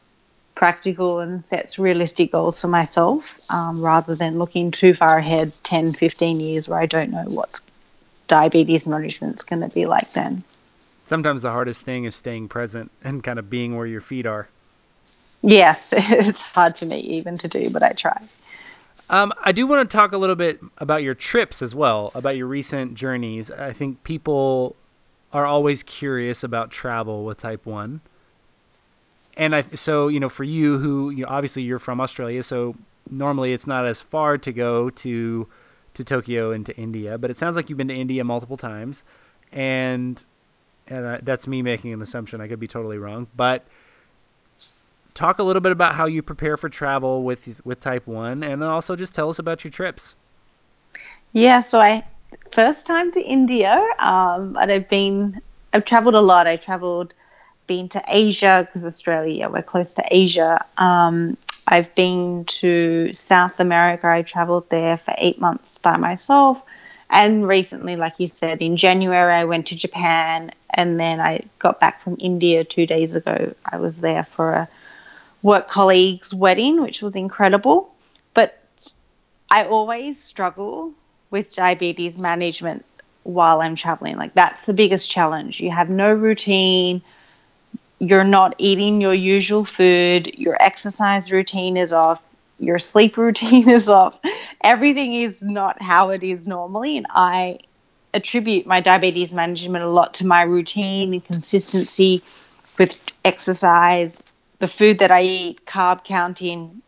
practical 0.62 1.18
and 1.18 1.42
sets 1.42 1.76
realistic 1.76 2.30
goals 2.30 2.60
for 2.60 2.68
myself 2.68 3.40
um, 3.50 3.82
rather 3.82 4.14
than 4.14 4.38
looking 4.38 4.70
too 4.70 4.94
far 4.94 5.18
ahead 5.18 5.52
10 5.64 5.90
15 5.90 6.38
years 6.38 6.68
where 6.68 6.78
i 6.78 6.86
don't 6.86 7.10
know 7.10 7.24
what 7.30 7.58
diabetes 8.28 8.86
management 8.86 9.34
is 9.34 9.42
going 9.42 9.60
to 9.60 9.74
be 9.74 9.86
like 9.86 10.08
then. 10.12 10.44
Sometimes 11.04 11.42
the 11.42 11.50
hardest 11.50 11.84
thing 11.84 12.04
is 12.04 12.14
staying 12.14 12.46
present 12.46 12.92
and 13.02 13.24
kind 13.24 13.40
of 13.40 13.50
being 13.50 13.76
where 13.76 13.86
your 13.86 14.00
feet 14.00 14.24
are. 14.24 14.46
Yes 15.40 15.92
it's 15.96 16.42
hard 16.42 16.78
for 16.78 16.84
me 16.84 17.00
even 17.00 17.36
to 17.38 17.48
do 17.48 17.68
but 17.72 17.82
i 17.82 17.90
try. 17.90 18.16
Um, 19.10 19.32
I 19.42 19.50
do 19.50 19.66
want 19.66 19.90
to 19.90 19.96
talk 19.96 20.12
a 20.12 20.16
little 20.16 20.36
bit 20.36 20.60
about 20.78 21.02
your 21.02 21.14
trips 21.14 21.60
as 21.60 21.74
well, 21.74 22.12
about 22.14 22.36
your 22.36 22.46
recent 22.46 22.94
journeys. 22.94 23.50
I 23.50 23.72
think 23.72 24.04
people 24.04 24.76
are 25.32 25.44
always 25.44 25.82
curious 25.82 26.44
about 26.44 26.70
travel 26.70 27.24
with 27.24 27.38
Type 27.38 27.66
One, 27.66 28.00
and 29.36 29.54
I 29.54 29.62
so 29.62 30.08
you 30.08 30.20
know 30.20 30.28
for 30.28 30.44
you 30.44 30.78
who 30.78 31.10
you 31.10 31.24
know, 31.24 31.30
obviously 31.30 31.62
you're 31.62 31.78
from 31.78 32.00
Australia, 32.00 32.42
so 32.42 32.74
normally 33.10 33.52
it's 33.52 33.66
not 33.66 33.86
as 33.86 34.02
far 34.02 34.38
to 34.38 34.52
go 34.52 34.90
to 34.90 35.48
to 35.94 36.04
Tokyo 36.04 36.52
and 36.52 36.64
to 36.66 36.76
India, 36.76 37.18
but 37.18 37.30
it 37.30 37.36
sounds 37.36 37.56
like 37.56 37.68
you've 37.68 37.76
been 37.76 37.88
to 37.88 37.94
India 37.94 38.24
multiple 38.24 38.56
times, 38.56 39.04
and 39.52 40.24
and 40.86 41.06
uh, 41.06 41.18
that's 41.22 41.46
me 41.46 41.62
making 41.62 41.92
an 41.92 42.02
assumption. 42.02 42.40
I 42.40 42.48
could 42.48 42.60
be 42.60 42.66
totally 42.66 42.98
wrong, 42.98 43.28
but 43.36 43.64
talk 45.14 45.38
a 45.38 45.42
little 45.42 45.60
bit 45.60 45.72
about 45.72 45.94
how 45.94 46.06
you 46.06 46.22
prepare 46.22 46.56
for 46.56 46.68
travel 46.68 47.22
with 47.22 47.60
with 47.64 47.80
Type 47.80 48.06
One, 48.06 48.42
and 48.42 48.60
then 48.62 48.68
also 48.68 48.96
just 48.96 49.14
tell 49.14 49.28
us 49.28 49.38
about 49.38 49.64
your 49.64 49.70
trips. 49.70 50.14
Yeah, 51.32 51.60
so 51.60 51.80
I 51.80 52.04
first 52.50 52.86
time 52.86 53.12
to 53.12 53.20
India, 53.20 53.74
um, 53.98 54.56
and 54.60 54.70
I've 54.70 54.88
been 54.88 55.40
I've 55.72 55.84
traveled 55.84 56.14
a 56.14 56.20
lot. 56.20 56.46
I 56.46 56.56
traveled, 56.56 57.14
been 57.72 57.88
to 57.88 58.02
Asia 58.06 58.66
because 58.66 58.84
Australia 58.84 59.48
we're 59.48 59.62
close 59.62 59.94
to 59.94 60.04
Asia. 60.10 60.62
Um, 60.76 61.38
I've 61.66 61.94
been 61.94 62.44
to 62.60 63.14
South 63.14 63.60
America. 63.60 64.06
I 64.06 64.20
traveled 64.20 64.68
there 64.68 64.98
for 64.98 65.14
eight 65.16 65.40
months 65.40 65.78
by 65.78 65.96
myself. 65.96 66.62
And 67.08 67.48
recently, 67.48 67.96
like 67.96 68.20
you 68.20 68.26
said, 68.26 68.60
in 68.60 68.76
January, 68.76 69.32
I 69.32 69.44
went 69.44 69.68
to 69.68 69.76
Japan 69.76 70.50
and 70.68 71.00
then 71.00 71.18
I 71.18 71.44
got 71.58 71.80
back 71.80 72.02
from 72.02 72.18
India 72.20 72.62
two 72.62 72.84
days 72.84 73.14
ago. 73.14 73.54
I 73.64 73.78
was 73.78 74.00
there 74.00 74.24
for 74.24 74.52
a 74.52 74.68
work 75.42 75.66
colleague's 75.68 76.34
wedding, 76.34 76.82
which 76.82 77.00
was 77.00 77.16
incredible. 77.16 77.94
But 78.34 78.62
I 79.50 79.64
always 79.64 80.22
struggle 80.22 80.92
with 81.30 81.54
diabetes 81.54 82.20
management 82.20 82.84
while 83.22 83.62
I'm 83.62 83.76
traveling. 83.76 84.16
Like, 84.18 84.34
that's 84.34 84.66
the 84.66 84.74
biggest 84.74 85.10
challenge. 85.10 85.58
You 85.60 85.70
have 85.70 85.88
no 85.88 86.12
routine 86.12 87.00
you're 88.02 88.24
not 88.24 88.56
eating 88.58 89.00
your 89.00 89.14
usual 89.14 89.64
food, 89.64 90.36
your 90.36 90.60
exercise 90.60 91.30
routine 91.30 91.76
is 91.76 91.92
off, 91.92 92.20
your 92.58 92.80
sleep 92.80 93.16
routine 93.26 93.68
is 93.68 93.88
off. 93.88 94.20
Everything 94.64 95.14
is 95.14 95.40
not 95.40 95.80
how 95.80 96.10
it 96.10 96.24
is 96.24 96.48
normally. 96.48 96.96
And 96.96 97.06
I 97.10 97.60
attribute 98.12 98.66
my 98.66 98.80
diabetes 98.80 99.32
management 99.32 99.84
a 99.84 99.88
lot 99.88 100.14
to 100.14 100.26
my 100.26 100.42
routine 100.42 101.12
and 101.12 101.24
consistency 101.24 102.22
with 102.76 103.00
exercise, 103.24 104.20
the 104.58 104.66
food 104.66 104.98
that 104.98 105.12
I 105.12 105.22
eat, 105.22 105.64
carb 105.64 106.02
counting, 106.02 106.82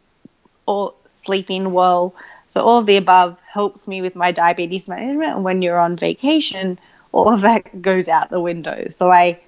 or 0.66 0.94
sleeping 1.06 1.70
well. 1.70 2.16
So 2.48 2.60
all 2.60 2.78
of 2.78 2.86
the 2.86 2.96
above 2.96 3.38
helps 3.52 3.86
me 3.86 4.02
with 4.02 4.16
my 4.16 4.32
diabetes 4.32 4.88
management. 4.88 5.36
And 5.36 5.44
when 5.44 5.62
you're 5.62 5.78
on 5.78 5.96
vacation, 5.96 6.76
all 7.12 7.32
of 7.32 7.42
that 7.42 7.82
goes 7.82 8.08
out 8.08 8.30
the 8.30 8.40
window. 8.40 8.88
So 8.88 9.12
I 9.12 9.38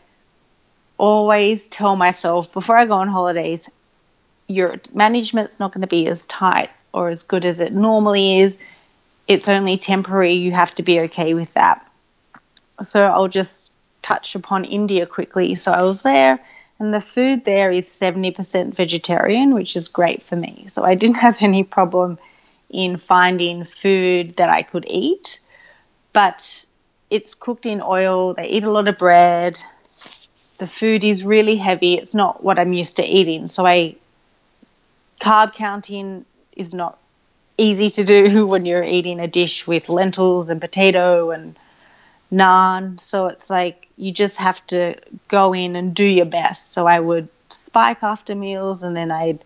always 0.98 1.66
tell 1.66 1.96
myself 1.96 2.52
before 2.54 2.78
I 2.78 2.86
go 2.86 2.94
on 2.94 3.08
holidays, 3.08 3.70
your 4.48 4.74
management's 4.94 5.60
not 5.60 5.72
going 5.72 5.82
to 5.82 5.86
be 5.86 6.06
as 6.06 6.26
tight 6.26 6.70
or 6.92 7.08
as 7.08 7.22
good 7.22 7.44
as 7.44 7.60
it 7.60 7.74
normally 7.74 8.40
is. 8.40 8.62
It's 9.28 9.48
only 9.48 9.76
temporary. 9.76 10.34
You 10.34 10.52
have 10.52 10.74
to 10.76 10.82
be 10.82 11.00
okay 11.00 11.34
with 11.34 11.52
that. 11.54 11.86
So 12.84 13.02
I'll 13.02 13.28
just 13.28 13.72
touch 14.02 14.34
upon 14.34 14.64
India 14.64 15.06
quickly. 15.06 15.54
So 15.56 15.72
I 15.72 15.82
was 15.82 16.02
there, 16.02 16.38
and 16.78 16.94
the 16.94 17.00
food 17.00 17.44
there 17.44 17.72
is 17.72 17.88
70% 17.88 18.74
vegetarian, 18.74 19.54
which 19.54 19.76
is 19.76 19.88
great 19.88 20.22
for 20.22 20.36
me. 20.36 20.66
So 20.68 20.84
I 20.84 20.94
didn't 20.94 21.16
have 21.26 21.38
any 21.40 21.64
problem 21.64 22.18
in 22.70 22.98
finding 22.98 23.64
food 23.64 24.36
that 24.36 24.50
I 24.50 24.62
could 24.62 24.86
eat, 24.88 25.40
but 26.12 26.64
it's 27.10 27.34
cooked 27.34 27.66
in 27.66 27.80
oil. 27.80 28.34
They 28.34 28.48
eat 28.48 28.64
a 28.64 28.70
lot 28.70 28.88
of 28.88 28.98
bread 28.98 29.58
the 30.58 30.66
food 30.66 31.04
is 31.04 31.24
really 31.24 31.56
heavy. 31.56 31.94
It's 31.94 32.14
not 32.14 32.42
what 32.42 32.58
I'm 32.58 32.72
used 32.72 32.96
to 32.96 33.04
eating. 33.04 33.46
So 33.46 33.66
I 33.66 33.96
carb 35.20 35.54
counting 35.54 36.24
is 36.52 36.74
not 36.74 36.98
easy 37.58 37.90
to 37.90 38.04
do 38.04 38.46
when 38.52 38.66
you're 38.66 38.84
eating 38.84 39.20
a 39.20 39.28
dish 39.28 39.66
with 39.66 39.88
lentils 39.88 40.48
and 40.48 40.60
potato 40.60 41.30
and 41.30 41.56
naan. 42.32 43.00
So 43.00 43.26
it's 43.28 43.50
like 43.50 43.88
you 43.96 44.12
just 44.12 44.36
have 44.38 44.64
to 44.68 44.96
go 45.28 45.52
in 45.54 45.76
and 45.76 45.94
do 45.94 46.04
your 46.04 46.26
best. 46.26 46.72
So 46.72 46.86
I 46.86 47.00
would 47.00 47.28
spike 47.50 48.02
after 48.02 48.34
meals 48.34 48.82
and 48.82 48.96
then 48.96 49.10
I'd 49.10 49.42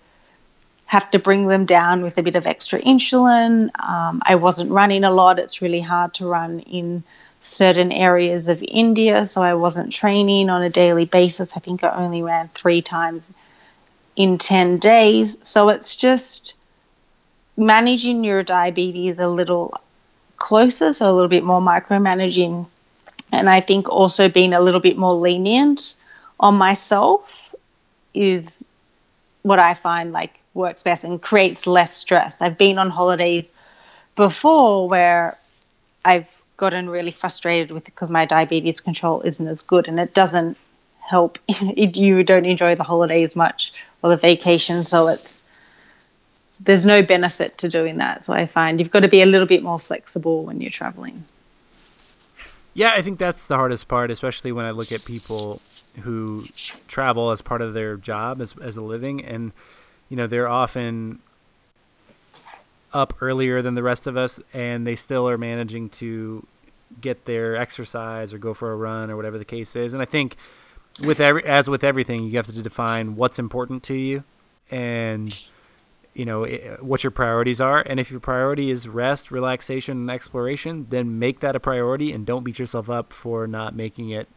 have 0.87 1.11
to 1.13 1.21
bring 1.21 1.47
them 1.47 1.67
down 1.67 2.03
with 2.03 2.19
a 2.19 2.23
bit 2.23 2.35
of 2.35 2.47
extra 2.47 2.81
insulin. 2.81 3.71
Um, 3.79 4.21
I 4.25 4.35
wasn't 4.35 4.73
running 4.73 5.05
a 5.05 5.11
lot. 5.11 5.39
It's 5.39 5.63
really 5.63 5.81
hard 5.81 6.15
to 6.15 6.27
run 6.27 6.61
in 6.61 7.05
certain 7.43 7.91
areas 7.93 8.49
of 8.49 8.62
India, 8.62 9.24
so 9.24 9.43
I 9.43 9.55
wasn't 9.55 9.93
training 9.93 10.51
on 10.51 10.62
a 10.62 10.70
daily 10.70 11.07
basis. 11.07 11.57
I 11.57 11.61
think 11.61 11.82
I 11.82 11.95
only 11.95 12.22
ran 12.22 12.49
three 12.49 12.82
times 12.82 13.32
in 14.16 14.38
10 14.38 14.78
days. 14.78 15.47
So 15.47 15.70
it's 15.70 15.97
just 15.97 16.55
managing 17.57 18.24
your 18.24 18.43
diabetes 18.43 19.18
a 19.18 19.28
little 19.28 19.74
closer, 20.36 20.93
so 20.93 21.11
a 21.11 21.12
little 21.12 21.28
bit 21.28 21.45
more 21.45 21.61
micromanaging. 21.61 22.66
And 23.32 23.49
I 23.49 23.61
think 23.61 23.88
also 23.88 24.28
being 24.28 24.53
a 24.53 24.61
little 24.61 24.80
bit 24.80 24.99
more 24.99 25.14
lenient 25.14 25.97
on 26.38 26.57
myself 26.57 27.55
is 28.12 28.64
what 29.43 29.59
I 29.59 29.74
find 29.74 30.12
like 30.12 30.34
works 30.53 30.82
best 30.82 31.05
and 31.05 31.22
creates 31.22 31.66
less 31.66 31.95
stress. 31.95 32.43
I've 32.43 32.59
been 32.59 32.78
on 32.78 32.91
holidays 32.91 33.57
before 34.16 34.88
where 34.88 35.36
I've 36.05 36.28
gotten 36.61 36.89
really 36.89 37.11
frustrated 37.11 37.73
with 37.73 37.89
it 37.89 37.95
because 37.95 38.11
my 38.11 38.25
diabetes 38.27 38.81
control 38.81 39.23
isn't 39.23 39.49
as 39.49 39.63
good 39.63 39.89
and 39.89 39.99
it 39.99 40.15
doesn't 40.15 40.57
help. 41.01 41.39
You 41.97 42.23
don't 42.23 42.47
enjoy 42.47 42.77
the 42.77 42.85
holidays 42.85 43.35
much 43.35 43.73
or 44.03 44.11
the 44.11 44.17
vacation 44.17 44.85
so 44.85 45.09
it's 45.09 45.47
there's 46.63 46.85
no 46.85 47.03
benefit 47.03 47.57
to 47.59 47.69
doing 47.69 47.97
that. 47.99 48.25
So 48.25 48.35
i 48.35 48.47
find 48.47 48.79
you've 48.79 48.91
got 48.91 49.01
to 49.01 49.09
be 49.09 49.23
a 49.23 49.27
little 49.27 49.47
bit 49.49 49.63
more 49.63 49.81
flexible 49.81 50.47
when 50.47 50.61
you're 50.61 50.71
traveling. 50.71 51.25
Yeah 52.75 52.93
i 52.95 53.03
think 53.03 53.19
that's 53.19 53.47
the 53.47 53.57
hardest 53.57 53.89
part 53.89 54.11
especially 54.11 54.53
when 54.53 54.65
i 54.65 54.71
look 54.71 54.93
at 54.93 55.05
people 55.05 55.61
who 56.03 56.45
travel 56.89 57.31
as 57.31 57.43
part 57.43 57.63
of 57.63 57.75
their 57.75 57.97
job 57.97 58.41
as, 58.41 58.55
as 58.63 58.77
a 58.77 58.83
living. 58.83 59.25
And 59.25 59.53
you 60.09 60.17
know 60.17 60.27
they're 60.27 60.49
often 60.49 61.21
up 62.93 63.14
earlier 63.20 63.62
than 63.62 63.74
the 63.74 63.82
rest 63.82 64.07
of 64.07 64.16
us, 64.16 64.41
and 64.53 64.86
they 64.86 64.97
still 64.97 65.28
are 65.28 65.38
managing 65.38 65.88
to 65.88 66.47
get 67.01 67.24
their 67.24 67.57
exercise 67.57 68.34
or 68.34 68.38
go 68.38 68.53
for 68.53 68.72
a 68.72 68.76
run 68.76 69.11
or 69.11 69.16
whatever 69.16 69.38
the 69.38 69.45
case 69.45 69.76
is. 69.76 69.93
And 69.93 70.03
I 70.03 70.07
think 70.07 70.36
with 71.05 71.20
every 71.20 71.45
as 71.45 71.68
with 71.68 71.84
everything, 71.84 72.24
you 72.24 72.36
have 72.36 72.47
to 72.47 72.62
define 72.62 73.16
what's 73.16 73.38
important 73.38 73.82
to 73.84 73.95
you 73.95 74.24
and 74.70 75.38
you 76.14 76.24
know 76.24 76.45
what 76.80 77.05
your 77.05 77.12
priorities 77.12 77.61
are. 77.61 77.80
And 77.80 78.01
if 78.01 78.11
your 78.11 78.20
priority 78.20 78.70
is 78.70 78.88
rest 78.88 79.30
relaxation 79.30 79.99
and 79.99 80.11
exploration 80.11 80.86
then 80.91 81.18
make 81.18 81.41
that 81.41 81.55
a 81.55 81.61
priority 81.61 82.12
and 82.12 82.26
don't 82.26 82.43
beat 82.43 82.59
yourself 82.59 82.91
up 82.91 83.12
for 83.12 83.47
not 83.47 83.74
making 83.74 84.11
it 84.11 84.28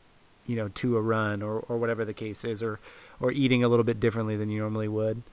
you 0.45 0.55
know 0.55 0.67
to 0.69 0.97
a 0.97 1.01
run 1.01 1.41
or, 1.41 1.59
or 1.59 1.77
whatever 1.77 2.05
the 2.05 2.13
case 2.13 2.43
is 2.43 2.61
or 2.61 2.79
or 3.19 3.31
eating 3.31 3.63
a 3.63 3.67
little 3.67 3.83
bit 3.83 3.99
differently 3.99 4.35
than 4.35 4.49
you 4.49 4.59
normally 4.59 4.87
would 4.87 5.23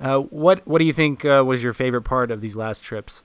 uh, 0.00 0.18
what 0.18 0.66
what 0.66 0.78
do 0.78 0.84
you 0.84 0.92
think 0.92 1.24
uh, 1.24 1.42
was 1.46 1.62
your 1.62 1.72
favorite 1.72 2.02
part 2.02 2.30
of 2.30 2.40
these 2.40 2.56
last 2.56 2.82
trips? 2.82 3.22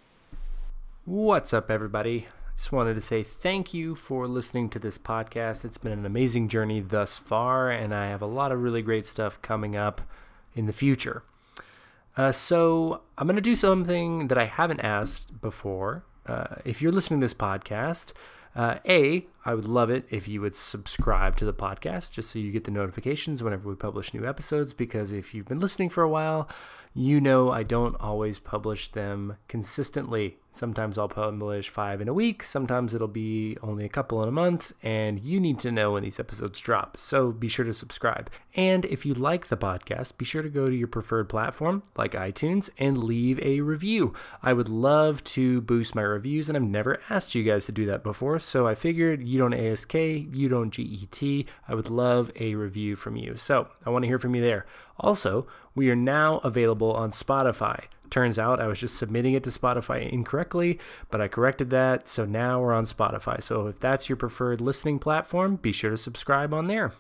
What's 1.06 1.54
up, 1.54 1.70
everybody? 1.70 2.28
Just 2.56 2.72
wanted 2.72 2.94
to 2.94 3.02
say 3.02 3.24
thank 3.24 3.74
you 3.74 3.96
for 3.96 4.28
listening 4.28 4.70
to 4.70 4.80
this 4.80 4.98
podcast. 4.98 5.66
It's 5.66 5.78
been 5.78 5.92
an 5.92 6.06
amazing 6.06 6.48
journey 6.48 6.80
thus 6.80 7.18
far, 7.18 7.72
and 7.72 7.94
I 7.94 8.08
have 8.08 8.22
a 8.22 8.28
lot 8.28 8.52
of 8.52 8.62
really 8.62 8.82
great 8.82 9.06
stuff 9.06 9.42
coming 9.42 9.76
up 9.76 10.02
in 10.56 10.68
the 10.68 10.74
future. 10.74 11.24
Uh, 12.16 12.32
so 12.32 13.02
I'm 13.18 13.26
going 13.26 13.36
to 13.36 13.42
do 13.42 13.56
something 13.56 14.28
that 14.28 14.38
I 14.38 14.46
haven't 14.46 14.82
asked 14.82 15.42
before. 15.42 16.04
Uh, 16.28 16.56
if 16.64 16.82
you're 16.82 16.92
listening 16.92 17.20
to 17.20 17.26
this 17.26 17.34
podcast, 17.34 18.14
uh, 18.56 18.80
a, 18.88 19.26
I 19.46 19.54
would 19.54 19.66
love 19.66 19.90
it 19.90 20.06
if 20.10 20.28
you 20.28 20.42
would 20.42 20.56
subscribe 20.56 21.36
to 21.38 21.46
the 21.46 21.54
podcast 21.54 22.12
just 22.12 22.32
so 22.32 22.40
you 22.40 22.52
get 22.52 22.66
the 22.66 22.72
notifications 22.72 23.42
whenever 23.42 23.70
we 23.70 23.76
publish 23.76 24.14
new 24.14 24.28
episodes. 24.28 24.74
Because 24.74 25.12
if 25.12 25.34
you've 25.34 25.48
been 25.48 25.60
listening 25.60 25.90
for 25.90 26.04
a 26.04 26.10
while, 26.10 26.50
you 26.94 27.22
know 27.22 27.50
I 27.50 27.64
don't 27.64 27.96
always 28.00 28.40
publish 28.40 28.92
them 28.92 29.38
consistently. 29.48 30.38
Sometimes 30.54 30.98
I'll 30.98 31.08
publish 31.08 31.70
five 31.70 32.02
in 32.02 32.10
a 32.10 32.14
week, 32.14 32.44
sometimes 32.44 32.94
it'll 32.94 33.08
be 33.08 33.58
only 33.64 33.86
a 33.86 33.90
couple 33.90 34.22
in 34.22 34.28
a 34.28 34.34
month, 34.34 34.74
and 34.84 35.20
you 35.20 35.40
need 35.40 35.60
to 35.60 35.72
know 35.72 35.94
when 35.94 36.04
these 36.04 36.20
episodes 36.20 36.60
drop. 36.60 36.98
So 37.00 37.32
be 37.32 37.48
sure 37.48 37.64
to 37.64 37.72
subscribe. 37.72 38.30
And 38.54 38.84
if 38.86 39.06
you 39.06 39.14
like 39.14 39.48
the 39.48 39.56
podcast, 39.56 40.18
be 40.18 40.26
sure 40.26 40.42
to 40.42 40.50
go 40.50 40.68
to 40.68 40.76
your 40.76 40.90
preferred 40.90 41.30
platform 41.30 41.84
like 41.96 42.12
iTunes 42.12 42.70
and 42.78 43.02
leave 43.02 43.40
a 43.42 43.62
review. 43.62 44.14
I 44.44 44.52
would 44.52 44.68
love 44.68 45.24
to 45.24 45.62
boost 45.62 45.96
my 45.96 46.02
reviews, 46.02 46.50
and 46.50 46.58
I've 46.58 46.64
never 46.64 47.00
asked 47.10 47.34
you 47.34 47.44
guys 47.44 47.66
to 47.68 47.72
do 47.72 47.86
that 47.86 48.04
before, 48.04 48.38
so 48.40 48.68
I 48.68 48.76
figured 48.76 49.26
you 49.26 49.40
don't 49.40 49.54
ASK, 49.54 49.94
you 49.94 50.50
don't 50.50 50.72
GET. 50.72 51.46
I 51.68 51.76
would 51.76 51.90
love 51.90 52.30
a 52.40 52.56
review 52.56 52.98
from 52.98 53.16
you. 53.16 53.38
So 53.38 53.70
I 53.86 53.90
want 53.90 54.04
to 54.04 54.08
hear 54.08 54.20
from 54.20 54.36
you 54.36 54.42
there. 54.42 54.66
Also, 55.00 55.48
we 55.76 55.90
are 55.90 55.96
now 55.96 56.40
available 56.40 56.94
on 56.94 57.12
Spotify. 57.12 57.86
Turns 58.12 58.38
out 58.38 58.60
I 58.60 58.68
was 58.68 58.80
just 58.80 58.98
submitting 58.98 59.34
it 59.34 59.44
to 59.46 59.50
Spotify 59.50 60.08
incorrectly, 60.08 60.80
but 61.10 61.22
I 61.22 61.28
corrected 61.28 61.72
that. 61.72 62.08
So 62.08 62.26
now 62.26 62.62
we're 62.62 62.74
on 62.74 62.86
Spotify. 62.86 63.42
So 63.42 63.68
if 63.68 63.80
that's 63.80 64.10
your 64.10 64.18
preferred 64.18 64.62
listening 64.62 65.00
platform, 65.00 65.56
be 65.56 65.72
sure 65.72 65.90
to 65.90 65.98
subscribe 65.98 66.54
on 66.54 66.68
there. 66.68 66.92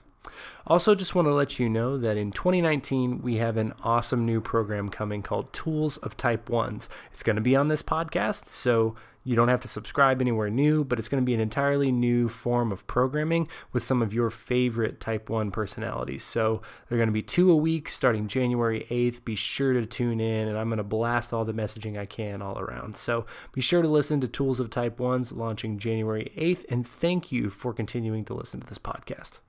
Also, 0.68 0.96
just 0.96 1.16
want 1.16 1.28
to 1.28 1.34
let 1.34 1.60
you 1.60 1.68
know 1.68 1.98
that 1.98 2.16
in 2.16 2.32
2019, 2.32 3.22
we 3.22 3.38
have 3.38 3.58
an 3.58 3.74
awesome 3.84 4.26
new 4.26 4.40
program 4.40 4.90
coming 4.90 5.22
called 5.22 5.52
Tools 5.52 5.98
of 5.98 6.16
Type 6.16 6.48
1s. 6.48 6.88
It's 7.12 7.24
going 7.24 7.36
to 7.36 7.42
be 7.42 7.56
on 7.56 7.68
this 7.68 7.84
podcast, 7.84 8.48
so 8.48 8.96
you 9.24 9.36
don't 9.36 9.50
have 9.50 9.62
to 9.62 9.68
subscribe 9.68 10.22
anywhere 10.22 10.50
new, 10.50 10.84
but 10.84 10.98
it's 10.98 11.08
going 11.08 11.22
to 11.22 11.26
be 11.26 11.34
an 11.34 11.40
entirely 11.40 11.92
new 11.92 12.28
form 12.28 12.72
of 12.72 12.88
programming 12.88 13.48
with 13.72 13.84
some 13.84 14.02
of 14.02 14.14
your 14.14 14.30
favorite 14.30 15.00
Type 15.00 15.30
1 15.30 15.52
personalities. 15.52 16.24
So 16.24 16.62
they're 16.88 16.98
going 16.98 17.08
to 17.08 17.14
be 17.14 17.22
two 17.22 17.52
a 17.52 17.56
week 17.56 17.90
starting 17.90 18.28
January 18.28 18.88
8th. 18.90 19.24
Be 19.24 19.36
sure 19.36 19.74
to 19.74 19.86
tune 19.86 20.20
in, 20.20 20.48
and 20.48 20.58
I'm 20.58 20.70
going 20.70 20.78
to 20.78 20.84
blast 20.84 21.34
all 21.34 21.46
the 21.46 21.54
messaging 21.54 22.00
I 22.00 22.06
can 22.06 22.42
all 22.42 22.58
around. 22.58 22.98
So 22.98 23.26
be 23.54 23.62
sure 23.62 23.82
to 23.82 23.88
listen 23.88 24.22
to 24.22 24.28
Tools 24.28 24.60
of 24.60 24.70
Type 24.70 24.98
1s 24.98 25.36
launching 25.36 25.78
January 25.78 26.32
8th, 26.36 26.66
and 26.70 26.88
thank 26.88 27.32
you 27.32 27.50
for 27.50 27.74
continuing 27.74 28.26
to 28.26 28.34
listen 28.34 28.60
to 28.60 28.68
this 28.68 28.80
podcast. 28.80 29.40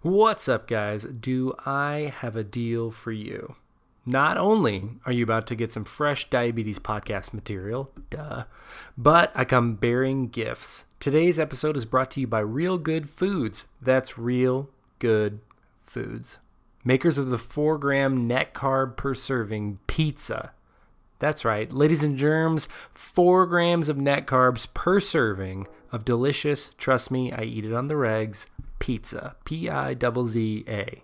What's 0.00 0.48
up, 0.48 0.68
guys? 0.68 1.04
Do 1.04 1.54
I 1.66 2.14
have 2.18 2.36
a 2.36 2.44
deal 2.44 2.90
for 2.90 3.12
you? 3.12 3.56
Not 4.08 4.38
only 4.38 4.90
are 5.04 5.10
you 5.10 5.24
about 5.24 5.48
to 5.48 5.56
get 5.56 5.72
some 5.72 5.84
fresh 5.84 6.30
diabetes 6.30 6.78
podcast 6.78 7.34
material, 7.34 7.90
duh, 8.08 8.44
but 8.96 9.32
I 9.34 9.44
come 9.44 9.74
bearing 9.74 10.28
gifts. 10.28 10.84
Today's 11.00 11.40
episode 11.40 11.76
is 11.76 11.84
brought 11.84 12.12
to 12.12 12.20
you 12.20 12.28
by 12.28 12.38
Real 12.38 12.78
Good 12.78 13.10
Foods. 13.10 13.66
That's 13.82 14.16
Real 14.16 14.70
Good 15.00 15.40
Foods. 15.82 16.38
Makers 16.84 17.18
of 17.18 17.30
the 17.30 17.38
4 17.38 17.78
gram 17.78 18.28
net 18.28 18.54
carb 18.54 18.96
per 18.96 19.12
serving 19.12 19.80
pizza. 19.88 20.52
That's 21.18 21.44
right, 21.44 21.72
ladies 21.72 22.04
and 22.04 22.16
germs, 22.16 22.68
4 22.94 23.44
grams 23.46 23.88
of 23.88 23.96
net 23.96 24.28
carbs 24.28 24.72
per 24.72 25.00
serving 25.00 25.66
of 25.90 26.04
delicious, 26.04 26.74
trust 26.78 27.10
me, 27.10 27.32
I 27.32 27.42
eat 27.42 27.64
it 27.64 27.72
on 27.72 27.88
the 27.88 27.94
regs, 27.94 28.46
pizza. 28.78 29.34
P 29.44 29.68
I 29.68 29.94
Z 29.94 30.26
Z 30.26 30.64
A. 30.68 31.02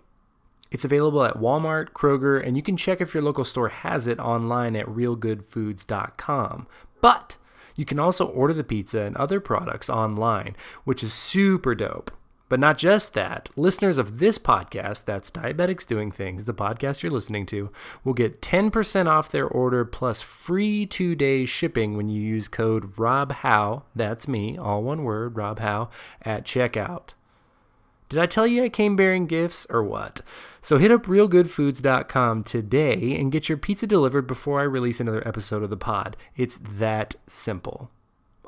It's 0.73 0.83
available 0.83 1.23
at 1.23 1.37
Walmart, 1.37 1.91
Kroger, 1.91 2.43
and 2.45 2.57
you 2.57 2.63
can 2.63 2.77
check 2.77 2.99
if 2.99 3.13
your 3.13 3.21
local 3.21 3.45
store 3.45 3.69
has 3.69 4.07
it 4.07 4.19
online 4.19 4.75
at 4.75 4.87
realgoodfoods.com. 4.87 6.67
But 6.99 7.37
you 7.75 7.85
can 7.85 7.99
also 7.99 8.25
order 8.25 8.55
the 8.55 8.63
pizza 8.63 9.01
and 9.01 9.15
other 9.15 9.39
products 9.39 9.87
online, 9.87 10.55
which 10.83 11.03
is 11.03 11.13
super 11.13 11.75
dope. 11.75 12.09
But 12.49 12.59
not 12.59 12.79
just 12.79 13.13
that, 13.13 13.51
listeners 13.55 13.99
of 13.99 14.17
this 14.17 14.39
podcast, 14.39 15.05
that's 15.05 15.29
Diabetics 15.29 15.85
Doing 15.85 16.11
Things, 16.11 16.45
the 16.45 16.55
podcast 16.55 17.03
you're 17.03 17.11
listening 17.11 17.45
to, 17.47 17.71
will 18.03 18.13
get 18.13 18.41
10% 18.41 19.07
off 19.07 19.31
their 19.31 19.47
order 19.47 19.85
plus 19.85 20.21
free 20.21 20.87
two 20.87 21.13
day 21.13 21.45
shipping 21.45 21.95
when 21.95 22.09
you 22.09 22.19
use 22.19 22.47
code 22.47 22.95
ROBHOW, 22.95 23.83
that's 23.95 24.27
me, 24.27 24.57
all 24.57 24.81
one 24.81 25.03
word, 25.03 25.35
ROBHOW, 25.35 25.89
at 26.23 26.45
checkout. 26.45 27.09
Did 28.13 28.21
I 28.21 28.27
tell 28.27 28.45
you 28.45 28.63
I 28.63 28.69
came 28.69 28.95
bearing 28.95 29.25
gifts 29.25 29.65
or 29.71 29.83
what? 29.83 30.21
So 30.61 30.77
hit 30.77 30.91
up 30.91 31.07
realgoodfoods.com 31.07 32.43
today 32.43 33.17
and 33.19 33.31
get 33.31 33.49
your 33.49 33.57
pizza 33.57 33.87
delivered 33.87 34.27
before 34.27 34.59
I 34.59 34.65
release 34.65 34.99
another 34.99 35.27
episode 35.27 35.63
of 35.63 35.71
the 35.71 35.77
pod. 35.77 36.15
It's 36.35 36.59
that 36.61 37.15
simple. 37.25 37.89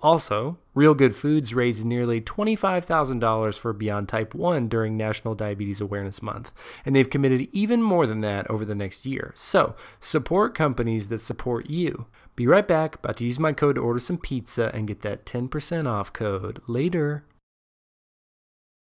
Also, 0.03 0.59
Real 0.75 0.93
Good 0.93 1.15
Foods 1.15 1.55
raised 1.55 1.83
nearly 1.83 2.21
$25,000 2.21 3.57
for 3.57 3.73
Beyond 3.73 4.07
Type 4.07 4.35
1 4.35 4.67
during 4.67 4.95
National 4.95 5.33
Diabetes 5.33 5.81
Awareness 5.81 6.21
Month, 6.21 6.51
and 6.85 6.95
they've 6.95 7.09
committed 7.09 7.47
even 7.51 7.81
more 7.81 8.05
than 8.05 8.21
that 8.21 8.47
over 8.47 8.65
the 8.65 8.75
next 8.75 9.07
year. 9.07 9.33
So, 9.35 9.75
support 9.99 10.53
companies 10.53 11.07
that 11.07 11.21
support 11.21 11.71
you. 11.71 12.05
Be 12.35 12.45
right 12.45 12.67
back, 12.67 12.97
about 12.97 13.17
to 13.17 13.25
use 13.25 13.39
my 13.39 13.51
code 13.51 13.77
to 13.77 13.81
order 13.81 13.99
some 13.99 14.19
pizza 14.19 14.69
and 14.75 14.87
get 14.87 15.01
that 15.01 15.25
10% 15.25 15.87
off 15.87 16.13
code 16.13 16.61
later. 16.67 17.23